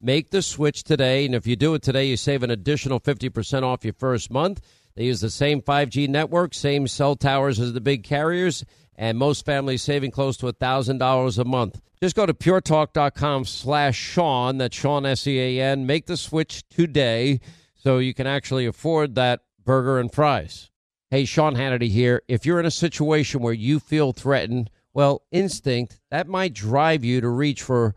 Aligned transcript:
Make 0.00 0.30
the 0.30 0.42
switch 0.42 0.84
today, 0.84 1.24
and 1.24 1.34
if 1.34 1.46
you 1.46 1.56
do 1.56 1.74
it 1.74 1.82
today, 1.82 2.06
you 2.06 2.16
save 2.16 2.42
an 2.42 2.50
additional 2.50 2.98
fifty 2.98 3.28
percent 3.28 3.64
off 3.64 3.84
your 3.84 3.94
first 3.94 4.30
month. 4.30 4.60
They 4.96 5.04
use 5.04 5.20
the 5.20 5.30
same 5.30 5.60
5G 5.60 6.08
network, 6.08 6.54
same 6.54 6.86
cell 6.86 7.16
towers 7.16 7.58
as 7.58 7.72
the 7.72 7.80
big 7.80 8.04
carriers, 8.04 8.64
and 8.96 9.18
most 9.18 9.44
families 9.44 9.82
saving 9.82 10.12
close 10.12 10.36
to 10.36 10.46
$1,000 10.46 11.38
a 11.38 11.44
month. 11.44 11.80
Just 12.00 12.14
go 12.14 12.26
to 12.26 12.34
puretalk.com 12.34 13.44
slash 13.44 13.96
Sean, 13.96 14.58
that's 14.58 14.76
Sean 14.76 15.04
S-E-A-N. 15.04 15.84
Make 15.86 16.06
the 16.06 16.16
switch 16.16 16.68
today 16.68 17.40
so 17.74 17.98
you 17.98 18.14
can 18.14 18.26
actually 18.26 18.66
afford 18.66 19.16
that 19.16 19.40
burger 19.64 19.98
and 19.98 20.12
fries. 20.12 20.70
Hey, 21.10 21.24
Sean 21.24 21.56
Hannity 21.56 21.90
here. 21.90 22.22
If 22.28 22.46
you're 22.46 22.60
in 22.60 22.66
a 22.66 22.70
situation 22.70 23.40
where 23.40 23.52
you 23.52 23.80
feel 23.80 24.12
threatened, 24.12 24.70
well, 24.92 25.22
instinct, 25.32 25.98
that 26.10 26.28
might 26.28 26.54
drive 26.54 27.04
you 27.04 27.20
to 27.20 27.28
reach 27.28 27.62
for 27.62 27.96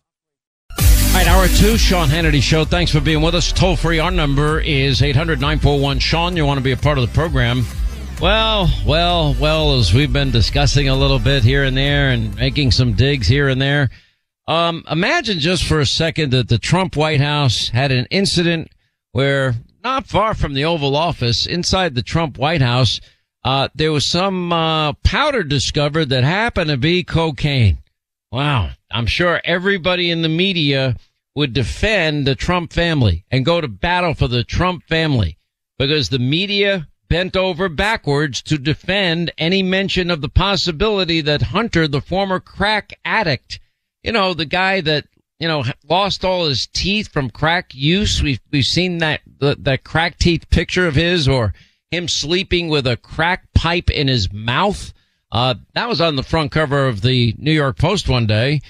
All 1.11 1.17
right, 1.17 1.27
hour 1.27 1.47
two, 1.49 1.77
Sean 1.77 2.07
Hannity 2.07 2.41
Show. 2.41 2.63
Thanks 2.63 2.89
for 2.89 3.01
being 3.01 3.21
with 3.21 3.35
us. 3.35 3.51
Toll 3.51 3.75
free, 3.75 3.99
our 3.99 4.11
number 4.11 4.61
is 4.61 5.01
800 5.01 5.41
941 5.41 5.99
Sean. 5.99 6.37
You 6.37 6.45
want 6.45 6.57
to 6.57 6.63
be 6.63 6.71
a 6.71 6.77
part 6.77 6.97
of 6.97 7.05
the 7.05 7.13
program. 7.13 7.65
Well, 8.21 8.69
well, 8.85 9.35
well, 9.37 9.77
as 9.77 9.93
we've 9.93 10.13
been 10.13 10.31
discussing 10.31 10.87
a 10.87 10.95
little 10.95 11.19
bit 11.19 11.43
here 11.43 11.65
and 11.65 11.75
there 11.75 12.11
and 12.11 12.33
making 12.37 12.71
some 12.71 12.93
digs 12.93 13.27
here 13.27 13.49
and 13.49 13.61
there. 13.61 13.89
Um, 14.47 14.85
imagine 14.89 15.39
just 15.39 15.65
for 15.65 15.81
a 15.81 15.85
second 15.85 16.31
that 16.31 16.47
the 16.47 16.57
Trump 16.57 16.95
White 16.95 17.19
House 17.19 17.67
had 17.67 17.91
an 17.91 18.07
incident 18.09 18.71
where 19.11 19.55
not 19.83 20.07
far 20.07 20.33
from 20.33 20.53
the 20.53 20.63
Oval 20.63 20.95
Office, 20.95 21.45
inside 21.45 21.93
the 21.93 22.03
Trump 22.03 22.37
White 22.37 22.61
House, 22.61 23.01
uh, 23.43 23.67
there 23.75 23.91
was 23.91 24.05
some 24.05 24.53
uh, 24.53 24.93
powder 25.03 25.43
discovered 25.43 26.05
that 26.05 26.23
happened 26.23 26.69
to 26.69 26.77
be 26.77 27.03
cocaine. 27.03 27.79
Wow. 28.31 28.69
I'm 28.89 29.07
sure 29.07 29.41
everybody 29.43 30.09
in 30.09 30.21
the 30.21 30.29
media 30.29 30.95
would 31.35 31.53
defend 31.53 32.25
the 32.25 32.35
Trump 32.35 32.73
family 32.73 33.25
and 33.31 33.45
go 33.45 33.61
to 33.61 33.67
battle 33.67 34.13
for 34.13 34.27
the 34.27 34.43
Trump 34.43 34.83
family 34.87 35.37
because 35.77 36.09
the 36.09 36.19
media 36.19 36.87
bent 37.09 37.35
over 37.35 37.67
backwards 37.67 38.41
to 38.41 38.57
defend 38.57 39.31
any 39.37 39.61
mention 39.61 40.09
of 40.09 40.21
the 40.21 40.29
possibility 40.29 41.21
that 41.21 41.41
Hunter, 41.41 41.87
the 41.87 42.01
former 42.01 42.39
crack 42.39 42.97
addict, 43.03 43.59
you 44.03 44.11
know, 44.11 44.33
the 44.33 44.45
guy 44.45 44.81
that, 44.81 45.05
you 45.39 45.47
know, 45.47 45.63
lost 45.89 46.23
all 46.23 46.47
his 46.47 46.67
teeth 46.67 47.09
from 47.09 47.29
crack 47.29 47.73
use. 47.73 48.21
We've, 48.21 48.39
we've 48.51 48.65
seen 48.65 48.99
that, 48.99 49.21
that 49.39 49.83
crack 49.83 50.19
teeth 50.19 50.49
picture 50.49 50.87
of 50.87 50.95
his 50.95 51.27
or 51.27 51.53
him 51.89 52.07
sleeping 52.07 52.69
with 52.69 52.87
a 52.87 52.95
crack 52.95 53.47
pipe 53.53 53.89
in 53.89 54.07
his 54.07 54.31
mouth. 54.31 54.93
Uh, 55.31 55.55
that 55.73 55.87
was 55.87 56.01
on 56.01 56.15
the 56.15 56.23
front 56.23 56.51
cover 56.51 56.87
of 56.87 57.01
the 57.01 57.33
New 57.37 57.51
York 57.53 57.77
Post 57.77 58.09
one 58.09 58.27
day. 58.27 58.61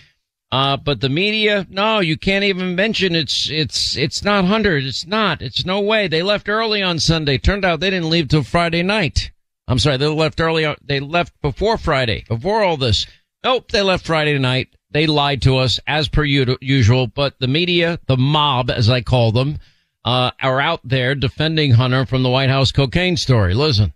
Uh, 0.52 0.76
but 0.76 1.00
the 1.00 1.10
media, 1.10 1.66
no, 1.70 2.00
you 2.00 2.18
can't 2.18 2.44
even 2.44 2.76
mention 2.76 3.16
it's, 3.16 3.50
it's, 3.50 3.96
it's 3.96 4.24
not 4.24 4.46
Hunter. 4.46 4.78
It's 4.78 5.08
not. 5.08 5.42
It's 5.42 5.66
no 5.66 5.80
way. 5.80 6.08
They 6.08 6.24
left 6.24 6.50
early 6.50 6.82
on 6.84 7.00
Sunday. 7.00 7.38
Turned 7.38 7.64
out 7.64 7.80
they 7.80 7.90
didn't 7.90 8.10
leave 8.10 8.28
till 8.28 8.44
Friday 8.44 8.84
night. 8.84 9.32
I'm 9.68 9.80
sorry. 9.80 9.98
They 9.98 10.08
left 10.08 10.42
early. 10.42 10.76
They 10.84 11.00
left 11.00 11.34
before 11.42 11.78
Friday, 11.78 12.26
before 12.28 12.64
all 12.64 12.76
this. 12.76 13.08
Nope. 13.44 13.72
They 13.72 13.82
left 13.82 14.06
Friday 14.06 14.38
night. 14.38 14.76
They 14.92 15.08
lied 15.08 15.42
to 15.44 15.58
us 15.58 15.80
as 15.88 16.10
per 16.10 16.26
usual, 16.26 17.08
but 17.08 17.40
the 17.40 17.48
media, 17.48 17.98
the 18.08 18.18
mob, 18.18 18.70
as 18.70 18.90
I 18.90 19.00
call 19.00 19.32
them, 19.32 19.58
uh, 20.04 20.32
are 20.42 20.60
out 20.60 20.82
there 20.84 21.16
defending 21.16 21.72
Hunter 21.72 22.06
from 22.06 22.24
the 22.24 22.30
White 22.30 22.50
House 22.50 22.74
cocaine 22.74 23.16
story. 23.16 23.54
Listen. 23.54 23.94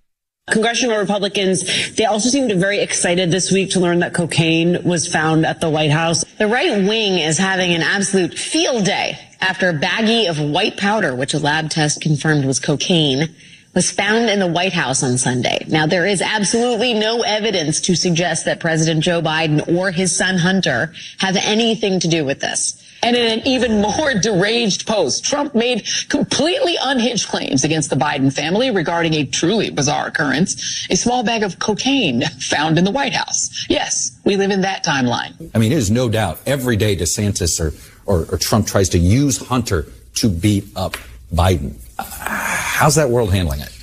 Congressional 0.52 1.00
Republicans, 1.00 1.96
they 1.96 2.06
also 2.06 2.30
seemed 2.30 2.52
very 2.60 2.80
excited 2.80 3.32
this 3.32 3.52
week 3.52 3.72
to 3.72 3.80
learn 3.80 4.00
that 4.00 4.14
cocaine 4.14 4.84
was 4.84 5.08
found 5.08 5.44
at 5.44 5.60
the 5.60 5.68
White 5.72 5.90
House. 5.90 6.24
The 6.38 6.46
right 6.46 6.88
wing 6.88 7.18
is 7.18 7.40
having 7.40 7.74
an 7.74 7.82
absolute 7.82 8.38
field 8.38 8.86
day 8.86 9.18
after 9.42 9.70
a 9.70 9.74
baggie 9.74 10.30
of 10.30 10.40
white 10.40 10.78
powder, 10.78 11.16
which 11.16 11.34
a 11.34 11.40
lab 11.40 11.72
test 11.72 12.00
confirmed 12.00 12.46
was 12.46 12.60
cocaine, 12.60 13.34
was 13.74 13.90
found 13.90 14.30
in 14.30 14.38
the 14.38 14.46
White 14.46 14.74
House 14.74 15.02
on 15.02 15.18
Sunday. 15.18 15.66
Now, 15.68 15.88
there 15.88 16.06
is 16.06 16.22
absolutely 16.22 16.94
no 16.94 17.24
evidence 17.24 17.82
to 17.82 17.96
suggest 17.96 18.46
that 18.46 18.60
President 18.60 19.04
Joe 19.04 19.24
Biden 19.24 19.68
or 19.76 19.90
his 19.90 20.16
son 20.16 20.38
Hunter 20.38 20.94
have 21.18 21.38
anything 21.38 22.00
to 22.02 22.08
do 22.08 22.24
with 22.24 22.40
this. 22.40 22.85
And 23.06 23.16
in 23.16 23.40
an 23.40 23.48
even 23.48 23.82
more 23.82 24.14
deranged 24.22 24.88
post, 24.88 25.24
Trump 25.24 25.54
made 25.54 25.88
completely 26.10 26.76
unhinged 26.82 27.28
claims 27.28 27.64
against 27.64 27.92
the 27.92 27.96
Biden 27.96 28.34
family 28.34 28.72
regarding 28.72 29.14
a 29.14 29.26
truly 29.26 29.70
bizarre 29.70 30.08
occurrence, 30.08 30.88
a 30.90 30.96
small 30.96 31.24
bag 31.24 31.44
of 31.44 31.60
cocaine 31.60 32.24
found 32.40 32.80
in 32.80 32.84
the 32.84 32.90
White 32.90 33.14
House. 33.14 33.68
Yes, 33.70 34.20
we 34.26 34.38
live 34.38 34.50
in 34.50 34.62
that 34.62 34.84
timeline. 34.84 35.52
I 35.54 35.60
mean, 35.60 35.72
it 35.72 35.78
is 35.78 35.92
no 35.92 36.10
doubt 36.10 36.40
every 36.48 36.78
day 36.78 36.96
DeSantis 36.96 37.60
or, 37.60 37.74
or, 38.12 38.26
or 38.32 38.38
Trump 38.40 38.66
tries 38.66 38.90
to 38.90 38.98
use 38.98 39.38
Hunter 39.38 39.86
to 40.16 40.28
beat 40.28 40.66
up 40.76 40.98
Biden. 41.32 41.76
Uh, 42.00 42.06
how's 42.10 42.96
that 42.96 43.12
world 43.12 43.32
handling 43.32 43.60
it? 43.60 43.75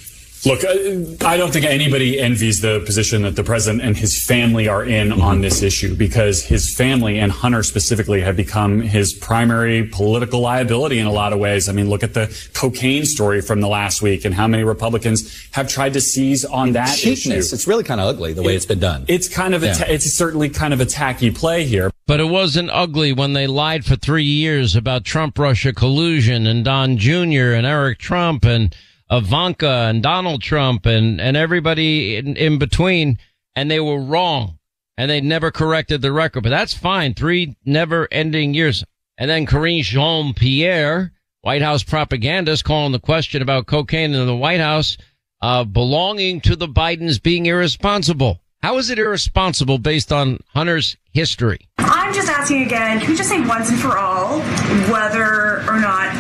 Look, 0.45 0.65
uh, 0.65 1.25
I 1.25 1.37
don't 1.37 1.53
think 1.53 1.67
anybody 1.67 2.19
envies 2.19 2.61
the 2.61 2.83
position 2.85 3.23
that 3.23 3.37
the 3.37 3.45
president 3.45 3.83
and 3.83 3.97
his 3.97 4.25
family 4.25 4.67
are 4.67 4.85
in 4.85 5.11
mm-hmm. 5.11 5.21
on 5.21 5.41
this 5.41 5.63
issue 5.63 5.95
because 5.95 6.43
his 6.43 6.75
family 6.75 7.21
and 7.21 7.31
Hunter 7.31 7.63
specifically 7.63 8.21
have 8.23 8.37
become 8.37 8.81
his 8.81 9.13
primary 9.13 9.85
political 9.85 10.41
liability 10.41 10.99
in 10.99 11.07
a 11.07 11.13
lot 11.13 11.33
of 11.33 11.39
ways. 11.39 11.69
I 11.69 11.73
mean, 11.73 11.89
look 11.89 12.03
at 12.03 12.15
the 12.15 12.37
cocaine 12.55 13.05
story 13.05 13.41
from 13.41 13.61
the 13.61 13.69
last 13.69 14.03
week 14.03 14.25
and 14.25 14.35
how 14.35 14.49
many 14.49 14.65
Republicans 14.65 15.49
have 15.53 15.69
tried 15.69 15.93
to 15.93 16.01
seize 16.01 16.45
on 16.45 16.73
that 16.73 16.97
Cheapness. 16.97 17.47
issue. 17.47 17.55
It's 17.55 17.69
really 17.69 17.85
kind 17.85 18.01
of 18.01 18.09
ugly 18.09 18.33
the 18.33 18.43
way 18.43 18.53
it, 18.53 18.57
has 18.57 18.67
been 18.67 18.81
done. 18.81 19.05
It's 19.07 19.29
kind 19.29 19.55
of, 19.55 19.63
yeah. 19.63 19.81
a, 19.81 19.93
it's 19.93 20.13
certainly 20.13 20.49
kind 20.49 20.75
of 20.75 20.81
a 20.81 20.87
tacky 20.87 21.31
play 21.31 21.65
here. 21.65 21.93
But 22.09 22.19
it 22.19 22.29
wasn't 22.29 22.71
ugly 22.73 23.13
when 23.13 23.33
they 23.33 23.47
lied 23.47 23.85
for 23.85 23.95
three 23.95 24.25
years 24.25 24.75
about 24.75 25.05
Trump 25.05 25.39
Russia 25.39 25.73
collusion 25.73 26.49
and 26.49 26.65
Don 26.65 26.99
Jr. 26.99 27.55
and 27.55 27.65
Eric 27.65 27.99
Trump 28.01 28.45
and 28.45 28.75
Ivanka 29.13 29.69
and 29.69 30.03
Donald 30.03 30.41
Trump 30.43 30.87
and, 30.87 31.21
and 31.21 31.37
everybody 31.37 32.17
in, 32.17 32.37
in 32.37 32.59
between, 32.59 33.19
and 33.55 33.71
they 33.71 33.79
were 33.79 34.01
wrong 34.01 34.59
and 34.97 35.11
they 35.11 35.21
never 35.21 35.51
corrected 35.51 36.01
the 36.01 36.13
record. 36.13 36.43
But 36.43 36.51
that's 36.51 36.75
fine. 36.75 37.13
Three 37.13 37.57
never 37.65 38.09
ending 38.11 38.55
years. 38.55 38.85
And 39.19 39.31
then 39.31 39.45
Karine 39.45 39.83
Jean 39.83 40.33
Pierre, 40.33 41.13
White 41.43 41.63
House 41.63 41.83
propagandist, 41.83 42.65
calling 42.65 42.93
the 42.93 42.99
question 42.99 43.43
about 43.43 43.67
cocaine 43.67 44.15
in 44.15 44.27
the 44.27 44.35
White 44.35 44.61
House 44.61 44.97
uh, 45.43 45.65
belonging 45.65 46.41
to 46.41 46.57
the 46.57 46.69
Bidens 46.69 47.23
being 47.23 47.47
irresponsible. 47.47 48.41
How 48.63 48.79
is 48.79 48.91
it 48.91 48.99
irresponsible 48.99 49.79
based 49.79 50.13
on 50.13 50.39
Hunter's 50.55 50.97
history? 51.11 51.69
I'm 51.79 52.15
just 52.15 52.29
asking 52.29 52.63
again, 52.63 53.01
can 53.01 53.11
we 53.11 53.17
just 53.17 53.29
say 53.29 53.41
once 53.41 53.69
and 53.69 53.79
for 53.79 53.99
all 53.99 54.41
whether 54.89 55.69
or 55.69 55.81
not 55.81 56.15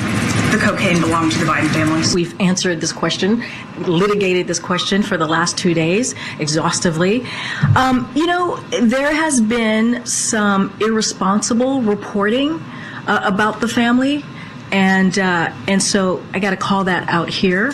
cocaine 0.62 1.00
belong 1.00 1.28
to 1.28 1.38
the 1.38 1.44
Biden 1.44 1.68
family? 1.70 2.02
We've 2.14 2.40
answered 2.40 2.80
this 2.80 2.92
question, 2.92 3.42
litigated 3.78 4.46
this 4.46 4.60
question 4.60 5.02
for 5.02 5.16
the 5.16 5.26
last 5.26 5.58
two 5.58 5.74
days 5.74 6.14
exhaustively. 6.38 7.26
Um, 7.74 8.10
you 8.14 8.26
know, 8.26 8.56
there 8.80 9.12
has 9.12 9.40
been 9.40 10.06
some 10.06 10.72
irresponsible 10.80 11.82
reporting 11.82 12.60
uh, 13.08 13.22
about 13.24 13.60
the 13.60 13.66
family, 13.66 14.24
and 14.70 15.18
uh, 15.18 15.52
and 15.66 15.82
so 15.82 16.22
I 16.32 16.38
got 16.38 16.50
to 16.50 16.56
call 16.56 16.84
that 16.84 17.08
out 17.08 17.28
here. 17.28 17.72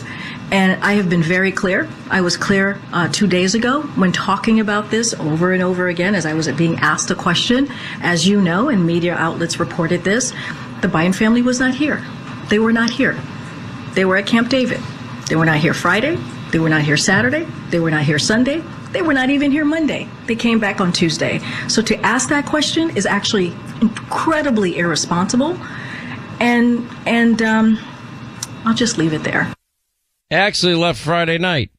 And 0.51 0.83
I 0.83 0.95
have 0.95 1.11
been 1.11 1.23
very 1.23 1.53
clear. 1.53 1.87
I 2.09 2.23
was 2.23 2.39
clear 2.39 2.81
uh, 2.91 3.09
two 3.09 3.27
days 3.27 3.55
ago 3.55 3.83
when 3.83 4.13
talking 4.13 4.61
about 4.61 4.91
this 4.91 5.13
over 5.13 5.53
and 5.53 5.63
over 5.63 5.89
again 5.89 6.15
as 6.15 6.25
I 6.25 6.33
was 6.33 6.51
being 6.53 6.77
asked 6.77 7.11
a 7.11 7.15
question. 7.15 7.69
As 8.01 8.27
you 8.27 8.41
know, 8.41 8.71
and 8.71 8.87
media 8.87 9.15
outlets 9.15 9.61
reported 9.61 10.05
this, 10.05 10.31
the 10.81 10.89
Biden 10.89 11.15
family 11.15 11.43
was 11.43 11.61
not 11.61 11.75
here. 11.75 12.03
They 12.49 12.59
were 12.59 12.73
not 12.73 12.91
here. 12.91 13.19
They 13.95 14.05
were 14.05 14.17
at 14.17 14.27
Camp 14.27 14.49
David. 14.49 14.81
They 15.29 15.37
were 15.37 15.45
not 15.45 15.59
here 15.59 15.75
Friday. 15.75 16.17
They 16.51 16.59
were 16.59 16.69
not 16.69 16.83
here 16.83 16.97
Saturday. 16.97 17.47
They 17.71 17.81
were 17.81 17.91
not 17.91 18.05
here 18.05 18.19
Sunday. 18.19 18.63
They 18.93 19.03
were 19.03 19.13
not 19.13 19.31
even 19.31 19.51
here 19.51 19.65
Monday. 19.65 20.09
They 20.27 20.37
came 20.37 20.59
back 20.59 20.81
on 20.81 20.93
Tuesday. 20.93 21.41
So 21.69 21.83
to 21.83 21.97
ask 22.01 22.31
that 22.31 22.47
question 22.47 22.97
is 22.97 23.05
actually 23.05 23.49
incredibly 23.83 24.79
irresponsible. 24.79 25.59
And 26.41 26.89
and 27.07 27.43
um, 27.43 27.79
I'll 28.65 28.75
just 28.75 28.97
leave 28.97 29.13
it 29.13 29.25
there 29.25 29.53
actually 30.31 30.75
left 30.75 31.01
Friday 31.01 31.39
night. 31.39 31.71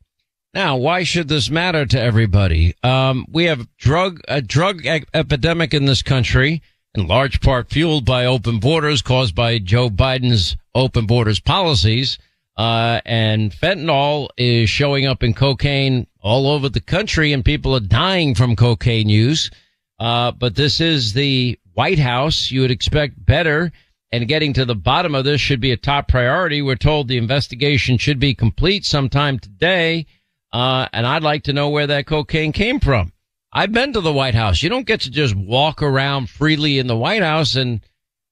Now, 0.54 0.78
why 0.78 1.04
should 1.04 1.28
this 1.28 1.50
matter 1.50 1.86
to 1.86 2.02
everybody? 2.02 2.74
Um, 2.82 3.26
we 3.30 3.46
have 3.46 3.68
drug 3.78 4.22
a 4.28 4.42
drug 4.42 4.86
epidemic 4.86 5.74
in 5.74 5.86
this 5.86 6.02
country, 6.02 6.64
in 6.96 7.08
large 7.08 7.42
part 7.42 7.70
fueled 7.70 8.06
by 8.06 8.26
open 8.26 8.60
borders 8.60 9.02
caused 9.02 9.36
by 9.36 9.60
Joe 9.60 9.90
Biden's 9.90 10.58
open 10.74 11.06
borders 11.06 11.40
policies. 11.40 12.18
Uh, 12.58 13.00
and 13.06 13.52
fentanyl 13.52 14.28
is 14.38 14.70
showing 14.70 15.06
up 15.06 15.24
in 15.24 15.34
cocaine 15.34 16.08
all 16.22 16.48
over 16.48 16.68
the 16.68 16.82
country, 16.82 17.32
and 17.32 17.46
people 17.46 17.74
are 17.74 17.80
dying 17.80 18.36
from 18.36 18.56
cocaine 18.56 19.08
use. 19.08 19.50
Uh, 19.98 20.32
but 20.32 20.56
this 20.56 20.82
is 20.82 21.14
the 21.14 21.58
White 21.74 22.00
House. 22.00 22.52
You 22.52 22.62
would 22.62 22.72
expect 22.72 23.26
better 23.26 23.72
and 24.12 24.28
getting 24.28 24.54
to 24.54 24.66
the 24.66 24.76
bottom 24.76 25.16
of 25.16 25.24
this 25.24 25.40
should 25.40 25.60
be 25.60 25.72
a 25.72 25.78
top 25.78 26.08
priority. 26.08 26.62
We're 26.62 26.76
told 26.76 27.08
the 27.08 27.18
investigation 27.18 27.98
should 27.98 28.20
be 28.20 28.34
complete 28.34 28.86
sometime 28.86 29.40
today. 29.40 30.06
Uh, 30.52 30.88
and 30.92 31.06
I'd 31.06 31.24
like 31.24 31.44
to 31.44 31.54
know 31.54 31.70
where 31.70 31.88
that 31.88 32.08
cocaine 32.08 32.52
came 32.52 32.80
from. 32.80 33.14
I've 33.52 33.72
been 33.72 33.94
to 33.94 34.02
the 34.02 34.14
White 34.14 34.36
House. 34.36 34.62
You 34.62 34.70
don't 34.70 34.86
get 34.86 35.02
to 35.02 35.12
just 35.12 35.36
walk 35.36 35.82
around 35.82 36.30
freely 36.30 36.78
in 36.78 36.86
the 36.86 36.96
White 36.96 37.24
House 37.24 37.56
and, 37.56 37.82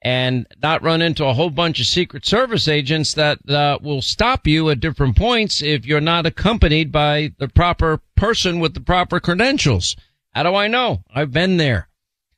and 0.01 0.45
not 0.61 0.83
run 0.83 1.01
into 1.01 1.25
a 1.25 1.33
whole 1.33 1.49
bunch 1.49 1.79
of 1.79 1.87
Secret 1.87 2.23
Service 2.23 2.67
agents 2.67 3.15
that 3.15 3.39
uh, 3.49 3.79
will 3.81 4.03
stop 4.03 4.45
you 4.45 4.69
at 4.69 4.79
different 4.79 5.17
points 5.17 5.63
if 5.63 5.87
you're 5.87 6.01
not 6.01 6.27
accompanied 6.27 6.91
by 6.91 7.33
the 7.39 7.47
proper 7.47 7.99
person 8.15 8.59
with 8.59 8.75
the 8.75 8.79
proper 8.79 9.19
credentials. 9.19 9.95
How 10.33 10.43
do 10.43 10.53
I 10.53 10.67
know? 10.67 11.03
I've 11.11 11.31
been 11.31 11.57
there. 11.57 11.89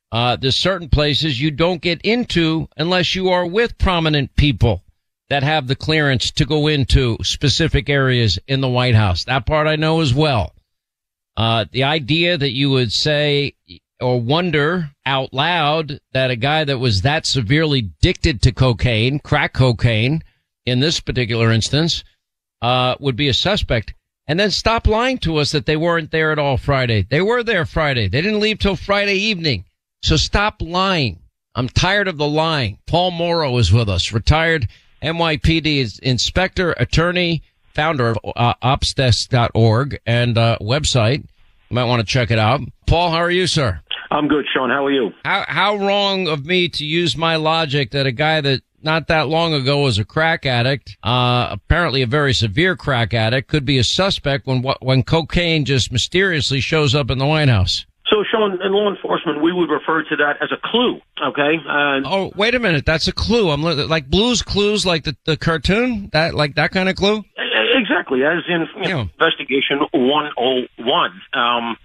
Uh, 0.10 0.38
there's 0.38 0.56
certain 0.56 0.88
places 0.88 1.40
you 1.40 1.52
don't 1.52 1.82
get 1.82 2.02
into 2.04 2.70
unless 2.78 3.14
you 3.14 3.30
are 3.30 3.46
with 3.46 3.78
prominent 3.78 4.36
people 4.38 4.84
that 5.30 5.44
have 5.44 5.68
the 5.68 5.76
clearance 5.76 6.32
to 6.32 6.46
go 6.46 6.68
into 6.68 7.18
specific 7.24 7.90
areas 7.90 8.40
in 8.48 8.62
the 8.62 8.70
White 8.70 8.96
House. 8.96 9.26
That 9.26 9.46
part 9.46 9.68
I 9.68 9.76
know 9.76 10.00
as 10.00 10.14
well. 10.14 10.54
Uh, 11.40 11.64
the 11.72 11.86
idea 11.86 12.38
that 12.38 12.52
you 12.52 12.70
would 12.70 12.92
say 12.92 13.56
or 14.02 14.20
wonder 14.20 14.92
out 15.06 15.34
loud 15.34 15.98
that 16.12 16.30
a 16.30 16.36
guy 16.36 16.66
that 16.66 16.80
was 16.80 17.04
that 17.04 17.26
severely 17.26 17.80
addicted 17.80 18.42
to 18.42 18.52
cocaine, 18.52 19.20
crack 19.20 19.54
cocaine, 19.54 20.22
in 20.66 20.82
this 20.82 21.00
particular 21.00 21.50
instance, 21.50 22.04
uh, 22.62 22.96
would 23.00 23.16
be 23.16 23.30
a 23.30 23.34
suspect. 23.34 23.94
And 24.28 24.38
then 24.38 24.52
stop 24.52 24.86
lying 24.86 25.18
to 25.20 25.38
us 25.38 25.54
that 25.54 25.66
they 25.66 25.78
weren't 25.78 26.12
there 26.12 26.34
at 26.34 26.40
all 26.40 26.58
Friday. 26.58 27.08
They 27.10 27.22
were 27.22 27.42
there 27.42 27.66
Friday. 27.66 28.10
They 28.10 28.22
didn't 28.22 28.42
leave 28.42 28.60
till 28.60 28.76
Friday 28.76 29.16
evening. 29.16 29.64
So 30.04 30.18
stop 30.18 30.62
lying. 30.62 31.20
I'm 31.56 31.70
tired 31.70 32.10
of 32.10 32.18
the 32.18 32.28
lying. 32.28 32.80
Paul 32.86 33.12
Mauro 33.12 33.58
is 33.58 33.72
with 33.72 33.88
us, 33.88 34.12
retired 34.12 34.68
NYPD 35.02 36.00
inspector, 36.00 36.74
attorney, 36.74 37.44
founder 37.74 38.10
of 38.10 38.18
uh, 38.36 38.54
opsdesk.org 38.64 40.00
and 40.06 40.38
uh, 40.38 40.58
website. 40.62 41.24
You 41.70 41.76
might 41.76 41.86
want 41.86 42.00
to 42.00 42.06
check 42.06 42.32
it 42.32 42.40
out. 42.40 42.62
Paul, 42.88 43.12
how 43.12 43.18
are 43.18 43.32
you, 43.32 43.48
sir? 43.48 43.82
I'm 44.12 44.28
good, 44.28 44.46
Sean. 44.52 44.70
How 44.70 44.86
are 44.86 44.92
you? 44.92 45.12
How, 45.24 45.46
how 45.48 45.76
wrong 45.76 46.28
of 46.28 46.46
me 46.46 46.68
to 46.70 46.86
use 46.86 47.16
my 47.16 47.36
logic 47.36 47.92
that 47.92 48.08
a 48.08 48.12
guy 48.12 48.42
that 48.42 48.62
not 48.82 49.08
that 49.08 49.28
long 49.28 49.54
ago 49.54 49.82
was 49.82 50.00
a 50.00 50.06
crack 50.06 50.46
addict, 50.46 50.98
uh, 51.04 51.50
apparently 51.52 52.02
a 52.02 52.08
very 52.08 52.34
severe 52.34 52.76
crack 52.76 53.14
addict, 53.14 53.50
could 53.50 53.66
be 53.66 53.78
a 53.78 53.84
suspect 53.84 54.48
when 54.48 54.64
when 54.82 55.04
cocaine 55.04 55.66
just 55.66 55.92
mysteriously 55.92 56.60
shows 56.60 56.96
up 56.96 57.12
in 57.12 57.18
the 57.18 57.26
White 57.26 57.50
House. 57.50 57.86
So, 58.10 58.24
Sean, 58.30 58.60
in 58.60 58.72
law 58.72 58.90
enforcement, 58.90 59.44
we 59.44 59.54
would 59.54 59.70
refer 59.70 60.02
to 60.02 60.16
that 60.16 60.38
as 60.42 60.50
a 60.52 60.58
clue. 60.64 61.00
Okay. 61.24 61.58
Uh, 61.70 62.02
oh, 62.06 62.32
wait 62.36 62.56
a 62.56 62.60
minute. 62.60 62.84
That's 62.84 63.08
a 63.08 63.12
clue. 63.12 63.52
I'm 63.52 63.62
like 63.62 64.10
Blue's 64.10 64.42
Clues, 64.42 64.84
like 64.84 65.04
the, 65.04 65.16
the 65.26 65.38
cartoon. 65.38 66.10
That 66.12 66.34
like 66.34 66.56
that 66.56 66.72
kind 66.72 66.90
of 66.90 66.96
clue. 66.96 67.24
Exactly, 67.80 68.24
as 68.24 68.44
in 68.48 68.68
you 68.84 68.90
know, 68.90 69.02
investigation 69.02 69.80
101. 69.92 71.22
Um, 71.34 71.78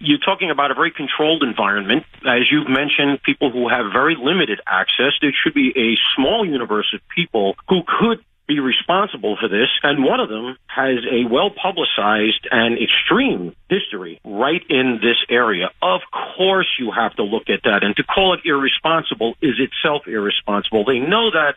you're 0.00 0.18
talking 0.18 0.50
about 0.50 0.70
a 0.70 0.74
very 0.74 0.90
controlled 0.90 1.42
environment. 1.42 2.04
As 2.26 2.50
you've 2.50 2.68
mentioned, 2.68 3.22
people 3.22 3.50
who 3.50 3.68
have 3.68 3.92
very 3.92 4.16
limited 4.16 4.60
access. 4.66 5.12
There 5.20 5.32
should 5.32 5.54
be 5.54 5.72
a 5.76 5.96
small 6.14 6.44
universe 6.44 6.92
of 6.94 7.00
people 7.14 7.56
who 7.68 7.82
could 7.86 8.24
be 8.46 8.60
responsible 8.60 9.36
for 9.40 9.48
this. 9.48 9.68
And 9.82 10.04
one 10.04 10.20
of 10.20 10.28
them 10.28 10.56
has 10.66 10.98
a 11.10 11.24
well 11.30 11.50
publicized 11.50 12.46
and 12.50 12.78
extreme 12.78 13.54
history 13.68 14.20
right 14.24 14.62
in 14.68 15.00
this 15.00 15.16
area. 15.30 15.70
Of 15.80 16.00
course, 16.36 16.68
you 16.78 16.90
have 16.90 17.14
to 17.16 17.22
look 17.22 17.48
at 17.48 17.62
that. 17.64 17.82
And 17.82 17.96
to 17.96 18.02
call 18.02 18.34
it 18.34 18.40
irresponsible 18.44 19.34
is 19.40 19.56
itself 19.58 20.06
irresponsible. 20.06 20.84
They 20.84 20.98
know 20.98 21.30
that 21.30 21.54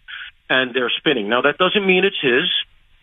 and 0.50 0.74
they're 0.74 0.92
spinning. 0.98 1.28
Now, 1.28 1.42
that 1.42 1.58
doesn't 1.58 1.86
mean 1.86 2.06
it's 2.06 2.22
his. 2.22 2.48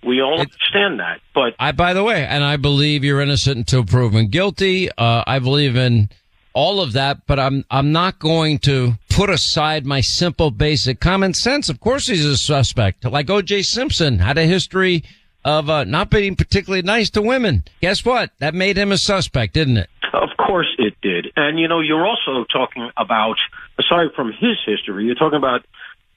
We 0.04 0.20
all 0.20 0.40
understand 0.40 1.00
that, 1.00 1.20
but 1.34 1.54
I, 1.58 1.72
by 1.72 1.94
the 1.94 2.04
way, 2.04 2.26
and 2.26 2.44
I 2.44 2.56
believe 2.56 3.04
you're 3.04 3.20
innocent 3.20 3.56
until 3.56 3.84
proven 3.84 4.28
guilty. 4.28 4.90
Uh, 4.90 5.24
I 5.26 5.38
believe 5.38 5.76
in 5.76 6.10
all 6.52 6.80
of 6.80 6.92
that, 6.92 7.26
but 7.26 7.38
I'm 7.38 7.64
I'm 7.70 7.92
not 7.92 8.18
going 8.18 8.58
to 8.60 8.94
put 9.10 9.30
aside 9.30 9.86
my 9.86 10.00
simple, 10.00 10.50
basic 10.50 11.00
common 11.00 11.34
sense. 11.34 11.68
Of 11.68 11.80
course, 11.80 12.06
he's 12.06 12.24
a 12.24 12.36
suspect. 12.36 13.04
Like 13.04 13.30
O.J. 13.30 13.62
Simpson 13.62 14.18
had 14.18 14.38
a 14.38 14.44
history 14.44 15.04
of 15.44 15.68
uh, 15.68 15.84
not 15.84 16.10
being 16.10 16.36
particularly 16.36 16.82
nice 16.82 17.10
to 17.10 17.22
women. 17.22 17.64
Guess 17.80 18.04
what? 18.04 18.30
That 18.38 18.54
made 18.54 18.78
him 18.78 18.92
a 18.92 18.98
suspect, 18.98 19.54
didn't 19.54 19.76
it? 19.76 19.90
Of 20.12 20.30
course 20.36 20.72
it 20.78 20.94
did. 21.02 21.32
And 21.36 21.58
you 21.58 21.68
know, 21.68 21.80
you're 21.80 22.06
also 22.06 22.44
talking 22.44 22.90
about 22.96 23.36
aside 23.78 24.08
from 24.14 24.32
his 24.32 24.56
history, 24.64 25.06
you're 25.06 25.14
talking 25.14 25.38
about 25.38 25.64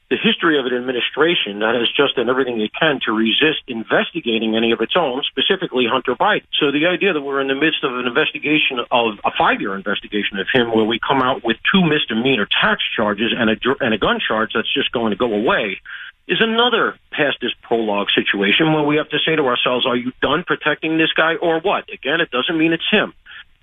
the 0.09 0.15
history 0.15 0.57
of 0.57 0.65
an 0.65 0.73
administration 0.73 1.59
that 1.59 1.75
has 1.75 1.91
just 1.91 2.15
done 2.15 2.29
everything 2.29 2.61
it 2.61 2.71
can 2.71 2.99
to 3.03 3.11
resist 3.11 3.59
investigating 3.67 4.55
any 4.55 4.71
of 4.71 4.79
its 4.79 4.95
own, 4.95 5.21
specifically 5.27 5.83
Hunter 5.83 6.15
Biden. 6.15 6.47
So 6.59 6.71
the 6.71 6.87
idea 6.87 7.11
that 7.11 7.21
we're 7.21 7.41
in 7.41 7.47
the 7.47 7.59
midst 7.59 7.83
of 7.83 7.91
an 7.91 8.07
investigation 8.07 8.79
of 8.79 9.19
a 9.25 9.31
five-year 9.37 9.75
investigation 9.75 10.39
of 10.39 10.47
him, 10.53 10.71
where 10.71 10.85
we 10.85 10.99
come 10.99 11.21
out 11.21 11.43
with 11.43 11.57
two 11.67 11.83
misdemeanor 11.83 12.47
tax 12.47 12.81
charges 12.95 13.33
and 13.35 13.49
a 13.49 13.55
and 13.81 13.93
a 13.93 13.97
gun 13.97 14.19
charge 14.25 14.51
that's 14.55 14.73
just 14.73 14.91
going 14.93 15.11
to 15.11 15.17
go 15.17 15.33
away, 15.33 15.81
is 16.27 16.39
another 16.39 16.95
past 17.11 17.37
this 17.41 17.51
prologue 17.63 18.07
situation 18.15 18.73
where 18.73 18.83
we 18.83 18.97
have 18.97 19.09
to 19.09 19.19
say 19.25 19.35
to 19.35 19.43
ourselves, 19.43 19.85
are 19.85 19.95
you 19.95 20.11
done 20.21 20.43
protecting 20.47 20.97
this 20.97 21.11
guy 21.11 21.35
or 21.35 21.59
what? 21.59 21.83
Again, 21.91 22.21
it 22.21 22.31
doesn't 22.31 22.57
mean 22.57 22.71
it's 22.71 22.87
him. 22.89 23.13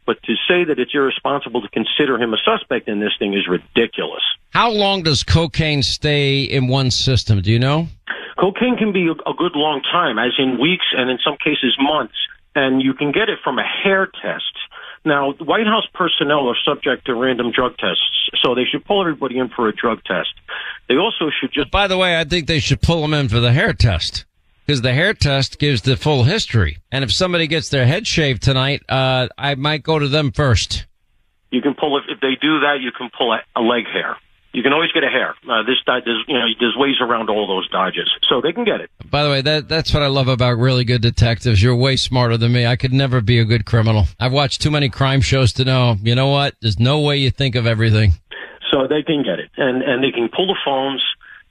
But 0.07 0.23
to 0.25 0.35
say 0.47 0.65
that 0.65 0.79
it's 0.79 0.93
irresponsible 0.95 1.63
to 1.63 1.69
consider 1.69 2.21
him 2.21 2.35
a 2.35 2.37
suspect 2.45 2.89
in 2.89 3.01
this 3.01 3.13
thing 3.19 3.35
is 3.35 3.49
ridiculous. 3.49 4.23
How 4.51 4.71
long 4.71 5.03
does 5.03 5.23
cocaine 5.23 5.83
stay 5.83 6.43
in 6.43 6.69
one 6.69 6.91
system? 6.91 7.41
Do 7.41 7.51
you 7.51 7.59
know? 7.59 7.89
Cocaine 8.39 8.77
can 8.77 8.93
be 8.93 9.09
a 9.09 9.33
good 9.35 9.53
long 9.55 9.81
time, 9.83 10.19
as 10.19 10.33
in 10.39 10.61
weeks 10.61 10.87
and 10.97 11.11
in 11.11 11.19
some 11.25 11.37
cases 11.43 11.77
months. 11.81 12.15
And 12.55 12.83
you 12.83 12.95
can 12.95 13.13
get 13.13 13.29
it 13.29 13.39
from 13.43 13.59
a 13.59 13.65
hair 13.65 14.07
test. 14.07 14.45
Now, 15.05 15.33
White 15.33 15.67
House 15.67 15.87
personnel 15.93 16.49
are 16.49 16.57
subject 16.65 17.07
to 17.07 17.15
random 17.15 17.53
drug 17.53 17.77
tests, 17.79 18.31
so 18.43 18.55
they 18.55 18.65
should 18.65 18.85
pull 18.85 19.01
everybody 19.03 19.39
in 19.39 19.49
for 19.49 19.69
a 19.69 19.75
drug 19.75 20.03
test. 20.05 20.31
They 20.89 20.97
also 20.97 21.31
should 21.41 21.53
just. 21.53 21.71
By 21.71 21.89
the 21.89 21.99
way, 21.99 22.19
I 22.19 22.25
think 22.25 22.47
they 22.47 22.61
should 22.61 22.81
pull 22.81 23.03
them 23.03 23.13
in 23.13 23.29
for 23.29 23.41
the 23.41 23.53
hair 23.53 23.73
test 23.73 24.25
because 24.65 24.83
the 24.83 24.93
hair 24.93 25.15
test 25.15 25.59
gives 25.59 25.83
the 25.83 25.97
full 25.97 26.25
history. 26.25 26.79
And 26.91 27.05
if 27.05 27.13
somebody 27.13 27.47
gets 27.47 27.69
their 27.69 27.87
head 27.87 28.07
shaved 28.07 28.43
tonight, 28.43 28.83
uh, 28.89 29.29
I 29.37 29.55
might 29.55 29.83
go 29.83 29.99
to 29.99 30.09
them 30.09 30.33
first. 30.33 30.87
You 31.51 31.63
can 31.63 31.75
pull 31.75 31.99
if, 31.99 32.05
if 32.09 32.21
they 32.21 32.37
do 32.41 32.61
that. 32.61 32.79
You 32.81 32.91
can 32.91 33.11
pull 33.17 33.33
a, 33.33 33.41
a 33.57 33.63
leg 33.63 33.85
hair. 33.87 34.17
You 34.53 34.63
can 34.63 34.73
always 34.73 34.93
get 34.93 35.03
a 35.03 35.09
hair. 35.09 35.35
Uh, 35.51 35.65
this 35.65 35.79
there's 35.85 36.25
you 36.29 36.35
know 36.35 36.47
there's 36.61 36.77
ways 36.77 36.95
around 37.01 37.29
all 37.29 37.49
those 37.49 37.69
dodges, 37.71 38.09
so 38.29 38.41
they 38.41 38.53
can 38.53 38.65
get 38.65 38.81
it. 38.81 38.89
By 39.11 39.25
the 39.25 39.31
way, 39.31 39.41
that 39.41 39.69
that's 39.69 39.93
what 39.93 40.05
I 40.05 40.07
love 40.07 40.29
about 40.29 40.59
really 40.59 40.85
good 40.85 41.03
detectives. 41.03 41.61
You're 41.61 41.75
way 41.75 41.97
smarter 41.97 42.37
than 42.37 42.53
me. 42.53 42.65
I 42.65 42.77
could 42.77 42.93
never 42.93 43.21
be 43.21 43.41
a 43.41 43.45
good 43.45 43.67
criminal. 43.67 44.07
I've 44.21 44.33
watched 44.33 44.63
too 44.63 44.71
many 44.71 44.89
crime 44.89 45.23
shows 45.23 45.53
to 45.55 45.65
know. 45.65 45.97
You 46.01 46.15
know 46.15 46.29
what? 46.29 46.55
There's 46.63 46.79
no 46.79 47.01
way 47.01 47.17
you 47.17 47.33
think 47.33 47.57
of 47.57 47.67
everything. 47.67 48.13
So 48.71 48.87
they 48.87 49.03
can 49.03 49.25
get 49.25 49.41
it, 49.41 49.51
and 49.57 49.83
and 49.83 50.05
they 50.05 50.13
can 50.13 50.29
pull 50.29 50.47
the 50.47 50.57
phones 50.65 51.03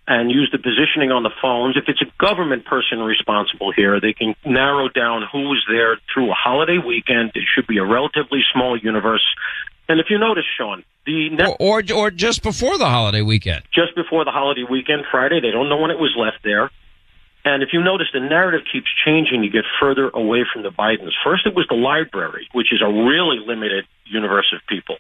and 0.08 0.30
use 0.30 0.50
the 0.52 0.58
positioning 0.58 1.12
on 1.12 1.24
the 1.24 1.32
phones. 1.42 1.78
If 1.78 1.86
it's 1.88 2.02
a 2.02 2.12
government 2.20 2.66
person 2.66 3.00
responsible 3.00 3.72
here, 3.72 4.00
they 4.02 4.14
can 4.14 4.36
narrow 4.46 4.90
down 4.90 5.24
who 5.32 5.50
was 5.50 5.64
there 5.70 5.98
through 6.14 6.32
a 6.32 6.36
holiday 6.36 6.78
weekend. 6.78 7.32
It 7.36 7.44
should 7.54 7.68
be 7.68 7.78
a 7.78 7.86
relatively 7.86 8.42
small 8.54 8.78
universe. 8.78 9.24
And 9.88 10.00
if 10.00 10.08
you 10.10 10.18
notice, 10.18 10.46
Sean, 10.58 10.84
the 11.06 11.30
net- 11.30 11.58
or, 11.60 11.82
or 11.82 11.94
or 11.94 12.12
just 12.12 12.44
before 12.44 12.78
the 12.78 12.88
holiday 12.90 13.22
weekend, 13.22 13.64
just 13.74 13.96
before 13.96 14.26
the 14.26 14.32
holiday 14.32 14.64
weekend, 14.70 15.06
Friday, 15.12 15.40
they 15.42 15.52
don't 15.52 15.70
know 15.70 15.78
when 15.78 15.92
it 15.92 16.00
was 16.00 16.14
left 16.18 16.44
there. 16.44 16.70
And 17.46 17.62
if 17.62 17.70
you 17.74 17.84
notice, 17.84 18.08
the 18.14 18.22
narrative 18.22 18.62
keeps 18.72 18.88
changing. 19.06 19.44
You 19.44 19.52
get 19.52 19.66
further 19.80 20.10
away 20.10 20.46
from 20.52 20.64
the 20.64 20.70
Bidens. 20.70 21.12
First, 21.26 21.46
it 21.46 21.54
was 21.54 21.68
the 21.68 21.76
library, 21.76 22.48
which 22.54 22.72
is 22.72 22.82
a 22.82 22.88
really 22.88 23.38
limited 23.46 23.86
universe 24.06 24.54
of 24.56 24.62
people. 24.68 24.96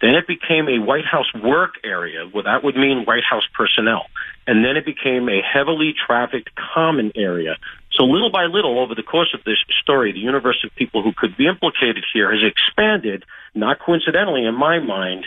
Then 0.00 0.14
it 0.14 0.28
became 0.28 0.68
a 0.68 0.78
White 0.78 1.04
House 1.04 1.26
work 1.34 1.74
area. 1.82 2.30
Well, 2.32 2.44
that 2.44 2.62
would 2.62 2.76
mean 2.76 3.04
White 3.04 3.24
House 3.28 3.42
personnel. 3.52 4.06
And 4.48 4.64
then 4.64 4.78
it 4.78 4.86
became 4.86 5.28
a 5.28 5.42
heavily 5.42 5.92
trafficked 6.06 6.48
common 6.74 7.12
area. 7.14 7.58
So 7.92 8.04
little 8.04 8.32
by 8.32 8.44
little, 8.44 8.80
over 8.80 8.94
the 8.94 9.02
course 9.02 9.34
of 9.34 9.44
this 9.44 9.58
story, 9.82 10.10
the 10.10 10.20
universe 10.20 10.64
of 10.64 10.74
people 10.74 11.02
who 11.02 11.12
could 11.14 11.36
be 11.36 11.46
implicated 11.46 12.02
here 12.14 12.32
has 12.32 12.40
expanded, 12.42 13.24
not 13.54 13.78
coincidentally 13.78 14.46
in 14.46 14.54
my 14.54 14.78
mind, 14.78 15.26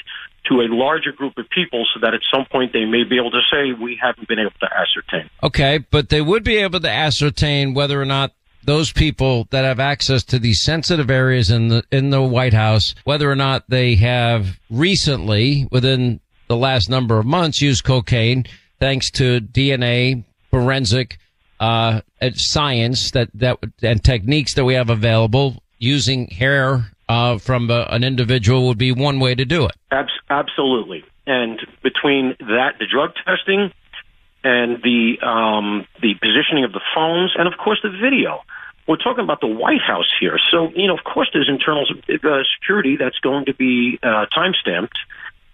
to 0.50 0.62
a 0.62 0.68
larger 0.74 1.12
group 1.12 1.38
of 1.38 1.48
people 1.52 1.86
so 1.94 2.00
that 2.00 2.16
at 2.16 2.22
some 2.34 2.46
point 2.52 2.74
they 2.74 2.86
may 2.86 3.04
be 3.04 3.18
able 3.18 3.30
to 3.30 3.42
say 3.52 3.74
we 3.80 3.96
haven't 4.02 4.28
been 4.28 4.40
able 4.40 4.58
to 4.60 4.70
ascertain. 4.74 5.30
Okay, 5.44 5.86
but 5.92 6.10
they 6.10 6.22
would 6.22 6.44
be 6.44 6.58
able 6.58 6.80
to 6.80 6.90
ascertain 6.90 7.76
whether 7.76 8.02
or 8.02 8.06
not 8.06 8.34
those 8.64 8.92
people 8.92 9.48
that 9.52 9.66
have 9.66 9.80
access 9.80 10.24
to 10.24 10.40
these 10.40 10.62
sensitive 10.62 11.12
areas 11.12 11.52
in 11.52 11.68
the 11.68 11.84
in 11.92 12.10
the 12.10 12.22
White 12.24 12.54
House, 12.54 12.96
whether 13.04 13.30
or 13.30 13.36
not 13.36 13.70
they 13.70 13.96
have 13.96 14.60
recently, 14.72 15.68
within 15.72 16.20
the 16.48 16.58
last 16.58 16.90
number 16.90 17.20
of 17.20 17.26
months, 17.26 17.62
used 17.62 17.84
cocaine, 17.84 18.46
thanks 18.82 19.12
to 19.12 19.40
DNA 19.40 20.26
forensic 20.50 21.20
uh, 21.62 22.02
science 22.34 23.12
that 23.12 23.30
that 23.36 23.60
and 23.82 24.04
techniques 24.04 24.56
that 24.56 24.66
we 24.66 24.74
have 24.74 24.90
available 24.90 25.62
using 25.78 26.28
hair 26.28 26.92
uh, 27.08 27.38
from 27.38 27.70
a, 27.70 27.88
an 27.92 28.04
individual 28.04 28.68
would 28.68 28.78
be 28.78 28.92
one 28.92 29.20
way 29.20 29.36
to 29.36 29.46
do 29.46 29.66
it. 29.66 29.76
absolutely. 30.30 31.06
And 31.28 31.60
between 31.84 32.36
that, 32.40 32.74
the 32.80 32.88
drug 32.92 33.12
testing, 33.24 33.72
and 34.44 34.82
the 34.82 35.22
um, 35.22 35.86
the 36.02 36.16
positioning 36.16 36.66
of 36.66 36.74
the 36.74 36.82
phones, 36.96 37.34
and 37.38 37.48
of 37.48 37.58
course 37.58 37.80
the 37.84 37.92
video. 37.92 38.42
We're 38.88 38.98
talking 38.98 39.24
about 39.24 39.40
the 39.40 39.48
White 39.48 39.80
House 39.86 40.10
here, 40.20 40.40
so 40.50 40.72
you 40.76 40.88
know, 40.88 40.98
of 40.98 41.04
course, 41.04 41.30
there's 41.32 41.48
internal 41.48 41.86
uh, 41.86 42.44
security 42.58 42.98
that's 42.98 43.20
going 43.20 43.46
to 43.46 43.54
be 43.54 44.00
uh, 44.02 44.26
time 44.34 44.54
stamped 44.60 44.98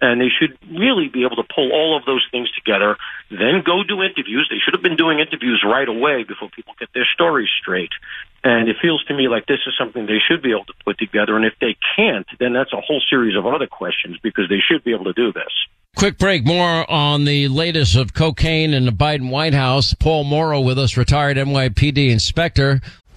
and 0.02 0.22
they 0.22 0.30
should 0.30 0.58
really 0.70 1.08
be 1.08 1.26
able 1.26 1.38
to 1.38 1.44
pull 1.44 1.72
all 1.72 1.98
of 1.98 2.06
those 2.06 2.26
things 2.32 2.50
together, 2.52 2.98
then 3.30 3.64
go 3.66 3.84
do 3.84 4.04
interviews. 4.04 4.48
They 4.50 4.60
should 4.64 4.74
have 4.74 4.84
been 4.84 4.96
doing 4.96 5.20
interviews 5.20 5.64
right 5.66 5.88
away 5.88 6.24
before 6.24 6.50
people 6.50 6.74
get 6.80 6.90
their 6.94 7.08
stories 7.14 7.50
straight. 7.60 7.92
And 8.44 8.70
it 8.70 8.78
feels 8.82 9.04
to 9.06 9.14
me 9.14 9.28
like 9.28 9.48
this 9.48 9.60
is 9.66 9.74
something 9.78 10.06
they 10.06 10.22
should 10.26 10.42
be 10.42 10.52
able 10.52 10.66
to 10.66 10.74
put 10.86 10.98
together. 10.98 11.36
And 11.36 11.46
if 11.46 11.54
they 11.60 11.76
can't, 11.96 12.28
then 12.40 12.54
that's 12.54 12.72
a 12.74 12.82
whole 12.82 13.02
series 13.10 13.36
of 13.36 13.46
other 13.46 13.68
questions 13.68 14.18
because 14.22 14.48
they 14.50 14.60
should 14.60 14.84
be 14.84 14.94
able 14.94 15.06
to 15.06 15.14
do 15.14 15.34
this. 15.34 15.52
Quick 15.96 16.20
break. 16.20 16.46
More 16.46 16.90
on 16.90 17.26
the 17.26 17.48
latest 17.48 17.96
of 17.96 18.14
cocaine 18.14 18.76
in 18.76 18.86
the 18.86 18.92
Biden 18.92 19.32
White 19.32 19.56
House. 19.56 19.96
Paul 19.96 20.26
Mauro 20.26 20.62
with 20.62 20.78
us, 20.78 20.96
retired 20.96 21.38
NYPD 21.38 22.12
inspector. 22.12 22.82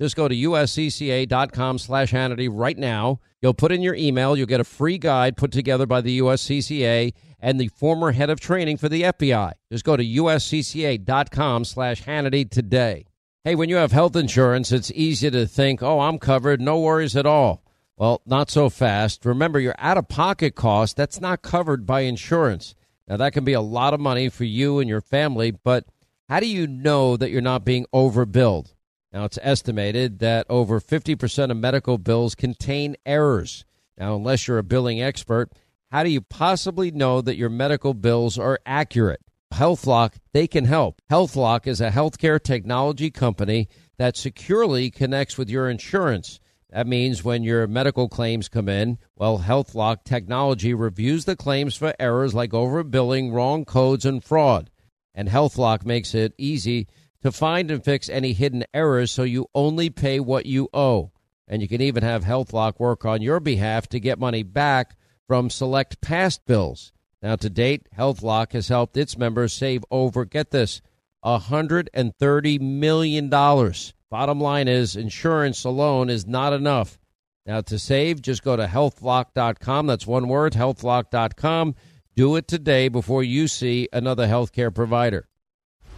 just 0.00 0.16
go 0.16 0.28
to 0.28 0.34
uscca.com 0.34 1.78
slash 1.78 2.12
Hannity 2.12 2.48
right 2.50 2.78
now. 2.78 3.20
You'll 3.42 3.54
put 3.54 3.70
in 3.70 3.82
your 3.82 3.94
email. 3.94 4.36
You'll 4.36 4.46
get 4.46 4.60
a 4.60 4.64
free 4.64 4.96
guide 4.96 5.36
put 5.36 5.52
together 5.52 5.86
by 5.86 6.00
the 6.00 6.20
USCCA 6.20 7.12
and 7.38 7.60
the 7.60 7.68
former 7.68 8.12
head 8.12 8.30
of 8.30 8.40
training 8.40 8.78
for 8.78 8.88
the 8.88 9.02
FBI. 9.02 9.52
Just 9.70 9.84
go 9.84 9.96
to 9.96 10.04
uscca.com 10.04 11.64
slash 11.64 12.02
Hannity 12.04 12.48
today. 12.48 13.06
Hey, 13.44 13.54
when 13.54 13.68
you 13.68 13.76
have 13.76 13.92
health 13.92 14.16
insurance, 14.16 14.72
it's 14.72 14.90
easy 14.94 15.30
to 15.30 15.46
think, 15.46 15.82
oh, 15.82 16.00
I'm 16.00 16.18
covered, 16.18 16.60
no 16.60 16.80
worries 16.80 17.16
at 17.16 17.26
all. 17.26 17.62
Well, 17.96 18.22
not 18.24 18.50
so 18.50 18.70
fast. 18.70 19.26
Remember, 19.26 19.60
your 19.60 19.74
out 19.78 19.98
of 19.98 20.08
pocket 20.08 20.54
cost, 20.54 20.96
that's 20.96 21.20
not 21.20 21.42
covered 21.42 21.84
by 21.84 22.00
insurance. 22.00 22.74
Now, 23.06 23.18
that 23.18 23.34
can 23.34 23.44
be 23.44 23.52
a 23.52 23.60
lot 23.60 23.92
of 23.92 24.00
money 24.00 24.30
for 24.30 24.44
you 24.44 24.78
and 24.78 24.88
your 24.88 25.00
family, 25.02 25.50
but 25.50 25.84
how 26.28 26.40
do 26.40 26.46
you 26.46 26.66
know 26.66 27.18
that 27.18 27.30
you're 27.30 27.42
not 27.42 27.64
being 27.64 27.84
overbilled? 27.92 28.72
Now, 29.12 29.24
it's 29.24 29.38
estimated 29.42 30.20
that 30.20 30.46
over 30.48 30.80
50% 30.80 31.50
of 31.50 31.56
medical 31.56 31.98
bills 31.98 32.34
contain 32.34 32.96
errors. 33.04 33.64
Now, 33.98 34.14
unless 34.14 34.46
you're 34.46 34.58
a 34.58 34.62
billing 34.62 35.02
expert, 35.02 35.50
how 35.90 36.04
do 36.04 36.10
you 36.10 36.20
possibly 36.20 36.92
know 36.92 37.20
that 37.20 37.36
your 37.36 37.48
medical 37.48 37.92
bills 37.92 38.38
are 38.38 38.60
accurate? 38.64 39.20
HealthLock, 39.52 40.14
they 40.32 40.46
can 40.46 40.64
help. 40.64 41.02
HealthLock 41.10 41.66
is 41.66 41.80
a 41.80 41.90
healthcare 41.90 42.40
technology 42.40 43.10
company 43.10 43.68
that 43.98 44.16
securely 44.16 44.90
connects 44.90 45.36
with 45.36 45.50
your 45.50 45.68
insurance. 45.68 46.38
That 46.70 46.86
means 46.86 47.24
when 47.24 47.42
your 47.42 47.66
medical 47.66 48.08
claims 48.08 48.48
come 48.48 48.68
in, 48.68 48.98
well, 49.16 49.40
HealthLock 49.40 50.04
technology 50.04 50.72
reviews 50.72 51.24
the 51.24 51.34
claims 51.34 51.74
for 51.74 51.94
errors 51.98 52.32
like 52.32 52.52
overbilling, 52.52 53.32
wrong 53.32 53.64
codes, 53.64 54.06
and 54.06 54.22
fraud. 54.22 54.70
And 55.12 55.28
HealthLock 55.28 55.84
makes 55.84 56.14
it 56.14 56.32
easy 56.38 56.86
to 57.22 57.32
find 57.32 57.70
and 57.70 57.84
fix 57.84 58.08
any 58.08 58.32
hidden 58.32 58.64
errors 58.72 59.10
so 59.10 59.22
you 59.22 59.46
only 59.54 59.90
pay 59.90 60.20
what 60.20 60.46
you 60.46 60.68
owe. 60.72 61.12
And 61.46 61.60
you 61.60 61.68
can 61.68 61.80
even 61.80 62.02
have 62.02 62.24
HealthLock 62.24 62.78
work 62.78 63.04
on 63.04 63.22
your 63.22 63.40
behalf 63.40 63.88
to 63.88 64.00
get 64.00 64.18
money 64.18 64.42
back 64.42 64.96
from 65.26 65.50
select 65.50 66.00
past 66.00 66.46
bills. 66.46 66.92
Now, 67.22 67.36
to 67.36 67.50
date, 67.50 67.88
HealthLock 67.96 68.52
has 68.52 68.68
helped 68.68 68.96
its 68.96 69.18
members 69.18 69.52
save 69.52 69.84
over, 69.90 70.24
get 70.24 70.50
this, 70.50 70.80
$130 71.24 72.60
million. 72.60 73.28
Bottom 73.28 74.40
line 74.40 74.68
is, 74.68 74.96
insurance 74.96 75.64
alone 75.64 76.08
is 76.08 76.26
not 76.26 76.52
enough. 76.52 76.98
Now, 77.46 77.60
to 77.62 77.78
save, 77.78 78.22
just 78.22 78.42
go 78.42 78.56
to 78.56 78.66
healthlock.com. 78.66 79.86
That's 79.86 80.06
one 80.06 80.28
word, 80.28 80.52
healthlock.com. 80.54 81.74
Do 82.16 82.36
it 82.36 82.48
today 82.48 82.88
before 82.88 83.22
you 83.22 83.48
see 83.48 83.88
another 83.92 84.26
healthcare 84.26 84.74
provider. 84.74 85.29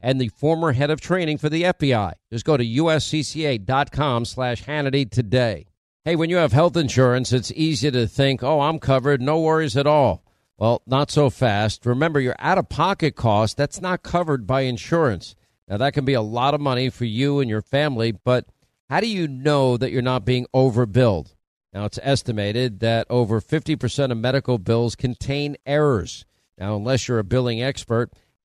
and 0.00 0.20
the 0.20 0.28
former 0.28 0.72
head 0.72 0.90
of 0.90 1.00
training 1.00 1.38
for 1.38 1.48
the 1.48 1.64
FBI. 1.64 2.12
Just 2.30 2.44
go 2.44 2.56
to 2.56 2.64
uscca.com 2.64 4.24
slash 4.24 4.64
Hannity 4.64 5.10
today. 5.10 5.66
Hey, 6.04 6.16
when 6.16 6.30
you 6.30 6.36
have 6.36 6.52
health 6.52 6.76
insurance, 6.76 7.32
it's 7.32 7.52
easy 7.52 7.90
to 7.90 8.06
think, 8.06 8.42
oh, 8.42 8.60
I'm 8.60 8.78
covered, 8.78 9.20
no 9.20 9.40
worries 9.40 9.76
at 9.76 9.86
all. 9.86 10.22
Well, 10.56 10.82
not 10.86 11.10
so 11.10 11.30
fast. 11.30 11.86
Remember, 11.86 12.18
your 12.20 12.34
out 12.38 12.58
of 12.58 12.68
pocket 12.68 13.14
cost, 13.14 13.56
that's 13.56 13.80
not 13.80 14.02
covered 14.02 14.46
by 14.46 14.62
insurance. 14.62 15.36
Now, 15.68 15.76
that 15.76 15.92
can 15.92 16.04
be 16.04 16.14
a 16.14 16.22
lot 16.22 16.54
of 16.54 16.60
money 16.60 16.88
for 16.88 17.04
you 17.04 17.40
and 17.40 17.50
your 17.50 17.62
family, 17.62 18.12
but 18.12 18.46
how 18.88 19.00
do 19.00 19.06
you 19.06 19.28
know 19.28 19.76
that 19.76 19.92
you're 19.92 20.02
not 20.02 20.24
being 20.24 20.46
overbilled? 20.54 21.34
Now, 21.72 21.84
it's 21.84 21.98
estimated 22.02 22.80
that 22.80 23.06
over 23.10 23.40
50% 23.40 24.10
of 24.10 24.16
medical 24.16 24.58
bills 24.58 24.96
contain 24.96 25.56
errors. 25.66 26.24
Now, 26.56 26.74
unless 26.74 27.06
you're 27.06 27.18
a 27.18 27.24
billing 27.24 27.62
expert, 27.62 28.10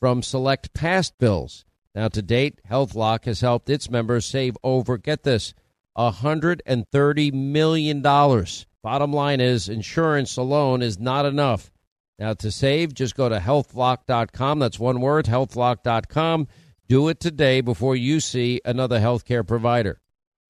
from 0.00 0.22
select 0.22 0.72
past 0.74 1.18
bills. 1.18 1.64
Now, 1.94 2.08
to 2.08 2.22
date, 2.22 2.60
HealthLock 2.68 3.26
has 3.26 3.40
helped 3.40 3.68
its 3.68 3.90
members 3.90 4.24
save 4.24 4.56
over, 4.64 4.96
get 4.96 5.22
this, 5.22 5.54
$130 5.96 7.32
million. 7.32 8.02
Bottom 8.02 9.12
line 9.12 9.40
is, 9.40 9.68
insurance 9.68 10.36
alone 10.36 10.82
is 10.82 10.98
not 10.98 11.26
enough. 11.26 11.70
Now, 12.18 12.34
to 12.34 12.50
save, 12.50 12.94
just 12.94 13.16
go 13.16 13.28
to 13.28 13.38
healthlock.com. 13.38 14.58
That's 14.58 14.78
one 14.78 15.00
word, 15.00 15.26
healthlock.com. 15.26 16.48
Do 16.88 17.08
it 17.08 17.20
today 17.20 17.60
before 17.60 17.96
you 17.96 18.20
see 18.20 18.60
another 18.64 18.98
healthcare 18.98 19.46
provider. 19.46 20.00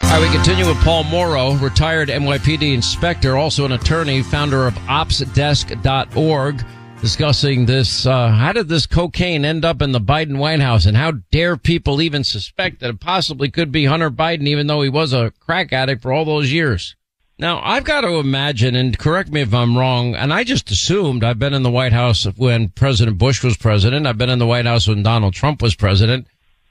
All 0.02 0.10
right, 0.10 0.20
we 0.20 0.34
continue 0.34 0.66
with 0.66 0.78
Paul 0.78 1.04
Mauro, 1.04 1.54
retired 1.54 2.08
NYPD 2.08 2.74
inspector, 2.74 3.36
also 3.36 3.64
an 3.64 3.72
attorney, 3.72 4.22
founder 4.22 4.66
of 4.66 4.74
OpsDesk.org 4.74 6.64
discussing 7.00 7.66
this. 7.66 8.06
Uh, 8.06 8.28
how 8.28 8.52
did 8.52 8.68
this 8.68 8.86
cocaine 8.86 9.44
end 9.44 9.64
up 9.64 9.80
in 9.80 9.92
the 9.92 10.00
Biden 10.00 10.38
White 10.38 10.60
House, 10.60 10.86
and 10.86 10.96
how 10.96 11.12
dare 11.30 11.56
people 11.56 12.02
even 12.02 12.24
suspect 12.24 12.80
that 12.80 12.90
it 12.90 13.00
possibly 13.00 13.50
could 13.50 13.72
be 13.72 13.86
Hunter 13.86 14.10
Biden, 14.10 14.46
even 14.46 14.66
though 14.66 14.82
he 14.82 14.88
was 14.88 15.12
a 15.12 15.32
crack 15.40 15.72
addict 15.72 16.02
for 16.02 16.12
all 16.12 16.24
those 16.24 16.52
years? 16.52 16.94
Now, 17.38 17.60
I've 17.64 17.84
got 17.84 18.02
to 18.02 18.16
imagine, 18.16 18.76
and 18.76 18.98
correct 18.98 19.30
me 19.30 19.40
if 19.40 19.54
I'm 19.54 19.78
wrong, 19.78 20.14
and 20.14 20.30
I 20.32 20.44
just 20.44 20.70
assumed 20.70 21.24
I've 21.24 21.38
been 21.38 21.54
in 21.54 21.62
the 21.62 21.70
White 21.70 21.94
House 21.94 22.24
when 22.36 22.68
President 22.68 23.16
Bush 23.16 23.42
was 23.42 23.56
president. 23.56 24.06
I've 24.06 24.18
been 24.18 24.28
in 24.28 24.38
the 24.38 24.46
White 24.46 24.66
House 24.66 24.86
when 24.86 25.02
Donald 25.02 25.32
Trump 25.32 25.62
was 25.62 25.74
president. 25.74 26.26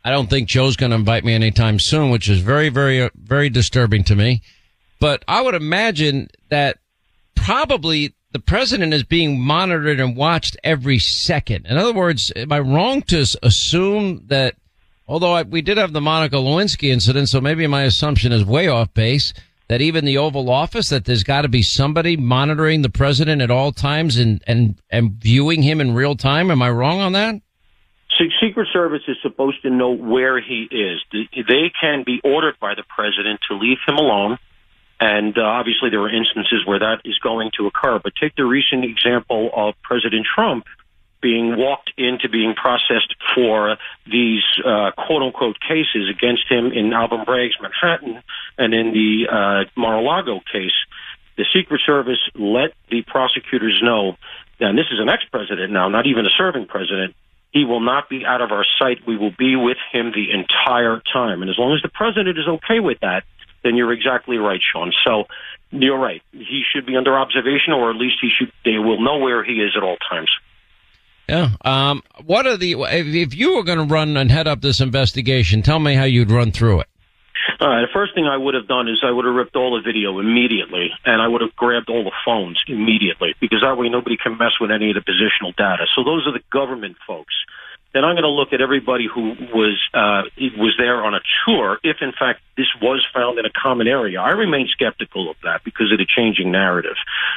I 0.05 0.11
don't 0.11 0.29
think 0.29 0.47
Joe's 0.47 0.77
going 0.77 0.91
to 0.91 0.95
invite 0.95 1.25
me 1.25 1.33
anytime 1.33 1.79
soon, 1.79 2.11
which 2.11 2.29
is 2.29 2.39
very, 2.39 2.69
very, 2.69 3.09
very 3.15 3.49
disturbing 3.49 4.03
to 4.05 4.15
me. 4.15 4.43
But 4.99 5.25
I 5.27 5.41
would 5.41 5.55
imagine 5.55 6.29
that 6.49 6.77
probably 7.35 8.13
the 8.31 8.39
president 8.39 8.93
is 8.93 9.03
being 9.03 9.39
monitored 9.39 9.99
and 9.99 10.15
watched 10.15 10.57
every 10.63 10.99
second. 10.99 11.65
In 11.65 11.77
other 11.77 11.93
words, 11.93 12.31
am 12.35 12.51
I 12.51 12.59
wrong 12.59 13.01
to 13.03 13.25
assume 13.41 14.25
that 14.27 14.55
although 15.07 15.33
I, 15.33 15.43
we 15.43 15.61
did 15.61 15.77
have 15.77 15.93
the 15.93 16.01
Monica 16.01 16.35
Lewinsky 16.35 16.89
incident, 16.89 17.29
so 17.29 17.41
maybe 17.41 17.65
my 17.65 17.83
assumption 17.83 18.31
is 18.31 18.45
way 18.45 18.67
off 18.67 18.93
base, 18.93 19.33
that 19.67 19.81
even 19.81 20.05
the 20.05 20.17
Oval 20.17 20.49
Office, 20.49 20.89
that 20.89 21.05
there's 21.05 21.23
got 21.23 21.41
to 21.43 21.47
be 21.47 21.61
somebody 21.61 22.17
monitoring 22.17 22.81
the 22.81 22.89
president 22.89 23.41
at 23.41 23.51
all 23.51 23.71
times 23.71 24.17
and, 24.17 24.43
and, 24.47 24.79
and 24.89 25.11
viewing 25.13 25.61
him 25.61 25.81
in 25.81 25.93
real 25.93 26.15
time. 26.15 26.51
Am 26.51 26.61
I 26.61 26.69
wrong 26.69 27.01
on 27.01 27.13
that? 27.13 27.35
Secret 28.41 28.67
Service 28.73 29.03
is 29.07 29.15
supposed 29.21 29.61
to 29.61 29.69
know 29.69 29.91
where 29.91 30.41
he 30.41 30.67
is. 30.71 30.99
They 31.11 31.71
can 31.79 32.03
be 32.05 32.19
ordered 32.23 32.55
by 32.59 32.73
the 32.75 32.83
president 32.83 33.39
to 33.49 33.55
leave 33.55 33.77
him 33.87 33.95
alone 33.95 34.37
and 34.99 35.37
uh, 35.37 35.41
obviously, 35.41 35.89
there 35.89 36.01
are 36.01 36.13
instances 36.13 36.65
where 36.65 36.79
that 36.79 37.01
is 37.05 37.17
going 37.19 37.51
to 37.57 37.67
occur. 37.67 37.99
But 38.03 38.13
take 38.19 38.35
the 38.35 38.45
recent 38.45 38.83
example 38.83 39.49
of 39.55 39.75
President 39.81 40.27
Trump 40.33 40.65
being 41.21 41.57
walked 41.57 41.91
into 41.97 42.29
being 42.29 42.53
processed 42.53 43.13
for 43.35 43.77
these 44.09 44.43
uh, 44.65 44.91
quote 44.91 45.21
unquote 45.21 45.57
cases 45.59 46.09
against 46.09 46.49
him 46.49 46.71
in 46.71 46.93
Alvin 46.93 47.23
Bragg's 47.25 47.55
Manhattan 47.61 48.21
and 48.57 48.73
in 48.73 48.91
the 48.93 49.27
uh, 49.29 49.79
Mar-a-Lago 49.79 50.41
case. 50.51 50.75
The 51.37 51.45
Secret 51.53 51.81
Service 51.85 52.19
let 52.35 52.73
the 52.89 53.01
prosecutors 53.03 53.79
know, 53.81 54.17
and 54.59 54.77
this 54.77 54.87
is 54.91 54.99
an 54.99 55.07
ex-president 55.07 55.71
now, 55.71 55.87
not 55.87 56.05
even 56.07 56.25
a 56.25 56.29
serving 56.37 56.67
president, 56.67 57.15
he 57.51 57.63
will 57.63 57.79
not 57.79 58.09
be 58.09 58.25
out 58.25 58.41
of 58.41 58.51
our 58.51 58.65
sight. 58.77 58.99
We 59.07 59.17
will 59.17 59.33
be 59.37 59.55
with 59.55 59.77
him 59.91 60.11
the 60.11 60.31
entire 60.31 61.01
time. 61.11 61.41
And 61.41 61.49
as 61.49 61.57
long 61.57 61.73
as 61.73 61.81
the 61.81 61.89
president 61.89 62.37
is 62.37 62.47
okay 62.47 62.79
with 62.79 62.99
that, 62.99 63.23
then 63.63 63.75
you're 63.75 63.93
exactly 63.93 64.37
right, 64.37 64.61
Sean. 64.61 64.91
So 65.05 65.25
you're 65.71 65.99
right. 65.99 66.21
He 66.31 66.63
should 66.73 66.85
be 66.85 66.95
under 66.95 67.17
observation, 67.17 67.73
or 67.73 67.89
at 67.89 67.95
least 67.95 68.17
he 68.21 68.29
should. 68.37 68.51
They 68.65 68.77
will 68.77 69.01
know 69.01 69.17
where 69.17 69.43
he 69.43 69.53
is 69.53 69.71
at 69.75 69.83
all 69.83 69.97
times. 70.09 70.31
Yeah. 71.27 71.51
Um, 71.63 72.01
what 72.25 72.47
are 72.47 72.57
the 72.57 72.75
if 72.89 73.35
you 73.35 73.55
were 73.55 73.63
going 73.63 73.77
to 73.77 73.93
run 73.93 74.17
and 74.17 74.31
head 74.31 74.47
up 74.47 74.61
this 74.61 74.81
investigation? 74.81 75.61
Tell 75.61 75.79
me 75.79 75.93
how 75.93 76.05
you'd 76.05 76.31
run 76.31 76.51
through 76.51 76.81
it. 76.81 76.87
Uh, 77.59 77.81
the 77.81 77.91
first 77.93 78.15
thing 78.15 78.25
I 78.25 78.37
would 78.37 78.53
have 78.53 78.67
done 78.67 78.87
is 78.87 79.03
I 79.03 79.11
would 79.11 79.25
have 79.25 79.35
ripped 79.35 79.55
all 79.55 79.75
the 79.75 79.81
video 79.81 80.19
immediately, 80.19 80.91
and 81.05 81.21
I 81.21 81.27
would 81.27 81.41
have 81.41 81.55
grabbed 81.55 81.89
all 81.89 82.03
the 82.03 82.15
phones 82.23 82.61
immediately 82.67 83.35
because 83.41 83.61
that 83.61 83.77
way 83.77 83.89
nobody 83.89 84.17
can 84.17 84.37
mess 84.37 84.53
with 84.61 84.71
any 84.71 84.91
of 84.91 84.95
the 84.95 85.01
positional 85.01 85.55
data. 85.55 85.85
So 85.95 86.03
those 86.03 86.25
are 86.25 86.31
the 86.31 86.43
government 86.51 86.95
folks 87.05 87.33
then 87.93 88.03
I'm 88.05 88.13
going 88.13 88.23
to 88.23 88.29
look 88.29 88.53
at 88.53 88.61
everybody 88.61 89.07
who 89.11 89.33
was 89.53 89.77
uh, 89.93 90.29
was 90.57 90.75
there 90.77 91.03
on 91.03 91.15
a 91.15 91.21
tour. 91.45 91.79
If 91.83 91.97
in 92.01 92.11
fact 92.11 92.41
this 92.55 92.67
was 92.81 93.05
found 93.13 93.39
in 93.39 93.45
a 93.45 93.49
common 93.49 93.87
area, 93.87 94.21
I 94.21 94.31
remain 94.31 94.67
skeptical 94.71 95.29
of 95.29 95.37
that 95.43 95.63
because 95.63 95.91
of 95.91 95.97
the 95.97 96.05
changing 96.05 96.51
narrative. 96.51 96.95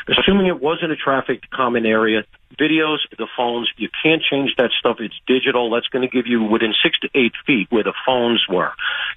Assuming 0.09 0.47
it 0.47 0.61
was 0.61 0.79
in 0.83 0.91
a 0.91 0.97
trafficked 0.97 1.51
common 1.51 1.87
area, 1.87 2.25
videos, 2.61 2.99
the 3.17 3.27
phones, 3.35 3.71
you 3.79 3.89
can't 4.03 4.23
change 4.23 4.55
that 4.59 4.71
stuff. 4.79 4.97
It's 5.01 5.19
digital. 5.27 5.71
That's 5.71 5.89
going 5.89 6.07
to 6.07 6.13
give 6.15 6.27
you 6.27 6.43
within 6.43 6.75
six 6.83 6.99
to 7.01 7.09
eight 7.15 7.33
feet 7.47 7.69
where 7.71 7.85
the 7.85 7.95
phones 8.05 8.45
were. 8.49 8.73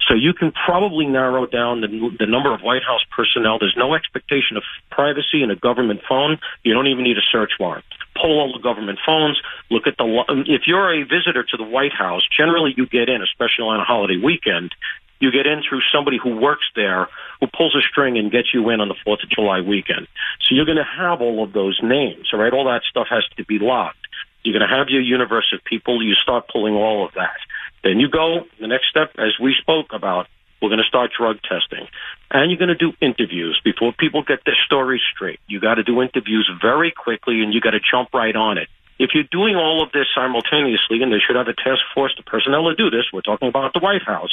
So 0.08 0.14
you 0.14 0.32
can 0.32 0.52
probably 0.52 1.06
narrow 1.06 1.44
down 1.44 1.82
the, 1.82 2.16
the 2.18 2.26
number 2.26 2.54
of 2.54 2.62
White 2.62 2.82
House 2.82 3.04
personnel. 3.14 3.58
There's 3.58 3.76
no 3.76 3.94
expectation 3.94 4.56
of 4.56 4.62
privacy 4.90 5.42
in 5.42 5.50
a 5.50 5.56
government 5.56 6.00
phone. 6.08 6.38
You 6.62 6.72
don't 6.72 6.86
even 6.86 7.04
need 7.04 7.18
a 7.18 7.26
search 7.30 7.52
warrant 7.60 7.84
pull 8.26 8.40
all 8.40 8.52
the 8.52 8.62
government 8.62 8.98
phones, 9.06 9.40
look 9.70 9.86
at 9.86 9.96
the. 9.96 10.06
If 10.46 10.62
you're 10.66 10.92
a 10.92 11.04
visitor 11.04 11.44
to 11.44 11.56
the 11.56 11.64
White 11.64 11.92
House, 11.92 12.22
generally 12.36 12.74
you 12.76 12.86
get 12.86 13.08
in, 13.08 13.22
especially 13.22 13.64
on 13.64 13.80
a 13.80 13.84
holiday 13.84 14.18
weekend, 14.22 14.74
you 15.20 15.30
get 15.30 15.46
in 15.46 15.62
through 15.62 15.80
somebody 15.94 16.18
who 16.22 16.36
works 16.36 16.66
there 16.74 17.08
who 17.40 17.46
pulls 17.46 17.74
a 17.74 17.80
string 17.80 18.18
and 18.18 18.30
gets 18.30 18.52
you 18.52 18.68
in 18.70 18.80
on 18.80 18.88
the 18.88 18.96
4th 19.06 19.22
of 19.22 19.30
July 19.30 19.60
weekend. 19.60 20.08
So 20.42 20.54
you're 20.54 20.66
going 20.66 20.82
to 20.82 20.84
have 20.84 21.20
all 21.22 21.42
of 21.42 21.52
those 21.52 21.78
names, 21.82 22.28
all 22.32 22.40
right? 22.40 22.52
All 22.52 22.64
that 22.66 22.82
stuff 22.88 23.06
has 23.08 23.24
to 23.36 23.44
be 23.44 23.58
logged. 23.58 23.96
You're 24.42 24.58
going 24.58 24.68
to 24.68 24.74
have 24.74 24.88
your 24.88 25.00
universe 25.00 25.52
of 25.54 25.64
people. 25.64 26.02
You 26.02 26.14
start 26.14 26.48
pulling 26.52 26.74
all 26.74 27.06
of 27.06 27.14
that. 27.14 27.38
Then 27.82 27.98
you 27.98 28.08
go, 28.08 28.44
the 28.60 28.68
next 28.68 28.88
step, 28.88 29.12
as 29.18 29.38
we 29.40 29.54
spoke 29.58 29.86
about, 29.92 30.26
we're 30.60 30.68
going 30.68 30.82
to 30.82 30.88
start 30.88 31.10
drug 31.16 31.36
testing. 31.42 31.86
And 32.30 32.50
you're 32.50 32.58
going 32.58 32.74
to 32.74 32.74
do 32.74 32.92
interviews 33.00 33.60
before 33.64 33.92
people 33.92 34.22
get 34.22 34.40
their 34.44 34.56
stories 34.66 35.02
straight. 35.14 35.40
You 35.46 35.60
got 35.60 35.74
to 35.74 35.82
do 35.82 36.02
interviews 36.02 36.50
very 36.60 36.92
quickly 36.92 37.42
and 37.42 37.52
you 37.52 37.60
got 37.60 37.70
to 37.70 37.80
jump 37.80 38.14
right 38.14 38.34
on 38.34 38.58
it. 38.58 38.68
If 38.98 39.10
you're 39.14 39.28
doing 39.30 39.56
all 39.56 39.82
of 39.82 39.92
this 39.92 40.06
simultaneously, 40.14 41.02
and 41.02 41.12
they 41.12 41.20
should 41.20 41.36
have 41.36 41.48
a 41.48 41.54
task 41.54 41.84
force 41.94 42.14
of 42.18 42.24
personnel 42.24 42.64
to 42.70 42.74
do 42.74 42.88
this, 42.88 43.04
we're 43.12 43.20
talking 43.20 43.48
about 43.48 43.74
the 43.74 43.80
White 43.80 44.02
House, 44.02 44.32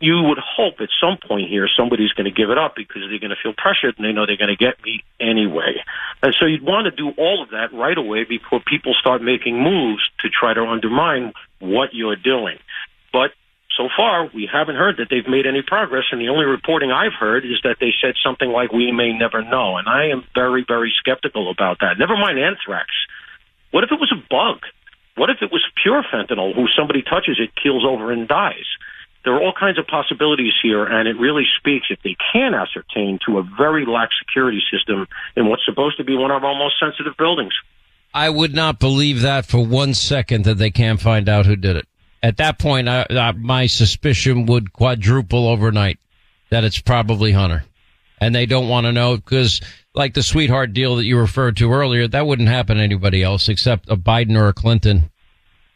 you 0.00 0.22
would 0.22 0.38
hope 0.38 0.80
at 0.80 0.88
some 1.00 1.16
point 1.16 1.48
here 1.48 1.68
somebody's 1.76 2.12
going 2.12 2.24
to 2.24 2.30
give 2.30 2.50
it 2.50 2.58
up 2.58 2.74
because 2.74 3.02
they're 3.08 3.20
going 3.20 3.36
to 3.36 3.40
feel 3.42 3.52
pressured 3.56 3.96
and 3.96 4.04
they 4.04 4.12
know 4.12 4.24
they're 4.26 4.40
going 4.40 4.54
to 4.54 4.56
get 4.56 4.82
me 4.82 5.04
anyway. 5.20 5.76
And 6.22 6.34
so 6.38 6.46
you'd 6.46 6.62
want 6.62 6.86
to 6.86 6.90
do 6.90 7.10
all 7.16 7.42
of 7.42 7.50
that 7.50 7.72
right 7.72 7.96
away 7.96 8.24
before 8.24 8.60
people 8.60 8.94
start 8.98 9.22
making 9.22 9.62
moves 9.62 10.02
to 10.20 10.28
try 10.28 10.54
to 10.54 10.64
undermine 10.64 11.32
what 11.58 11.92
you're 11.92 12.16
doing. 12.16 12.56
But 13.12 13.32
so 13.76 13.88
far, 13.96 14.28
we 14.34 14.48
haven't 14.50 14.74
heard 14.74 14.96
that 14.98 15.06
they've 15.10 15.26
made 15.28 15.46
any 15.46 15.62
progress, 15.62 16.04
and 16.10 16.20
the 16.20 16.28
only 16.28 16.44
reporting 16.44 16.90
I've 16.90 17.14
heard 17.14 17.44
is 17.44 17.60
that 17.62 17.76
they 17.78 17.92
said 18.02 18.14
something 18.22 18.50
like, 18.50 18.72
we 18.72 18.90
may 18.90 19.12
never 19.12 19.42
know. 19.42 19.76
And 19.76 19.88
I 19.88 20.08
am 20.10 20.24
very, 20.34 20.64
very 20.66 20.92
skeptical 20.98 21.50
about 21.50 21.78
that. 21.80 21.98
Never 21.98 22.16
mind 22.16 22.38
anthrax. 22.38 22.88
What 23.70 23.84
if 23.84 23.92
it 23.92 24.00
was 24.00 24.12
a 24.12 24.20
bug? 24.28 24.66
What 25.16 25.30
if 25.30 25.38
it 25.40 25.52
was 25.52 25.64
pure 25.82 26.02
fentanyl 26.02 26.54
who 26.54 26.66
somebody 26.76 27.02
touches 27.02 27.38
it, 27.38 27.50
keels 27.62 27.84
over, 27.86 28.10
and 28.10 28.26
dies? 28.26 28.66
There 29.22 29.34
are 29.34 29.42
all 29.42 29.52
kinds 29.52 29.78
of 29.78 29.86
possibilities 29.86 30.54
here, 30.62 30.84
and 30.84 31.06
it 31.06 31.16
really 31.20 31.44
speaks, 31.58 31.86
if 31.90 32.00
they 32.02 32.16
can 32.32 32.54
ascertain, 32.54 33.18
to 33.26 33.38
a 33.38 33.42
very 33.56 33.86
lax 33.86 34.14
security 34.18 34.62
system 34.72 35.06
in 35.36 35.48
what's 35.48 35.64
supposed 35.64 35.98
to 35.98 36.04
be 36.04 36.16
one 36.16 36.30
of 36.30 36.42
our 36.42 36.58
most 36.58 36.74
sensitive 36.80 37.16
buildings. 37.16 37.52
I 38.12 38.30
would 38.30 38.54
not 38.54 38.80
believe 38.80 39.20
that 39.20 39.46
for 39.46 39.64
one 39.64 39.94
second 39.94 40.44
that 40.44 40.58
they 40.58 40.70
can't 40.70 41.00
find 41.00 41.28
out 41.28 41.46
who 41.46 41.54
did 41.54 41.76
it 41.76 41.86
at 42.22 42.36
that 42.38 42.58
point, 42.58 42.88
I, 42.88 43.06
I, 43.10 43.32
my 43.32 43.66
suspicion 43.66 44.46
would 44.46 44.72
quadruple 44.72 45.48
overnight 45.48 45.98
that 46.50 46.64
it's 46.64 46.80
probably 46.80 47.32
Hunter. 47.32 47.64
And 48.20 48.34
they 48.34 48.46
don't 48.46 48.68
want 48.68 48.84
to 48.84 48.92
know 48.92 49.16
because 49.16 49.60
like 49.94 50.14
the 50.14 50.22
sweetheart 50.22 50.74
deal 50.74 50.96
that 50.96 51.04
you 51.04 51.18
referred 51.18 51.56
to 51.58 51.72
earlier, 51.72 52.06
that 52.06 52.26
wouldn't 52.26 52.48
happen 52.48 52.76
to 52.76 52.82
anybody 52.82 53.22
else 53.22 53.48
except 53.48 53.88
a 53.90 53.96
Biden 53.96 54.36
or 54.36 54.48
a 54.48 54.52
Clinton. 54.52 55.10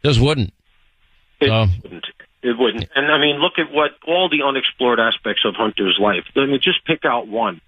Just 0.05 0.21
wouldn't. 0.21 0.53
It 1.41 1.49
so. 1.49 1.67
wouldn't. 1.83 2.05
It 2.43 2.59
wouldn't. 2.59 2.91
And 2.95 3.11
I 3.11 3.19
mean, 3.19 3.37
look 3.37 3.55
at 3.59 3.73
what 3.73 3.93
all 4.07 4.29
the 4.29 4.47
unexplored 4.47 5.01
aspects 5.01 5.43
of 5.47 5.55
Hunter's 5.55 5.99
life. 5.99 6.25
I 6.37 6.45
mean, 6.45 6.61
just 6.61 6.85
pick 6.85 7.07
out 7.07 7.27
one 7.27 7.63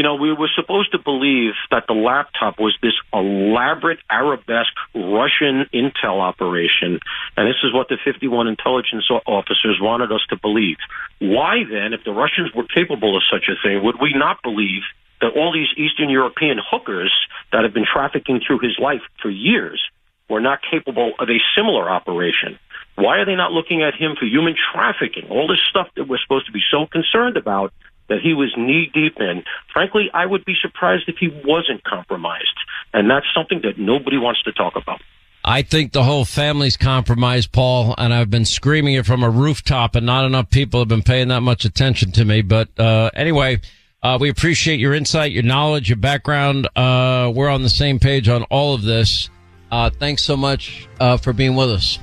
you 0.00 0.04
know, 0.04 0.14
we 0.14 0.32
were 0.32 0.48
supposed 0.56 0.92
to 0.92 0.98
believe 0.98 1.52
that 1.70 1.84
the 1.86 1.92
laptop 1.92 2.58
was 2.58 2.74
this 2.80 2.94
elaborate 3.12 3.98
arabesque 4.08 4.72
Russian 4.94 5.66
intel 5.74 6.22
operation. 6.22 7.00
And 7.36 7.46
this 7.46 7.60
is 7.62 7.74
what 7.74 7.90
the 7.90 7.98
51 8.02 8.46
intelligence 8.46 9.04
officers 9.26 9.76
wanted 9.78 10.10
us 10.10 10.22
to 10.30 10.38
believe. 10.38 10.78
Why 11.18 11.64
then, 11.68 11.92
if 11.92 12.02
the 12.02 12.12
Russians 12.12 12.48
were 12.54 12.64
capable 12.64 13.14
of 13.14 13.22
such 13.30 13.50
a 13.50 13.60
thing, 13.62 13.84
would 13.84 14.00
we 14.00 14.14
not 14.14 14.42
believe 14.42 14.80
that 15.20 15.36
all 15.36 15.52
these 15.52 15.68
Eastern 15.76 16.08
European 16.08 16.56
hookers 16.64 17.12
that 17.52 17.64
have 17.64 17.74
been 17.74 17.84
trafficking 17.84 18.40
through 18.40 18.60
his 18.60 18.78
life 18.78 19.02
for 19.20 19.28
years 19.28 19.82
were 20.30 20.40
not 20.40 20.60
capable 20.62 21.12
of 21.18 21.28
a 21.28 21.40
similar 21.54 21.90
operation? 21.90 22.58
Why 22.94 23.18
are 23.18 23.26
they 23.26 23.36
not 23.36 23.52
looking 23.52 23.82
at 23.82 23.94
him 23.94 24.16
for 24.18 24.24
human 24.24 24.56
trafficking? 24.72 25.28
All 25.28 25.46
this 25.46 25.60
stuff 25.68 25.88
that 25.96 26.08
we're 26.08 26.24
supposed 26.24 26.46
to 26.46 26.52
be 26.52 26.62
so 26.70 26.86
concerned 26.86 27.36
about 27.36 27.74
that 28.10 28.20
he 28.20 28.34
was 28.34 28.52
knee 28.58 28.90
deep 28.92 29.18
in. 29.18 29.42
Frankly, 29.72 30.10
I 30.12 30.26
would 30.26 30.44
be 30.44 30.54
surprised 30.60 31.04
if 31.06 31.16
he 31.18 31.28
wasn't 31.44 31.82
compromised. 31.84 32.58
And 32.92 33.08
that's 33.08 33.26
something 33.34 33.60
that 33.62 33.78
nobody 33.78 34.18
wants 34.18 34.42
to 34.42 34.52
talk 34.52 34.74
about. 34.76 35.00
I 35.42 35.62
think 35.62 35.92
the 35.92 36.02
whole 36.02 36.26
family's 36.26 36.76
compromised, 36.76 37.52
Paul, 37.52 37.94
and 37.96 38.12
I've 38.12 38.28
been 38.28 38.44
screaming 38.44 38.94
it 38.94 39.06
from 39.06 39.22
a 39.22 39.30
rooftop 39.30 39.94
and 39.94 40.04
not 40.04 40.26
enough 40.26 40.50
people 40.50 40.80
have 40.80 40.88
been 40.88 41.02
paying 41.02 41.28
that 41.28 41.40
much 41.40 41.64
attention 41.64 42.12
to 42.12 42.24
me. 42.26 42.42
But, 42.42 42.68
uh, 42.78 43.10
anyway, 43.14 43.60
uh, 44.02 44.18
we 44.20 44.28
appreciate 44.28 44.80
your 44.80 44.92
insight, 44.92 45.32
your 45.32 45.44
knowledge, 45.44 45.88
your 45.88 45.96
background. 45.96 46.68
Uh, 46.76 47.32
we're 47.34 47.48
on 47.48 47.62
the 47.62 47.70
same 47.70 47.98
page 47.98 48.28
on 48.28 48.42
all 48.44 48.74
of 48.74 48.82
this. 48.82 49.30
Uh, 49.70 49.88
thanks 49.88 50.24
so 50.24 50.36
much, 50.36 50.88
uh, 50.98 51.16
for 51.16 51.32
being 51.32 51.54
with 51.54 51.70
us. 51.70 51.98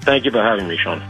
Thank 0.00 0.24
you 0.24 0.32
for 0.32 0.42
having 0.42 0.66
me, 0.66 0.76
Sean. 0.76 1.02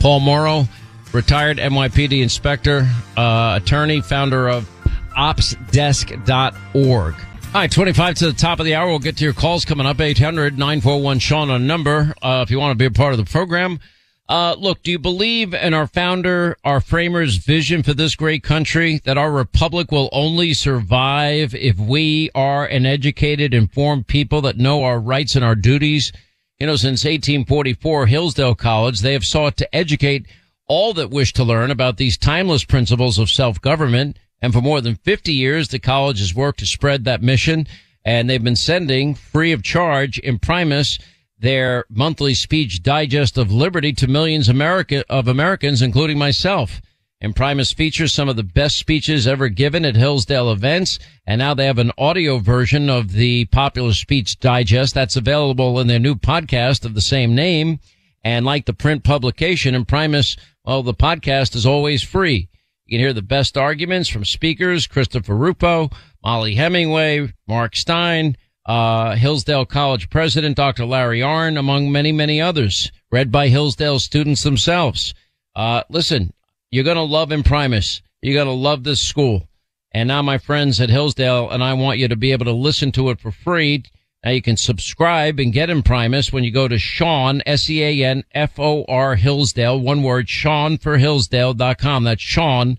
Paul 0.00 0.20
Mauro 0.20 0.66
retired 1.12 1.58
NYPD 1.58 2.22
inspector, 2.22 2.88
uh, 3.16 3.58
attorney, 3.62 4.00
founder 4.00 4.48
of 4.48 4.68
opsdesk.org. 5.16 7.14
All 7.52 7.60
right, 7.60 7.70
25 7.70 8.14
to 8.16 8.26
the 8.26 8.32
top 8.32 8.60
of 8.60 8.64
the 8.64 8.76
hour. 8.76 8.88
We'll 8.88 9.00
get 9.00 9.16
to 9.16 9.24
your 9.24 9.32
calls 9.32 9.64
coming 9.64 9.86
up. 9.86 10.00
800 10.00 10.56
941 10.56 11.18
Sean 11.18 11.50
on 11.50 11.66
number. 11.66 12.14
Uh, 12.22 12.44
if 12.46 12.50
you 12.50 12.60
want 12.60 12.70
to 12.72 12.76
be 12.78 12.84
a 12.84 12.90
part 12.92 13.12
of 13.12 13.18
the 13.18 13.24
program. 13.24 13.80
Uh, 14.28 14.54
look, 14.56 14.84
do 14.84 14.92
you 14.92 14.98
believe 15.00 15.52
in 15.52 15.74
our 15.74 15.88
founder, 15.88 16.56
our 16.64 16.80
framers 16.80 17.38
vision 17.38 17.82
for 17.82 17.92
this 17.92 18.14
great 18.14 18.44
country 18.44 19.00
that 19.04 19.18
our 19.18 19.32
republic 19.32 19.90
will 19.90 20.08
only 20.12 20.54
survive 20.54 21.52
if 21.52 21.76
we 21.76 22.30
are 22.32 22.64
an 22.64 22.86
educated, 22.86 23.52
informed 23.52 24.06
people 24.06 24.40
that 24.42 24.56
know 24.56 24.84
our 24.84 25.00
rights 25.00 25.34
and 25.34 25.44
our 25.44 25.56
duties? 25.56 26.12
You 26.60 26.68
know, 26.68 26.76
since 26.76 27.02
1844, 27.04 28.06
Hillsdale 28.06 28.54
College, 28.54 29.00
they 29.00 29.14
have 29.14 29.24
sought 29.24 29.56
to 29.56 29.74
educate 29.74 30.26
all 30.70 30.94
that 30.94 31.10
wish 31.10 31.32
to 31.32 31.42
learn 31.42 31.72
about 31.72 31.96
these 31.96 32.16
timeless 32.16 32.62
principles 32.62 33.18
of 33.18 33.28
self-government. 33.28 34.16
And 34.40 34.52
for 34.52 34.60
more 34.60 34.80
than 34.80 34.94
50 34.94 35.32
years, 35.32 35.66
the 35.66 35.80
college 35.80 36.20
has 36.20 36.32
worked 36.32 36.60
to 36.60 36.66
spread 36.66 37.04
that 37.04 37.24
mission. 37.24 37.66
And 38.04 38.30
they've 38.30 38.42
been 38.42 38.54
sending 38.54 39.16
free 39.16 39.50
of 39.50 39.64
charge 39.64 40.20
Imprimis 40.20 41.00
their 41.40 41.86
monthly 41.90 42.34
speech 42.34 42.84
digest 42.84 43.36
of 43.36 43.50
liberty 43.50 43.92
to 43.94 44.06
millions 44.06 44.48
America, 44.48 45.04
of 45.10 45.26
Americans, 45.26 45.82
including 45.82 46.18
myself. 46.18 46.80
Imprimis 47.20 47.72
features 47.72 48.14
some 48.14 48.28
of 48.28 48.36
the 48.36 48.44
best 48.44 48.76
speeches 48.76 49.26
ever 49.26 49.48
given 49.48 49.84
at 49.84 49.96
Hillsdale 49.96 50.52
events. 50.52 51.00
And 51.26 51.40
now 51.40 51.52
they 51.52 51.66
have 51.66 51.78
an 51.78 51.90
audio 51.98 52.38
version 52.38 52.88
of 52.88 53.10
the 53.10 53.46
popular 53.46 53.92
speech 53.92 54.38
digest 54.38 54.94
that's 54.94 55.16
available 55.16 55.80
in 55.80 55.88
their 55.88 55.98
new 55.98 56.14
podcast 56.14 56.84
of 56.84 56.94
the 56.94 57.00
same 57.00 57.34
name. 57.34 57.80
And 58.22 58.46
like 58.46 58.66
the 58.66 58.72
print 58.72 59.02
publication, 59.02 59.74
Imprimis 59.74 60.36
well, 60.64 60.82
the 60.82 60.94
podcast 60.94 61.54
is 61.54 61.66
always 61.66 62.02
free. 62.02 62.48
You 62.84 62.98
can 62.98 63.00
hear 63.00 63.12
the 63.12 63.22
best 63.22 63.56
arguments 63.56 64.08
from 64.08 64.24
speakers 64.24 64.86
Christopher 64.86 65.36
Rufo, 65.36 65.90
Mollie 66.22 66.54
Hemingway, 66.54 67.32
Mark 67.46 67.76
Steyn, 67.76 68.36
uh, 68.66 69.14
Hillsdale 69.14 69.64
College 69.64 70.10
president 70.10 70.56
Dr. 70.56 70.84
Larry 70.84 71.20
Arnn, 71.20 71.58
among 71.58 71.90
many, 71.90 72.12
many 72.12 72.40
others, 72.40 72.92
read 73.10 73.32
by 73.32 73.48
Hillsdale 73.48 73.98
students 73.98 74.42
themselves. 74.42 75.14
Uh, 75.56 75.82
listen, 75.88 76.32
you're 76.70 76.84
going 76.84 76.96
to 76.96 77.02
love 77.02 77.32
Imprimis. 77.32 78.02
You're 78.22 78.34
going 78.34 78.46
to 78.46 78.52
love 78.52 78.84
this 78.84 79.00
school. 79.00 79.48
And 79.92 80.06
now 80.08 80.22
my 80.22 80.38
friends 80.38 80.80
at 80.80 80.90
Hillsdale 80.90 81.50
and 81.50 81.64
I 81.64 81.74
want 81.74 81.98
you 81.98 82.08
to 82.08 82.16
be 82.16 82.32
able 82.32 82.44
to 82.44 82.52
listen 82.52 82.92
to 82.92 83.10
it 83.10 83.20
for 83.20 83.32
free. 83.32 83.82
Now 84.24 84.32
you 84.32 84.42
can 84.42 84.56
subscribe 84.56 85.40
and 85.40 85.52
get 85.52 85.70
Imprimis 85.70 86.32
when 86.32 86.44
you 86.44 86.50
go 86.50 86.68
to 86.68 86.78
Sean, 86.78 87.42
S-E-A-N-F-O-R 87.46 89.14
Hillsdale, 89.16 89.80
one 89.80 90.02
word, 90.02 90.28
Sean 90.28 90.76
for 90.76 90.98
Hillsdale.com. 90.98 92.04
That's 92.04 92.20
Sean 92.20 92.78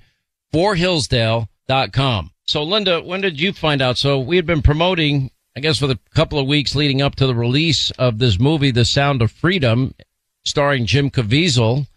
for 0.51 0.75
Hillsdale.com. 0.75 2.31
So 2.45 2.63
Linda, 2.63 3.01
when 3.01 3.21
did 3.21 3.39
you 3.39 3.53
find 3.53 3.81
out? 3.81 3.97
So 3.97 4.19
we 4.19 4.35
had 4.35 4.45
been 4.45 4.61
promoting, 4.61 5.31
I 5.55 5.61
guess 5.61 5.79
for 5.79 5.87
the 5.87 5.97
couple 6.13 6.37
of 6.37 6.45
weeks 6.45 6.75
leading 6.75 7.01
up 7.01 7.15
to 7.15 7.25
the 7.25 7.35
release 7.35 7.89
of 7.91 8.19
this 8.19 8.39
movie, 8.39 8.71
The 8.71 8.85
Sound 8.85 9.21
of 9.23 9.31
Freedom, 9.31 9.95
starring 10.43 10.85
Jim 10.85 11.09
Caviezel. 11.09 11.87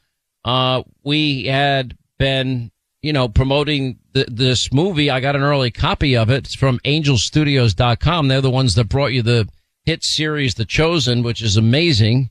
Uh, 0.44 0.84
we 1.02 1.44
had 1.46 1.96
been, 2.18 2.70
you 3.02 3.12
know, 3.12 3.28
promoting 3.28 3.98
the, 4.14 4.24
this 4.28 4.72
movie. 4.72 5.10
I 5.10 5.20
got 5.20 5.36
an 5.36 5.42
early 5.42 5.70
copy 5.70 6.16
of 6.16 6.30
it. 6.30 6.46
It's 6.46 6.54
from 6.54 6.78
angelstudios.com. 6.84 8.28
They're 8.28 8.40
the 8.40 8.50
ones 8.50 8.74
that 8.76 8.88
brought 8.88 9.12
you 9.12 9.22
the 9.22 9.48
hit 9.84 10.02
series, 10.02 10.54
The 10.54 10.64
Chosen, 10.64 11.22
which 11.22 11.42
is 11.42 11.56
amazing. 11.56 12.30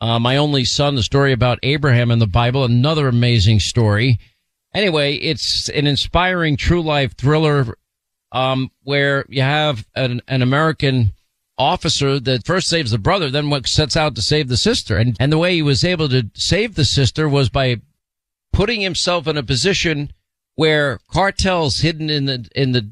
Uh, 0.00 0.18
my 0.18 0.36
only 0.36 0.64
son, 0.64 0.94
the 0.94 1.02
story 1.02 1.32
about 1.32 1.58
Abraham 1.62 2.10
in 2.10 2.18
the 2.18 2.26
Bible, 2.26 2.64
another 2.64 3.08
amazing 3.08 3.60
story. 3.60 4.18
Anyway, 4.74 5.14
it's 5.14 5.68
an 5.68 5.86
inspiring 5.86 6.56
true 6.56 6.82
life 6.82 7.16
thriller, 7.16 7.76
um, 8.32 8.70
where 8.82 9.24
you 9.28 9.42
have 9.42 9.86
an, 9.94 10.20
an 10.28 10.42
American 10.42 11.12
officer 11.56 12.20
that 12.20 12.46
first 12.46 12.68
saves 12.68 12.92
the 12.92 12.98
brother, 12.98 13.30
then 13.30 13.64
sets 13.64 13.96
out 13.96 14.14
to 14.14 14.22
save 14.22 14.48
the 14.48 14.56
sister. 14.56 14.96
And, 14.96 15.16
and 15.18 15.32
the 15.32 15.38
way 15.38 15.54
he 15.54 15.62
was 15.62 15.84
able 15.84 16.08
to 16.10 16.30
save 16.34 16.74
the 16.74 16.84
sister 16.84 17.28
was 17.28 17.48
by 17.48 17.80
putting 18.52 18.80
himself 18.80 19.26
in 19.26 19.36
a 19.36 19.42
position 19.42 20.12
where 20.58 20.98
cartels 21.08 21.78
hidden 21.78 22.10
in 22.10 22.24
the, 22.24 22.44
in 22.52 22.72
the 22.72 22.90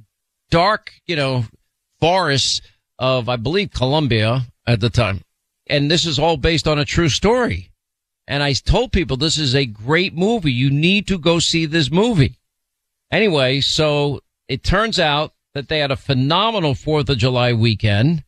dark, 0.52 0.92
you 1.04 1.16
know, 1.16 1.44
forests 1.98 2.60
of, 2.96 3.28
I 3.28 3.34
believe, 3.34 3.72
Colombia 3.72 4.42
at 4.68 4.78
the 4.78 4.88
time. 4.88 5.22
And 5.66 5.90
this 5.90 6.06
is 6.06 6.16
all 6.16 6.36
based 6.36 6.68
on 6.68 6.78
a 6.78 6.84
true 6.84 7.08
story. 7.08 7.72
And 8.28 8.40
I 8.40 8.52
told 8.52 8.92
people 8.92 9.16
this 9.16 9.36
is 9.36 9.56
a 9.56 9.66
great 9.66 10.14
movie. 10.14 10.52
You 10.52 10.70
need 10.70 11.08
to 11.08 11.18
go 11.18 11.40
see 11.40 11.66
this 11.66 11.90
movie. 11.90 12.38
Anyway, 13.10 13.60
so 13.62 14.20
it 14.46 14.62
turns 14.62 15.00
out 15.00 15.32
that 15.54 15.68
they 15.68 15.80
had 15.80 15.90
a 15.90 15.96
phenomenal 15.96 16.74
4th 16.74 17.08
of 17.08 17.18
July 17.18 17.52
weekend. 17.52 18.22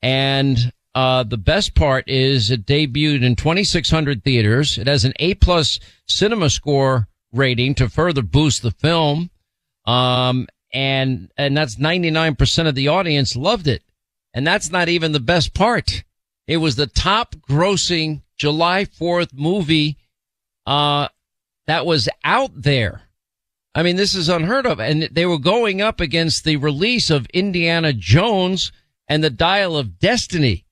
And, 0.00 0.72
uh, 0.94 1.24
the 1.24 1.36
best 1.36 1.74
part 1.74 2.08
is 2.08 2.52
it 2.52 2.64
debuted 2.64 3.24
in 3.24 3.34
2,600 3.34 4.22
theaters. 4.22 4.78
It 4.78 4.86
has 4.86 5.04
an 5.04 5.12
A 5.18 5.34
plus 5.34 5.80
cinema 6.06 6.50
score 6.50 7.08
rating 7.36 7.74
to 7.76 7.88
further 7.88 8.22
boost 8.22 8.62
the 8.62 8.70
film. 8.70 9.30
Um, 9.84 10.48
and, 10.72 11.30
and 11.36 11.56
that's 11.56 11.76
99% 11.76 12.66
of 12.66 12.74
the 12.74 12.88
audience 12.88 13.36
loved 13.36 13.68
it. 13.68 13.82
And 14.34 14.46
that's 14.46 14.70
not 14.70 14.88
even 14.88 15.12
the 15.12 15.20
best 15.20 15.54
part. 15.54 16.04
It 16.46 16.58
was 16.58 16.76
the 16.76 16.86
top 16.86 17.34
grossing 17.36 18.22
July 18.36 18.84
4th 18.84 19.32
movie, 19.32 19.96
uh, 20.66 21.08
that 21.66 21.86
was 21.86 22.08
out 22.24 22.50
there. 22.54 23.02
I 23.74 23.82
mean, 23.82 23.96
this 23.96 24.14
is 24.14 24.28
unheard 24.28 24.66
of. 24.66 24.80
And 24.80 25.02
they 25.12 25.26
were 25.26 25.38
going 25.38 25.82
up 25.82 26.00
against 26.00 26.44
the 26.44 26.56
release 26.56 27.10
of 27.10 27.26
Indiana 27.26 27.92
Jones 27.92 28.72
and 29.08 29.22
the 29.22 29.30
Dial 29.30 29.76
of 29.76 29.98
Destiny. 29.98 30.64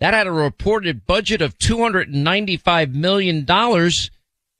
That 0.00 0.14
had 0.14 0.26
a 0.26 0.32
reported 0.32 1.06
budget 1.06 1.40
of 1.40 1.58
$295 1.58 2.94
million. 2.94 3.46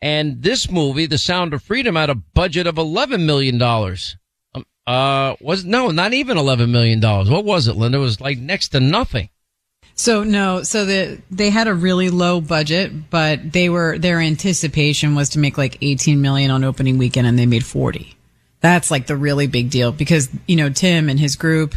And 0.03 0.43
this 0.43 0.69
movie, 0.69 1.07
The 1.07 1.17
Sound 1.17 1.55
of 1.55 1.63
Freedom, 1.63 1.95
had 1.95 2.11
a 2.11 2.17
budget 2.17 2.67
of 2.67 2.75
$11 2.75 3.25
million. 3.25 3.63
Um, 3.63 4.67
uh, 4.85 5.37
was, 5.41 5.65
no, 5.65 5.93
not 5.93 6.13
even 6.13 6.37
$11 6.37 6.69
million. 6.71 7.01
What 7.01 7.45
was 7.45 7.69
it, 7.69 7.77
Linda? 7.77 7.99
It 7.99 8.01
was 8.01 8.21
like 8.21 8.39
next 8.39 8.71
to 8.71 8.81
nothing. 8.81 9.31
So 9.95 10.25
no, 10.25 10.63
so 10.63 10.87
the 10.87 11.21
they 11.31 11.51
had 11.51 11.69
a 11.69 11.75
really 11.75 12.09
low 12.09 12.41
budget, 12.41 13.11
but 13.11 13.53
they 13.53 13.69
were 13.69 13.99
their 13.99 14.21
anticipation 14.21 15.15
was 15.15 15.29
to 15.31 15.39
make 15.39 15.59
like 15.59 15.79
18 15.83 16.21
million 16.21 16.51
on 16.51 16.65
opening 16.65 16.97
weekend 16.97 17.27
and 17.27 17.39
they 17.39 17.45
made 17.45 17.65
40. 17.65 18.17
That's 18.61 18.91
like 18.91 19.07
the 19.07 19.17
really 19.17 19.47
big 19.49 19.71
deal 19.71 19.93
because, 19.93 20.31
you 20.47 20.57
know, 20.57 20.71
Tim 20.71 21.11
and 21.11 21.21
his 21.21 21.37
group 21.37 21.75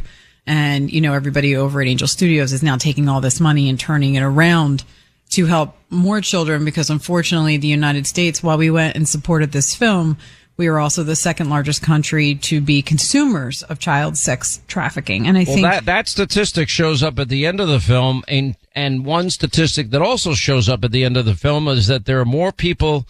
and, 0.48 0.92
you 0.92 1.02
know, 1.02 1.14
everybody 1.14 1.56
over 1.56 1.82
at 1.82 1.88
Angel 1.88 2.08
Studios 2.08 2.54
is 2.54 2.64
now 2.64 2.78
taking 2.78 3.10
all 3.10 3.20
this 3.20 3.42
money 3.42 3.70
and 3.70 3.80
turning 3.80 4.16
it 4.16 4.22
around 4.22 4.86
to 5.32 5.46
help 5.46 5.76
more 5.90 6.22
children 6.22 6.66
because 6.66 6.90
unfortunately 6.90 7.58
the 7.58 7.68
United 7.68 8.08
States, 8.08 8.44
while 8.44 8.58
we 8.58 8.70
went 8.70 8.96
and 8.96 9.08
supported 9.08 9.52
this 9.52 9.76
film, 9.76 10.18
we 10.58 10.68
are 10.68 10.80
also 10.80 11.04
the 11.04 11.16
second 11.16 11.50
largest 11.50 11.82
country 11.82 12.36
to 12.36 12.62
be 12.62 12.82
consumers 12.82 13.64
of 13.64 13.80
child 13.80 14.18
sex 14.18 14.62
trafficking. 14.68 15.28
And 15.28 15.38
I 15.38 15.44
well, 15.44 15.56
think 15.56 15.68
that, 15.68 15.86
that 15.86 16.08
statistic 16.08 16.70
shows 16.70 17.04
up 17.04 17.20
at 17.20 17.28
the 17.28 17.46
end 17.46 17.60
of 17.60 17.68
the 17.68 17.80
film. 17.80 18.24
And, 18.28 18.56
and 18.74 19.06
one 19.06 19.30
statistic 19.30 19.90
that 19.90 20.02
also 20.02 20.34
shows 20.34 20.70
up 20.70 20.84
at 20.86 20.92
the 20.92 21.04
end 21.04 21.18
of 21.18 21.26
the 21.26 21.36
film 21.36 21.68
is 21.68 21.88
that 21.88 22.06
there 22.06 22.22
are 22.22 22.26
more 22.26 22.54
people 22.54 23.06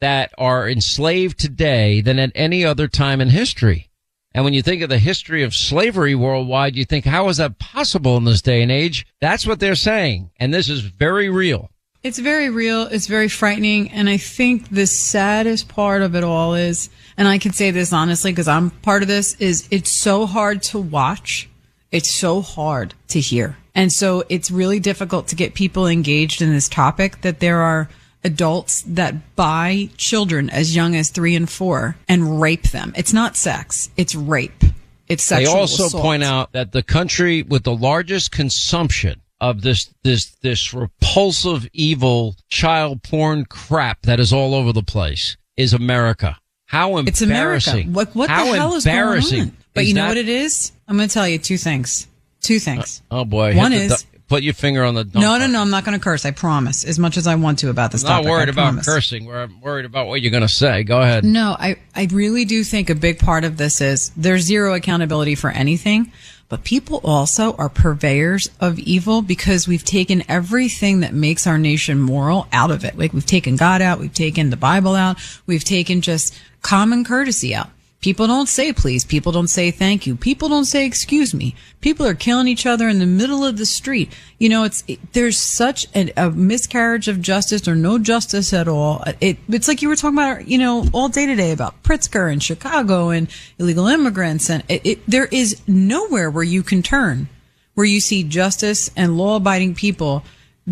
that 0.00 0.32
are 0.38 0.68
enslaved 0.68 1.38
today 1.38 2.00
than 2.00 2.18
at 2.18 2.30
any 2.34 2.64
other 2.64 2.86
time 2.86 3.20
in 3.20 3.30
history. 3.30 3.90
And 4.34 4.44
when 4.44 4.52
you 4.52 4.62
think 4.62 4.82
of 4.82 4.88
the 4.88 4.98
history 4.98 5.44
of 5.44 5.54
slavery 5.54 6.14
worldwide, 6.16 6.74
you 6.74 6.84
think, 6.84 7.04
how 7.04 7.28
is 7.28 7.36
that 7.36 7.60
possible 7.60 8.16
in 8.16 8.24
this 8.24 8.42
day 8.42 8.62
and 8.62 8.72
age? 8.72 9.06
That's 9.20 9.46
what 9.46 9.60
they're 9.60 9.76
saying. 9.76 10.30
And 10.38 10.52
this 10.52 10.68
is 10.68 10.80
very 10.80 11.30
real. 11.30 11.70
It's 12.02 12.18
very 12.18 12.50
real. 12.50 12.82
It's 12.82 13.06
very 13.06 13.28
frightening. 13.28 13.90
And 13.92 14.10
I 14.10 14.16
think 14.16 14.68
the 14.68 14.86
saddest 14.86 15.68
part 15.68 16.02
of 16.02 16.14
it 16.14 16.24
all 16.24 16.54
is, 16.54 16.90
and 17.16 17.28
I 17.28 17.38
can 17.38 17.52
say 17.52 17.70
this 17.70 17.92
honestly 17.92 18.32
because 18.32 18.48
I'm 18.48 18.70
part 18.70 19.02
of 19.02 19.08
this, 19.08 19.36
is 19.36 19.68
it's 19.70 20.02
so 20.02 20.26
hard 20.26 20.62
to 20.64 20.80
watch. 20.80 21.48
It's 21.92 22.12
so 22.12 22.42
hard 22.42 22.92
to 23.08 23.20
hear. 23.20 23.56
And 23.74 23.92
so 23.92 24.24
it's 24.28 24.50
really 24.50 24.80
difficult 24.80 25.28
to 25.28 25.36
get 25.36 25.54
people 25.54 25.86
engaged 25.86 26.42
in 26.42 26.50
this 26.50 26.68
topic 26.68 27.20
that 27.22 27.40
there 27.40 27.60
are 27.60 27.88
adults 28.24 28.82
that 28.86 29.36
buy 29.36 29.90
children 29.96 30.48
as 30.50 30.74
young 30.74 30.96
as 30.96 31.10
three 31.10 31.34
and 31.34 31.48
four 31.48 31.96
and 32.08 32.40
rape 32.40 32.70
them. 32.70 32.92
It's 32.96 33.12
not 33.12 33.36
sex. 33.36 33.90
It's 33.96 34.14
rape. 34.14 34.64
It's 35.08 35.22
sexual 35.22 35.54
They 35.54 35.60
also 35.60 35.86
assault. 35.86 36.02
point 36.02 36.22
out 36.24 36.52
that 36.52 36.72
the 36.72 36.82
country 36.82 37.42
with 37.42 37.64
the 37.64 37.74
largest 37.76 38.30
consumption 38.32 39.20
of 39.40 39.60
this 39.62 39.92
this 40.02 40.34
this 40.42 40.72
repulsive 40.72 41.68
evil 41.72 42.36
child 42.48 43.02
porn 43.02 43.44
crap 43.44 44.00
that 44.02 44.18
is 44.20 44.32
all 44.32 44.54
over 44.54 44.72
the 44.72 44.82
place 44.82 45.36
is 45.56 45.74
America. 45.74 46.38
How 46.66 46.96
embarrassing! 46.96 47.08
It's 47.08 47.20
America. 47.20 47.82
What, 47.90 48.14
what 48.14 48.30
How 48.30 48.44
the 48.50 48.56
hell 48.58 48.74
is 48.74 48.84
going 48.84 48.96
on? 48.96 49.56
But 49.74 49.82
Is 49.82 49.88
you 49.88 49.94
know 49.94 50.02
that- 50.02 50.08
what 50.08 50.16
it 50.16 50.28
is? 50.28 50.72
I'm 50.88 50.96
going 50.96 51.08
to 51.08 51.12
tell 51.12 51.28
you 51.28 51.38
two 51.38 51.58
things. 51.58 52.06
Two 52.40 52.58
things. 52.58 53.02
Uh, 53.10 53.20
oh 53.20 53.24
boy! 53.26 53.54
One 53.54 53.72
is- 53.74 54.06
put 54.28 54.42
your 54.42 54.54
finger 54.54 54.84
on 54.84 54.94
the. 54.94 55.04
dump 55.04 55.14
no, 55.22 55.38
no, 55.38 55.46
no. 55.46 55.60
I'm 55.60 55.70
not 55.70 55.84
going 55.84 55.98
to 55.98 56.02
curse. 56.02 56.24
I 56.24 56.30
promise. 56.30 56.84
As 56.84 56.98
much 56.98 57.16
as 57.16 57.26
I 57.26 57.34
want 57.34 57.58
to 57.60 57.70
about 57.70 57.92
this 57.92 58.04
I'm 58.04 58.08
not 58.08 58.16
topic. 58.18 58.30
worried 58.30 58.48
I 58.48 58.52
about 58.52 58.64
promise. 58.68 58.86
cursing. 58.86 59.24
We're 59.26 59.48
worried 59.62 59.84
about 59.84 60.06
what 60.06 60.20
you're 60.22 60.30
going 60.30 60.42
to 60.42 60.48
say. 60.48 60.82
Go 60.84 61.00
ahead. 61.00 61.24
No, 61.24 61.56
I, 61.58 61.76
I 61.94 62.08
really 62.10 62.44
do 62.44 62.64
think 62.64 62.90
a 62.90 62.94
big 62.94 63.18
part 63.18 63.44
of 63.44 63.56
this 63.56 63.80
is 63.80 64.10
there's 64.16 64.42
zero 64.42 64.74
accountability 64.74 65.34
for 65.34 65.50
anything, 65.50 66.12
but 66.48 66.64
people 66.64 67.00
also 67.04 67.54
are 67.56 67.68
purveyors 67.68 68.48
of 68.60 68.78
evil 68.78 69.22
because 69.22 69.66
we've 69.68 69.84
taken 69.84 70.22
everything 70.28 71.00
that 71.00 71.12
makes 71.14 71.46
our 71.46 71.58
nation 71.58 72.00
moral 72.00 72.46
out 72.52 72.70
of 72.70 72.84
it. 72.84 72.96
Like 72.98 73.12
we've 73.12 73.26
taken 73.26 73.56
God 73.56 73.82
out, 73.82 73.98
we've 73.98 74.12
taken 74.12 74.50
the 74.50 74.56
Bible 74.56 74.94
out, 74.94 75.16
we've 75.46 75.64
taken 75.64 76.00
just 76.00 76.34
common 76.62 77.04
courtesy 77.04 77.54
out. 77.54 77.68
People 78.04 78.26
don't 78.26 78.50
say 78.50 78.70
please. 78.70 79.02
People 79.02 79.32
don't 79.32 79.48
say 79.48 79.70
thank 79.70 80.06
you. 80.06 80.14
People 80.14 80.50
don't 80.50 80.66
say 80.66 80.84
excuse 80.84 81.32
me. 81.32 81.54
People 81.80 82.04
are 82.04 82.12
killing 82.12 82.48
each 82.48 82.66
other 82.66 82.86
in 82.86 82.98
the 82.98 83.06
middle 83.06 83.46
of 83.46 83.56
the 83.56 83.64
street. 83.64 84.12
You 84.38 84.50
know, 84.50 84.64
it's, 84.64 84.84
it, 84.86 85.14
there's 85.14 85.40
such 85.40 85.86
a, 85.94 86.12
a 86.14 86.30
miscarriage 86.30 87.08
of 87.08 87.22
justice 87.22 87.66
or 87.66 87.74
no 87.74 87.98
justice 87.98 88.52
at 88.52 88.68
all. 88.68 89.02
It, 89.22 89.38
it's 89.48 89.68
like 89.68 89.80
you 89.80 89.88
were 89.88 89.96
talking 89.96 90.18
about, 90.18 90.46
you 90.46 90.58
know, 90.58 90.86
all 90.92 91.08
day 91.08 91.24
today 91.24 91.50
about 91.50 91.82
Pritzker 91.82 92.30
and 92.30 92.42
Chicago 92.42 93.08
and 93.08 93.26
illegal 93.58 93.86
immigrants. 93.86 94.50
And 94.50 94.64
it, 94.68 95.00
there 95.08 95.28
is 95.32 95.62
nowhere 95.66 96.30
where 96.30 96.44
you 96.44 96.62
can 96.62 96.82
turn 96.82 97.30
where 97.72 97.86
you 97.86 98.00
see 98.00 98.22
justice 98.22 98.90
and 98.98 99.16
law 99.16 99.36
abiding 99.36 99.76
people 99.76 100.22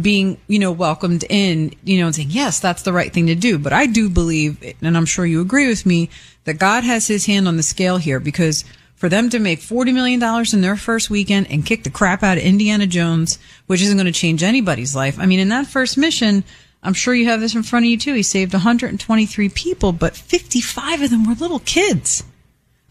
being, 0.00 0.38
you 0.46 0.58
know, 0.58 0.72
welcomed 0.72 1.24
in, 1.28 1.74
you 1.84 2.00
know, 2.00 2.06
and 2.06 2.14
saying, 2.14 2.30
yes, 2.30 2.60
that's 2.60 2.82
the 2.82 2.92
right 2.92 3.12
thing 3.12 3.26
to 3.26 3.34
do. 3.34 3.58
But 3.58 3.72
I 3.72 3.86
do 3.86 4.08
believe, 4.08 4.62
and 4.80 4.96
I'm 4.96 5.04
sure 5.04 5.26
you 5.26 5.40
agree 5.40 5.68
with 5.68 5.84
me, 5.84 6.08
that 6.44 6.54
God 6.54 6.84
has 6.84 7.06
his 7.06 7.26
hand 7.26 7.46
on 7.46 7.56
the 7.56 7.62
scale 7.62 7.98
here 7.98 8.18
because 8.18 8.64
for 8.96 9.08
them 9.08 9.28
to 9.30 9.38
make 9.38 9.60
$40 9.60 9.92
million 9.92 10.22
in 10.52 10.60
their 10.60 10.76
first 10.76 11.10
weekend 11.10 11.50
and 11.50 11.66
kick 11.66 11.82
the 11.82 11.90
crap 11.90 12.22
out 12.22 12.38
of 12.38 12.44
Indiana 12.44 12.86
Jones, 12.86 13.38
which 13.66 13.82
isn't 13.82 13.96
going 13.96 14.06
to 14.06 14.12
change 14.12 14.42
anybody's 14.42 14.96
life. 14.96 15.18
I 15.18 15.26
mean, 15.26 15.40
in 15.40 15.48
that 15.50 15.66
first 15.66 15.98
mission, 15.98 16.44
I'm 16.82 16.94
sure 16.94 17.14
you 17.14 17.26
have 17.26 17.40
this 17.40 17.54
in 17.54 17.62
front 17.62 17.84
of 17.84 17.90
you 17.90 17.98
too. 17.98 18.14
He 18.14 18.22
saved 18.22 18.54
123 18.54 19.48
people, 19.50 19.92
but 19.92 20.16
55 20.16 21.02
of 21.02 21.10
them 21.10 21.26
were 21.26 21.34
little 21.34 21.58
kids. 21.60 22.24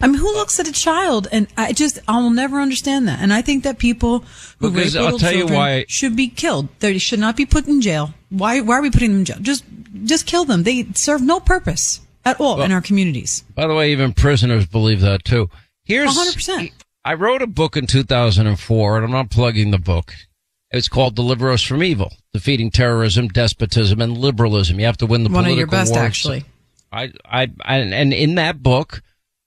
I 0.02 0.08
mean, 0.08 0.18
who 0.18 0.32
looks 0.34 0.58
at 0.60 0.66
a 0.68 0.72
child? 0.72 1.28
And 1.32 1.46
I 1.56 1.72
just, 1.72 2.00
I 2.08 2.18
will 2.20 2.30
never 2.30 2.60
understand 2.60 3.06
that. 3.08 3.20
And 3.20 3.32
I 3.32 3.40
think 3.40 3.62
that 3.64 3.78
people 3.78 4.24
who 4.58 4.70
Because 4.70 4.94
rape 4.94 5.00
I'll 5.00 5.04
little 5.04 5.18
tell 5.20 5.32
you 5.32 5.38
children 5.40 5.58
why- 5.58 5.84
should 5.88 6.16
be 6.16 6.28
killed. 6.28 6.68
They 6.80 6.98
should 6.98 7.20
not 7.20 7.36
be 7.36 7.46
put 7.46 7.66
in 7.68 7.80
jail. 7.80 8.12
Why? 8.28 8.60
Why 8.60 8.78
are 8.78 8.82
we 8.82 8.90
putting 8.90 9.10
them 9.12 9.20
in 9.20 9.24
jail? 9.24 9.38
Just, 9.40 9.64
just 10.04 10.26
kill 10.26 10.44
them. 10.44 10.64
They 10.64 10.86
serve 10.94 11.22
no 11.22 11.38
purpose 11.40 12.00
at 12.24 12.40
all 12.40 12.60
in 12.62 12.72
our 12.72 12.80
communities. 12.82 13.44
By 13.54 13.66
the 13.66 13.74
way, 13.74 13.92
even 13.92 14.12
prisoners 14.12 14.66
believe 14.66 15.00
that 15.02 15.24
too. 15.24 15.48
Here's 15.84 16.10
100%. 16.16 16.72
I 17.04 17.14
wrote 17.14 17.42
a 17.42 17.46
book 17.48 17.76
in 17.76 17.86
2004, 17.86 18.96
and 18.96 19.04
I'm 19.04 19.10
not 19.10 19.30
plugging 19.30 19.70
the 19.72 19.78
book. 19.78 20.14
It's 20.70 20.88
called 20.88 21.14
Deliver 21.16 21.50
Us 21.50 21.62
from 21.62 21.82
Evil, 21.82 22.12
Defeating 22.32 22.70
Terrorism, 22.70 23.28
Despotism, 23.28 24.00
and 24.00 24.16
Liberalism. 24.16 24.78
You 24.80 24.86
have 24.86 24.96
to 24.98 25.06
win 25.06 25.22
the 25.24 25.28
One 25.30 25.40
of 25.40 25.44
political 25.44 25.58
your 25.58 25.66
best, 25.66 25.92
wars. 25.92 26.02
actually. 26.04 26.44
I, 26.92 27.12
I, 27.24 27.48
I, 27.64 27.76
and 27.78 28.12
in 28.14 28.36
that 28.36 28.62
book, 28.62 29.02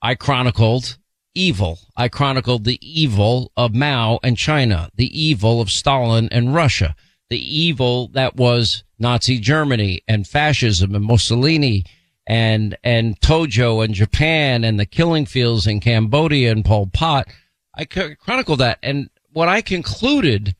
I 0.06 0.14
chronicled 0.14 1.00
evil. 1.34 1.80
I 1.98 2.10
chronicled 2.10 2.64
the 2.64 2.78
evil 2.80 3.52
of 3.58 3.74
Mao 3.74 4.20
and 4.22 4.38
China, 4.38 4.92
the 4.96 5.10
evil 5.20 5.60
of 5.60 5.72
Stalin 5.72 6.30
and 6.32 6.54
Russia, 6.54 6.96
the 7.32 7.40
evil 7.40 8.10
that 8.10 8.36
was 8.36 8.84
Nazi 9.00 9.40
Germany 9.40 10.04
and 10.08 10.28
fascism 10.28 10.94
and 10.94 11.04
Mussolini 11.04 11.86
and, 12.28 12.78
and 12.84 13.20
Tojo 13.20 13.84
and 13.84 13.96
Japan 13.96 14.64
and 14.64 14.80
the 14.80 14.86
killing 14.86 15.26
fields 15.26 15.66
in 15.66 15.80
Cambodia 15.80 16.52
and 16.52 16.64
Pol 16.64 16.86
Pot. 16.86 17.28
I 17.74 17.86
chronicled 17.86 18.60
that. 18.60 18.78
And 18.84 19.10
what 19.34 19.50
I 19.50 19.64
concluded, 19.64 20.56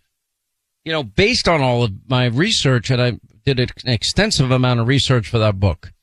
you 0.84 0.92
know, 0.92 1.04
based 1.04 1.48
on 1.48 1.62
all 1.62 1.84
of 1.84 1.92
my 2.08 2.26
research, 2.26 2.90
and 2.90 3.00
I 3.00 3.20
did 3.46 3.60
an 3.60 3.70
extensive 3.86 4.50
amount 4.50 4.80
of 4.80 4.88
research 4.88 5.30
for 5.30 5.38
that 5.38 5.60
book, 5.60 5.94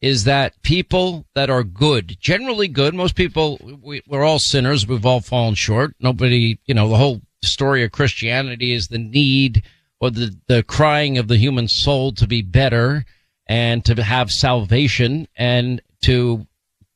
is 0.00 0.24
that 0.24 0.60
people 0.62 1.26
that 1.34 1.50
are 1.50 1.64
good, 1.64 2.16
generally 2.20 2.68
good, 2.68 2.94
most 2.94 3.14
people, 3.14 3.58
we, 3.82 4.02
we're 4.06 4.24
all 4.24 4.38
sinners. 4.38 4.86
We've 4.86 5.06
all 5.06 5.20
fallen 5.20 5.54
short. 5.54 5.94
Nobody, 6.00 6.58
you 6.66 6.74
know, 6.74 6.88
the 6.88 6.96
whole 6.96 7.22
story 7.42 7.82
of 7.82 7.92
Christianity 7.92 8.72
is 8.72 8.88
the 8.88 8.98
need 8.98 9.62
or 10.00 10.10
the, 10.10 10.36
the 10.48 10.62
crying 10.62 11.16
of 11.18 11.28
the 11.28 11.38
human 11.38 11.68
soul 11.68 12.12
to 12.12 12.26
be 12.26 12.42
better 12.42 13.04
and 13.46 13.84
to 13.84 14.02
have 14.02 14.30
salvation 14.30 15.28
and 15.36 15.80
to 16.02 16.46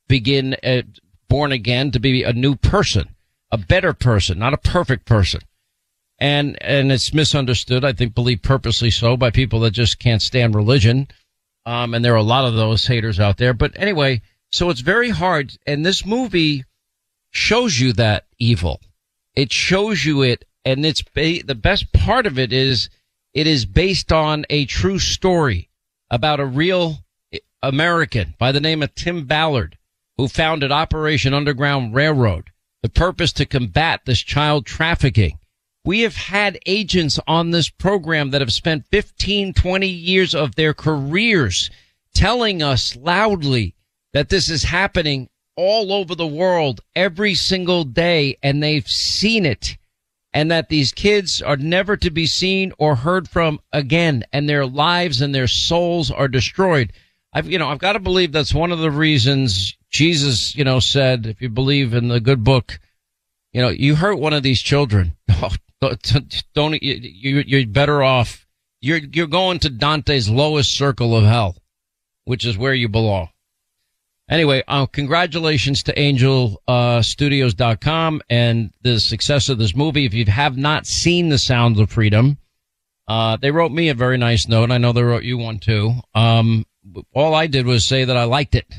begin 0.08 0.56
born 1.28 1.52
again 1.52 1.90
to 1.92 2.00
be 2.00 2.22
a 2.22 2.32
new 2.32 2.56
person, 2.56 3.08
a 3.50 3.56
better 3.56 3.94
person, 3.94 4.38
not 4.38 4.52
a 4.52 4.58
perfect 4.58 5.06
person. 5.06 5.40
And, 6.18 6.58
and 6.60 6.92
it's 6.92 7.14
misunderstood. 7.14 7.82
I 7.82 7.94
think 7.94 8.14
believed 8.14 8.42
purposely 8.42 8.90
so 8.90 9.16
by 9.16 9.30
people 9.30 9.60
that 9.60 9.70
just 9.70 9.98
can't 9.98 10.20
stand 10.20 10.54
religion. 10.54 11.08
Um, 11.66 11.94
and 11.94 12.04
there 12.04 12.14
are 12.14 12.16
a 12.16 12.22
lot 12.22 12.46
of 12.46 12.54
those 12.54 12.86
haters 12.86 13.20
out 13.20 13.36
there. 13.36 13.52
But 13.54 13.72
anyway, 13.76 14.22
so 14.50 14.70
it's 14.70 14.80
very 14.80 15.10
hard. 15.10 15.56
And 15.66 15.84
this 15.84 16.04
movie 16.04 16.64
shows 17.30 17.78
you 17.78 17.92
that 17.94 18.26
evil. 18.38 18.80
It 19.34 19.52
shows 19.52 20.04
you 20.04 20.22
it. 20.22 20.44
And 20.64 20.84
it's 20.84 21.02
ba- 21.02 21.42
the 21.44 21.54
best 21.54 21.92
part 21.92 22.26
of 22.26 22.38
it 22.38 22.52
is 22.52 22.90
it 23.32 23.46
is 23.46 23.64
based 23.64 24.12
on 24.12 24.44
a 24.50 24.64
true 24.66 24.98
story 24.98 25.70
about 26.10 26.40
a 26.40 26.46
real 26.46 26.98
American 27.62 28.34
by 28.38 28.52
the 28.52 28.60
name 28.60 28.82
of 28.82 28.94
Tim 28.94 29.26
Ballard, 29.26 29.78
who 30.16 30.28
founded 30.28 30.72
Operation 30.72 31.32
Underground 31.32 31.94
Railroad, 31.94 32.50
the 32.82 32.88
purpose 32.88 33.32
to 33.34 33.46
combat 33.46 34.02
this 34.04 34.20
child 34.20 34.66
trafficking. 34.66 35.38
We 35.84 36.00
have 36.00 36.16
had 36.16 36.58
agents 36.66 37.18
on 37.26 37.50
this 37.50 37.70
program 37.70 38.30
that 38.30 38.42
have 38.42 38.52
spent 38.52 38.86
15, 38.90 39.54
20 39.54 39.86
years 39.86 40.34
of 40.34 40.54
their 40.54 40.74
careers 40.74 41.70
telling 42.14 42.62
us 42.62 42.96
loudly 42.96 43.74
that 44.12 44.28
this 44.28 44.50
is 44.50 44.64
happening 44.64 45.28
all 45.56 45.92
over 45.92 46.14
the 46.14 46.26
world 46.26 46.80
every 46.94 47.34
single 47.34 47.84
day 47.84 48.36
and 48.42 48.62
they've 48.62 48.88
seen 48.88 49.46
it 49.46 49.76
and 50.32 50.50
that 50.50 50.68
these 50.68 50.92
kids 50.92 51.42
are 51.42 51.56
never 51.56 51.96
to 51.96 52.10
be 52.10 52.26
seen 52.26 52.72
or 52.78 52.94
heard 52.94 53.28
from 53.28 53.58
again 53.72 54.24
and 54.32 54.48
their 54.48 54.66
lives 54.66 55.20
and 55.20 55.34
their 55.34 55.48
souls 55.48 56.10
are 56.10 56.28
destroyed. 56.28 56.92
I've, 57.32 57.50
you 57.50 57.58
know, 57.58 57.68
I've 57.68 57.78
got 57.78 57.92
to 57.94 58.00
believe 58.00 58.32
that's 58.32 58.54
one 58.54 58.72
of 58.72 58.78
the 58.78 58.90
reasons 58.90 59.76
Jesus, 59.90 60.54
you 60.54 60.64
know, 60.64 60.78
said, 60.78 61.26
if 61.26 61.40
you 61.40 61.48
believe 61.48 61.94
in 61.94 62.08
the 62.08 62.20
good 62.20 62.44
book, 62.44 62.78
you 63.52 63.60
know, 63.60 63.68
you 63.68 63.96
hurt 63.96 64.18
one 64.18 64.32
of 64.32 64.42
these 64.42 64.60
children. 64.60 65.16
Oh, 65.42 65.54
Don't, 65.80 66.82
you, 66.82 67.42
you're 67.46 67.66
better 67.66 68.02
off. 68.02 68.46
You're, 68.80 68.98
you're 68.98 69.26
going 69.26 69.58
to 69.60 69.70
Dante's 69.70 70.28
lowest 70.28 70.72
circle 70.72 71.16
of 71.16 71.24
hell, 71.24 71.56
which 72.24 72.44
is 72.44 72.58
where 72.58 72.74
you 72.74 72.88
belong. 72.88 73.28
Anyway, 74.28 74.62
uh, 74.68 74.86
congratulations 74.86 75.82
to 75.82 75.92
angelstudios.com 75.94 78.16
uh, 78.16 78.20
and 78.30 78.70
the 78.82 79.00
success 79.00 79.48
of 79.48 79.58
this 79.58 79.74
movie. 79.74 80.06
If 80.06 80.14
you 80.14 80.24
have 80.26 80.56
not 80.56 80.86
seen 80.86 81.30
The 81.30 81.38
Sounds 81.38 81.80
of 81.80 81.90
Freedom, 81.90 82.38
uh, 83.08 83.38
they 83.38 83.50
wrote 83.50 83.72
me 83.72 83.88
a 83.88 83.94
very 83.94 84.18
nice 84.18 84.46
note. 84.46 84.70
I 84.70 84.78
know 84.78 84.92
they 84.92 85.02
wrote 85.02 85.24
you 85.24 85.36
one 85.36 85.58
too. 85.58 85.94
Um, 86.14 86.64
all 87.12 87.34
I 87.34 87.48
did 87.48 87.66
was 87.66 87.84
say 87.84 88.04
that 88.04 88.16
I 88.16 88.22
liked 88.24 88.54
it. 88.54 88.72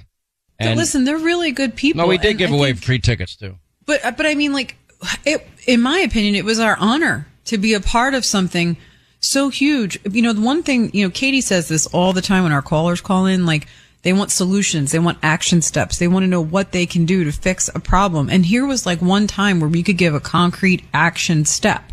And 0.58 0.78
listen, 0.78 1.04
they're 1.04 1.18
really 1.18 1.52
good 1.52 1.76
people. 1.76 2.04
No, 2.04 2.08
we 2.08 2.18
did 2.18 2.38
give 2.38 2.52
I 2.52 2.56
away 2.56 2.72
think, 2.72 2.86
free 2.86 3.00
tickets 3.00 3.36
too. 3.36 3.58
But, 3.86 4.16
but 4.16 4.26
I 4.26 4.36
mean, 4.36 4.54
like, 4.54 4.78
it, 5.26 5.48
in 5.68 5.82
my 5.82 6.00
opinion, 6.00 6.36
it 6.36 6.46
was 6.46 6.60
our 6.60 6.76
honor 6.78 7.28
to 7.46 7.58
be 7.58 7.74
a 7.74 7.80
part 7.80 8.14
of 8.14 8.26
something 8.26 8.78
so 9.20 9.50
huge. 9.50 10.00
You 10.10 10.22
know, 10.22 10.34
the 10.34 10.42
one 10.42 10.64
thing, 10.64 10.92
you 10.94 11.06
know, 11.06 11.12
Katie 11.12 11.42
says 11.42 11.68
this 11.68 11.88
all 11.88 12.14
the 12.14 12.22
time 12.22 12.44
when 12.44 12.52
our 12.52 12.62
callers 12.62 13.02
call 13.02 13.26
in, 13.26 13.46
like, 13.46 13.68
they 14.04 14.14
want 14.14 14.32
solutions. 14.32 14.92
They 14.92 15.00
want 15.00 15.20
action 15.22 15.62
steps. 15.62 16.00
They 16.00 16.08
want 16.08 16.24
to 16.24 16.28
know 16.28 16.42
what 16.42 16.72
they 16.72 16.86
can 16.86 17.06
do 17.06 17.24
to 17.24 17.32
fix 17.32 17.70
a 17.74 17.80
problem. 17.80 18.30
And 18.30 18.46
here 18.46 18.66
was 18.66 18.86
like 18.86 19.02
one 19.02 19.28
time 19.28 19.60
where 19.60 19.70
we 19.70 19.84
could 19.84 19.98
give 19.98 20.16
a 20.16 20.20
concrete 20.20 20.84
action 20.94 21.46
step. 21.46 21.84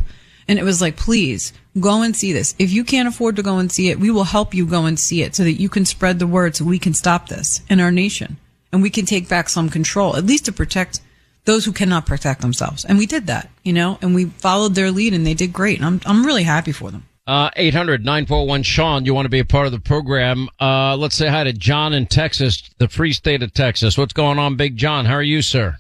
And 0.46 0.58
it 0.58 0.64
was 0.64 0.80
like, 0.80 0.96
please 0.96 1.52
go 1.78 2.02
and 2.02 2.16
see 2.16 2.32
this. 2.32 2.54
If 2.58 2.72
you 2.72 2.82
can't 2.82 3.08
afford 3.08 3.36
to 3.36 3.42
go 3.42 3.58
and 3.58 3.70
see 3.70 3.90
it, 3.90 4.00
we 4.00 4.10
will 4.10 4.24
help 4.24 4.54
you 4.54 4.64
go 4.64 4.86
and 4.86 4.98
see 4.98 5.22
it 5.22 5.34
so 5.34 5.44
that 5.44 5.60
you 5.60 5.68
can 5.68 5.84
spread 5.84 6.18
the 6.18 6.26
word 6.26 6.56
so 6.56 6.64
we 6.64 6.78
can 6.78 6.94
stop 6.94 7.28
this 7.28 7.60
in 7.68 7.78
our 7.78 7.92
nation 7.92 8.38
and 8.72 8.82
we 8.82 8.90
can 8.90 9.04
take 9.04 9.28
back 9.28 9.50
some 9.50 9.68
control, 9.68 10.16
at 10.16 10.24
least 10.24 10.46
to 10.46 10.52
protect 10.52 11.00
those 11.48 11.64
who 11.64 11.72
cannot 11.72 12.04
protect 12.04 12.42
themselves. 12.42 12.84
And 12.84 12.98
we 12.98 13.06
did 13.06 13.26
that, 13.28 13.48
you 13.62 13.72
know, 13.72 13.98
and 14.02 14.14
we 14.14 14.26
followed 14.26 14.74
their 14.74 14.90
lead 14.90 15.14
and 15.14 15.26
they 15.26 15.32
did 15.32 15.50
great. 15.50 15.78
And 15.78 15.86
I'm, 15.86 16.00
I'm 16.04 16.26
really 16.26 16.42
happy 16.42 16.72
for 16.72 16.90
them. 16.90 17.06
Uh, 17.26 17.48
800 17.56 18.04
941 18.04 18.62
Sean, 18.64 19.06
you 19.06 19.14
want 19.14 19.24
to 19.24 19.30
be 19.30 19.38
a 19.38 19.46
part 19.46 19.64
of 19.64 19.72
the 19.72 19.80
program. 19.80 20.50
Uh, 20.60 20.94
let's 20.94 21.14
say 21.14 21.26
hi 21.26 21.44
to 21.44 21.54
John 21.54 21.94
in 21.94 22.04
Texas, 22.04 22.68
the 22.76 22.86
free 22.86 23.14
state 23.14 23.42
of 23.42 23.54
Texas. 23.54 23.96
What's 23.96 24.12
going 24.12 24.38
on, 24.38 24.56
Big 24.56 24.76
John? 24.76 25.06
How 25.06 25.14
are 25.14 25.22
you, 25.22 25.40
sir? 25.40 25.78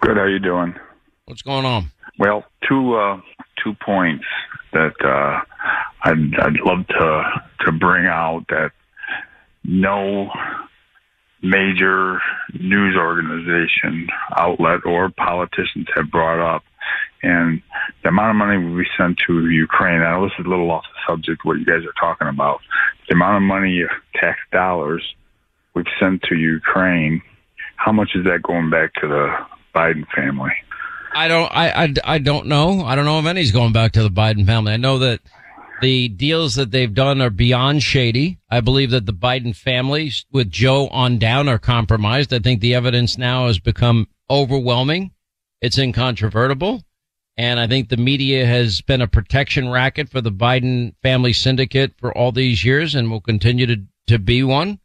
Good. 0.00 0.16
How 0.16 0.22
are 0.22 0.30
you 0.30 0.38
doing? 0.38 0.76
What's 1.24 1.42
going 1.42 1.66
on? 1.66 1.90
Well, 2.16 2.44
two, 2.68 2.94
uh, 2.94 3.20
two 3.62 3.74
points 3.84 4.26
that, 4.72 4.94
uh, 5.04 5.40
I'd, 6.04 6.38
I'd 6.40 6.60
love 6.64 6.86
to, 6.86 7.42
to 7.66 7.72
bring 7.72 8.06
out 8.06 8.44
that 8.50 8.70
no 9.64 10.30
major 11.42 12.20
news 12.58 12.96
organization, 12.96 14.08
outlet, 14.36 14.80
or 14.84 15.10
politicians 15.10 15.86
have 15.94 16.10
brought 16.10 16.40
up 16.40 16.62
and 17.22 17.62
the 18.02 18.10
amount 18.10 18.30
of 18.30 18.36
money 18.36 18.58
we 18.58 18.86
sent 18.96 19.18
to 19.26 19.48
Ukraine, 19.48 20.02
I 20.02 20.12
know 20.12 20.24
this 20.24 20.32
is 20.38 20.46
a 20.46 20.48
little 20.48 20.70
off 20.70 20.84
the 20.84 21.12
subject 21.12 21.44
what 21.44 21.58
you 21.58 21.64
guys 21.64 21.84
are 21.84 22.00
talking 22.00 22.28
about. 22.28 22.60
The 23.08 23.14
amount 23.14 23.36
of 23.36 23.42
money, 23.42 23.82
uh, 23.82 23.88
tax 24.18 24.38
dollars, 24.52 25.02
we've 25.74 25.84
sent 25.98 26.22
to 26.24 26.36
Ukraine, 26.36 27.22
how 27.76 27.92
much 27.92 28.10
is 28.14 28.24
that 28.24 28.42
going 28.42 28.70
back 28.70 28.94
to 28.94 29.08
the 29.08 29.34
Biden 29.74 30.06
family? 30.14 30.52
I 31.14 31.26
don't, 31.26 31.50
I, 31.50 31.84
I, 31.84 31.94
I 32.04 32.18
don't 32.18 32.46
know. 32.46 32.84
I 32.84 32.94
don't 32.94 33.04
know 33.04 33.18
if 33.18 33.26
any's 33.26 33.50
going 33.50 33.72
back 33.72 33.92
to 33.92 34.02
the 34.02 34.10
Biden 34.10 34.46
family. 34.46 34.72
I 34.72 34.76
know 34.76 34.98
that 34.98 35.20
the 35.80 36.08
deals 36.08 36.54
that 36.56 36.70
they've 36.70 36.92
done 36.92 37.20
are 37.20 37.30
beyond 37.30 37.82
shady. 37.82 38.38
I 38.50 38.60
believe 38.60 38.90
that 38.90 39.06
the 39.06 39.12
Biden 39.12 39.54
family 39.54 40.12
with 40.32 40.50
Joe 40.50 40.88
on 40.88 41.18
down 41.18 41.48
are 41.48 41.58
compromised. 41.58 42.32
I 42.32 42.38
think 42.38 42.60
the 42.60 42.74
evidence 42.74 43.16
now 43.16 43.46
has 43.46 43.58
become 43.58 44.08
overwhelming. 44.30 45.12
It's 45.60 45.78
incontrovertible. 45.78 46.82
And 47.36 47.60
I 47.60 47.68
think 47.68 47.88
the 47.88 47.96
media 47.96 48.44
has 48.46 48.80
been 48.80 49.00
a 49.00 49.06
protection 49.06 49.68
racket 49.68 50.08
for 50.08 50.20
the 50.20 50.32
Biden 50.32 50.94
family 51.02 51.32
syndicate 51.32 51.94
for 51.98 52.16
all 52.16 52.32
these 52.32 52.64
years 52.64 52.96
and 52.96 53.10
will 53.10 53.20
continue 53.20 53.66
to, 53.66 53.76
to 54.08 54.18
be 54.18 54.42
one. 54.42 54.80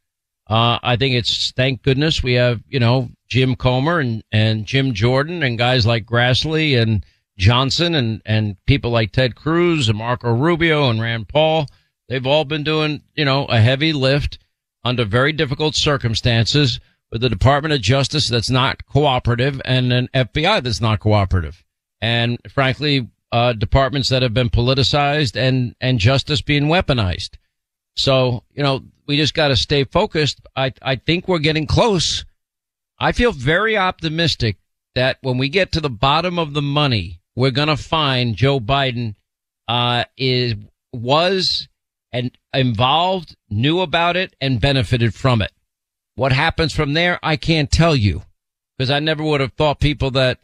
Uh, 0.48 0.78
I 0.84 0.98
think 0.98 1.16
it's 1.16 1.52
thank 1.52 1.82
goodness 1.82 2.22
we 2.22 2.34
have, 2.34 2.62
you 2.68 2.80
know, 2.80 3.10
Jim 3.28 3.56
Comer 3.56 4.00
and, 4.00 4.24
and 4.32 4.66
Jim 4.66 4.94
Jordan 4.94 5.42
and 5.42 5.58
guys 5.58 5.86
like 5.88 6.06
Grassley 6.06 6.80
and 6.80 7.04
Johnson 7.38 7.96
and, 7.96 8.22
and 8.26 8.58
people 8.66 8.92
like 8.92 9.12
Ted 9.12 9.36
Cruz 9.36 9.90
and 9.90 9.98
Marco 9.98 10.34
Rubio 10.34 10.90
and 10.90 11.02
Rand 11.02 11.28
Paul. 11.28 11.68
They've 12.10 12.26
all 12.26 12.46
been 12.46 12.64
doing, 12.64 13.02
you 13.16 13.26
know, 13.26 13.46
a 13.46 13.60
heavy 13.60 13.94
lift 13.94 14.40
under 14.84 15.06
very 15.06 15.32
difficult 15.32 15.76
circumstances 15.76 16.80
with 17.12 17.22
the 17.22 17.30
Department 17.30 17.74
of 17.74 17.82
Justice 17.82 18.28
that's 18.28 18.50
not 18.50 18.86
cooperative 18.86 19.62
and 19.66 19.94
an 19.94 20.10
FBI 20.14 20.62
that's 20.62 20.82
not 20.82 21.00
cooperative 21.00 21.64
and 22.04 22.38
frankly, 22.50 23.08
uh, 23.32 23.54
departments 23.54 24.10
that 24.10 24.22
have 24.22 24.34
been 24.34 24.50
politicized 24.50 25.38
and, 25.38 25.74
and 25.80 26.00
justice 26.00 26.42
being 26.42 26.66
weaponized. 26.66 27.38
So, 27.96 28.44
you 28.54 28.62
know, 28.62 28.82
we 29.08 29.16
just 29.16 29.34
got 29.34 29.48
to 29.48 29.56
stay 29.56 29.86
focused. 29.86 30.42
I, 30.54 30.74
I 30.82 30.98
think 30.98 31.30
we're 31.30 31.40
getting 31.40 31.66
close. 31.66 32.26
I 33.00 33.14
feel 33.14 33.32
very 33.32 33.78
optimistic 33.78 34.58
that 34.96 35.18
when 35.22 35.38
we 35.38 35.48
get 35.48 35.72
to 35.72 35.80
the 35.80 35.90
bottom 35.90 36.38
of 36.38 36.54
the 36.54 36.62
money, 36.62 37.22
we're 37.36 37.52
going 37.52 37.68
to 37.68 37.78
find 37.78 38.36
Joe 38.36 38.60
Biden, 38.60 39.16
uh, 39.68 40.06
is, 40.18 40.56
was 40.92 41.68
and 42.12 42.32
involved, 42.54 43.36
knew 43.50 43.82
about 43.82 44.16
it 44.16 44.36
and 44.40 44.62
benefited 44.62 45.14
from 45.14 45.42
it. 45.42 45.52
What 46.16 46.32
happens 46.32 46.74
from 46.74 46.94
there, 46.94 47.20
I 47.24 47.38
can't 47.38 47.72
tell 47.72 47.96
you 47.96 48.22
because 48.78 48.92
I 48.92 49.00
never 49.00 49.24
would 49.24 49.42
have 49.42 49.54
thought 49.54 49.80
people 49.80 50.12
that 50.12 50.40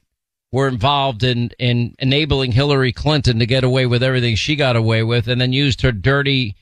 were 0.52 0.68
involved 0.68 1.24
in, 1.24 1.52
in 1.60 1.96
enabling 2.00 2.54
Hillary 2.54 2.92
Clinton 2.92 3.40
to 3.40 3.46
get 3.46 3.64
away 3.64 3.86
with 3.86 4.02
everything 4.02 4.36
she 4.36 4.56
got 4.56 4.76
away 4.76 5.04
with 5.04 5.28
and 5.28 5.40
then 5.40 5.54
used 5.54 5.82
her 5.82 5.92
dirty, 5.92 6.56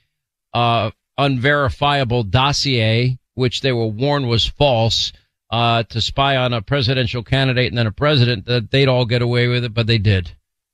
uh, 0.54 0.92
unverifiable 1.18 2.24
dossier, 2.24 3.18
which 3.36 3.62
they 3.62 3.72
were 3.72 3.88
warned 3.88 4.28
was 4.28 4.46
false, 4.46 5.14
uh, 5.50 5.84
to 5.84 6.02
spy 6.02 6.36
on 6.36 6.54
a 6.54 6.62
presidential 6.62 7.24
candidate 7.24 7.70
and 7.70 7.78
then 7.78 7.88
a 7.88 7.92
president 7.92 8.46
that 8.46 8.72
they'd 8.72 8.88
all 8.88 9.06
get 9.06 9.22
away 9.22 9.48
with 9.48 9.64
it, 9.64 9.74
but 9.74 9.88
they 9.88 9.98
did. 9.98 10.32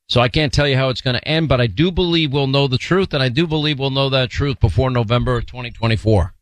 So 0.08 0.20
I 0.20 0.30
can't 0.30 0.52
tell 0.52 0.68
you 0.68 0.76
how 0.76 0.90
it's 0.90 1.02
going 1.02 1.16
to 1.16 1.28
end, 1.28 1.48
but 1.48 1.62
I 1.62 1.68
do 1.68 1.92
believe 1.92 2.34
we'll 2.34 2.48
know 2.48 2.68
the 2.68 2.78
truth 2.78 3.14
and 3.14 3.24
I 3.24 3.30
do 3.30 3.48
believe 3.48 3.80
we'll 3.80 3.90
know 3.90 4.10
that 4.10 4.30
truth 4.30 4.60
before 4.60 4.90
November 4.90 5.38
of 5.38 5.46
2024. 5.46 6.34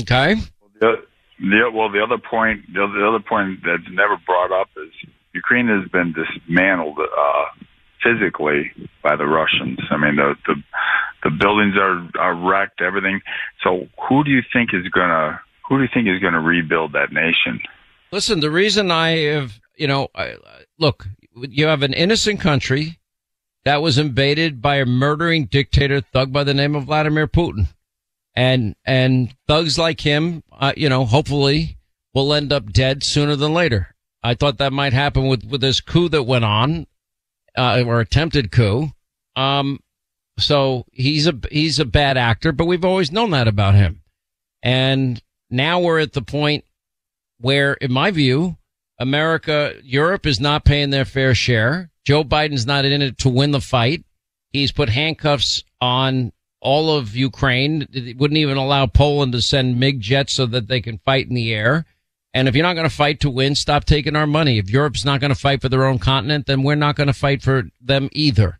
Okay. 0.00 0.36
The, 0.80 1.04
the, 1.38 1.70
well, 1.72 1.90
the 1.90 2.02
other 2.02 2.18
point, 2.18 2.72
the 2.72 2.82
other, 2.82 2.92
the 2.92 3.06
other 3.06 3.20
point 3.20 3.60
that's 3.64 3.88
never 3.90 4.16
brought 4.26 4.52
up 4.52 4.68
is 4.76 4.90
Ukraine 5.32 5.68
has 5.68 5.88
been 5.90 6.14
dismantled 6.14 6.98
uh, 6.98 7.44
physically 8.02 8.70
by 9.02 9.16
the 9.16 9.26
Russians. 9.26 9.78
I 9.90 9.96
mean, 9.96 10.16
the 10.16 10.34
the, 10.46 10.54
the 11.24 11.30
buildings 11.30 11.74
are, 11.76 12.08
are 12.18 12.34
wrecked, 12.34 12.80
everything. 12.80 13.20
So, 13.62 13.88
who 14.08 14.24
do 14.24 14.30
you 14.30 14.42
think 14.52 14.70
is 14.72 14.88
gonna 14.88 15.40
who 15.68 15.78
do 15.78 15.82
you 15.82 15.88
think 15.92 16.08
is 16.08 16.20
gonna 16.20 16.40
rebuild 16.40 16.92
that 16.92 17.12
nation? 17.12 17.60
Listen, 18.12 18.40
the 18.40 18.50
reason 18.50 18.90
I 18.90 19.10
have, 19.18 19.58
you 19.76 19.88
know, 19.88 20.08
I, 20.14 20.36
look, 20.78 21.08
you 21.34 21.66
have 21.66 21.82
an 21.82 21.92
innocent 21.92 22.40
country 22.40 22.98
that 23.64 23.82
was 23.82 23.98
invaded 23.98 24.60
by 24.60 24.76
a 24.76 24.86
murdering 24.86 25.46
dictator 25.46 26.00
thug 26.00 26.32
by 26.32 26.44
the 26.44 26.54
name 26.54 26.74
of 26.74 26.84
Vladimir 26.84 27.26
Putin. 27.26 27.68
And, 28.36 28.74
and 28.84 29.34
thugs 29.46 29.78
like 29.78 30.00
him, 30.00 30.42
uh, 30.52 30.72
you 30.76 30.88
know, 30.88 31.04
hopefully 31.04 31.78
will 32.12 32.34
end 32.34 32.52
up 32.52 32.72
dead 32.72 33.02
sooner 33.02 33.36
than 33.36 33.54
later. 33.54 33.94
I 34.22 34.34
thought 34.34 34.58
that 34.58 34.72
might 34.72 34.92
happen 34.92 35.26
with, 35.26 35.44
with 35.44 35.60
this 35.60 35.80
coup 35.80 36.08
that 36.10 36.24
went 36.24 36.44
on, 36.44 36.86
uh, 37.56 37.82
or 37.86 38.00
attempted 38.00 38.52
coup. 38.52 38.90
Um, 39.36 39.80
so 40.38 40.84
he's 40.92 41.26
a, 41.26 41.38
he's 41.50 41.78
a 41.78 41.84
bad 41.84 42.16
actor, 42.16 42.52
but 42.52 42.66
we've 42.66 42.84
always 42.84 43.12
known 43.12 43.30
that 43.30 43.48
about 43.48 43.74
him. 43.74 44.02
And 44.62 45.22
now 45.54 45.80
we're 45.80 46.00
at 46.00 46.12
the 46.12 46.22
point 46.22 46.64
where, 47.38 47.74
in 47.74 47.92
my 47.92 48.10
view, 48.10 48.56
America, 48.98 49.74
Europe 49.82 50.26
is 50.26 50.40
not 50.40 50.64
paying 50.64 50.90
their 50.90 51.04
fair 51.04 51.34
share. 51.34 51.90
Joe 52.04 52.24
Biden's 52.24 52.66
not 52.66 52.84
in 52.84 53.02
it 53.02 53.18
to 53.18 53.28
win 53.28 53.50
the 53.50 53.60
fight. 53.60 54.04
He's 54.52 54.72
put 54.72 54.88
handcuffs 54.88 55.64
on 55.80 56.32
all 56.60 56.96
of 56.96 57.16
Ukraine. 57.16 57.86
It 57.92 58.16
wouldn't 58.16 58.38
even 58.38 58.56
allow 58.56 58.86
Poland 58.86 59.32
to 59.32 59.42
send 59.42 59.80
MiG 59.80 60.00
jets 60.00 60.32
so 60.32 60.46
that 60.46 60.68
they 60.68 60.80
can 60.80 60.98
fight 60.98 61.28
in 61.28 61.34
the 61.34 61.52
air. 61.52 61.86
And 62.32 62.48
if 62.48 62.54
you're 62.54 62.64
not 62.64 62.74
going 62.74 62.88
to 62.88 62.94
fight 62.94 63.20
to 63.20 63.30
win, 63.30 63.54
stop 63.54 63.84
taking 63.84 64.16
our 64.16 64.26
money. 64.26 64.58
If 64.58 64.70
Europe's 64.70 65.04
not 65.04 65.20
going 65.20 65.32
to 65.32 65.38
fight 65.38 65.62
for 65.62 65.68
their 65.68 65.84
own 65.84 65.98
continent, 65.98 66.46
then 66.46 66.62
we're 66.62 66.74
not 66.74 66.96
going 66.96 67.06
to 67.06 67.12
fight 67.12 67.42
for 67.42 67.64
them 67.80 68.08
either. 68.12 68.58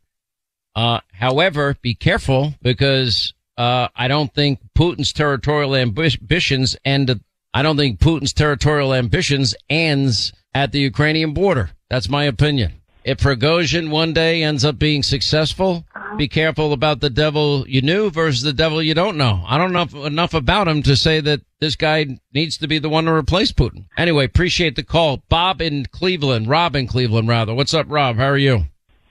Uh, 0.77 1.01
however, 1.13 1.77
be 1.83 1.95
careful 1.95 2.55
because, 2.63 3.35
uh, 3.57 3.89
I 3.95 4.09
don't 4.09 4.33
think 4.35 4.61
Putin's 4.77 5.13
territorial 5.13 5.75
ambitions 5.75 6.77
end, 6.85 7.21
I 7.53 7.63
don't 7.63 7.77
think 7.77 8.01
Putin's 8.01 8.33
territorial 8.33 8.95
ambitions 8.95 9.55
ends 9.69 10.33
at 10.55 10.73
the 10.73 10.81
Ukrainian 10.81 11.33
border. 11.35 11.71
That's 11.91 12.09
my 12.09 12.25
opinion. 12.25 12.81
If 13.05 13.19
Prigozhin 13.19 13.91
one 13.91 14.15
day 14.15 14.43
ends 14.43 14.65
up 14.65 14.79
being 14.79 15.03
successful, 15.03 15.85
be 16.17 16.27
careful 16.27 16.73
about 16.73 17.01
the 17.01 17.11
devil 17.11 17.69
you 17.69 17.83
knew 17.83 18.11
versus 18.11 18.43
the 18.43 18.53
devil 18.53 18.83
you 18.83 18.95
don't 18.95 19.19
know. 19.19 19.45
I 19.47 19.59
don't 19.59 19.73
know 19.73 20.05
enough 20.05 20.33
about 20.33 20.69
him 20.69 20.83
to 20.85 20.97
say 20.97 21.21
that 21.21 21.43
this 21.61 21.77
guy 21.77 22.19
needs 22.33 22.57
to 22.59 22.67
be 22.67 22.79
the 22.79 22.89
one 22.89 23.05
to 23.05 23.13
replace 23.13 23.53
Putin. 23.53 23.85
Anyway, 23.99 24.25
appreciate 24.25 24.75
the 24.77 24.83
call. 24.83 25.23
Bob 25.29 25.61
in 25.61 25.85
Cleveland, 25.87 26.49
Rob 26.49 26.75
in 26.75 26.87
Cleveland, 26.87 27.29
rather. 27.29 27.53
What's 27.53 27.75
up, 27.75 27.87
Rob? 27.91 28.17
How 28.17 28.29
are 28.29 28.39
you? 28.39 28.65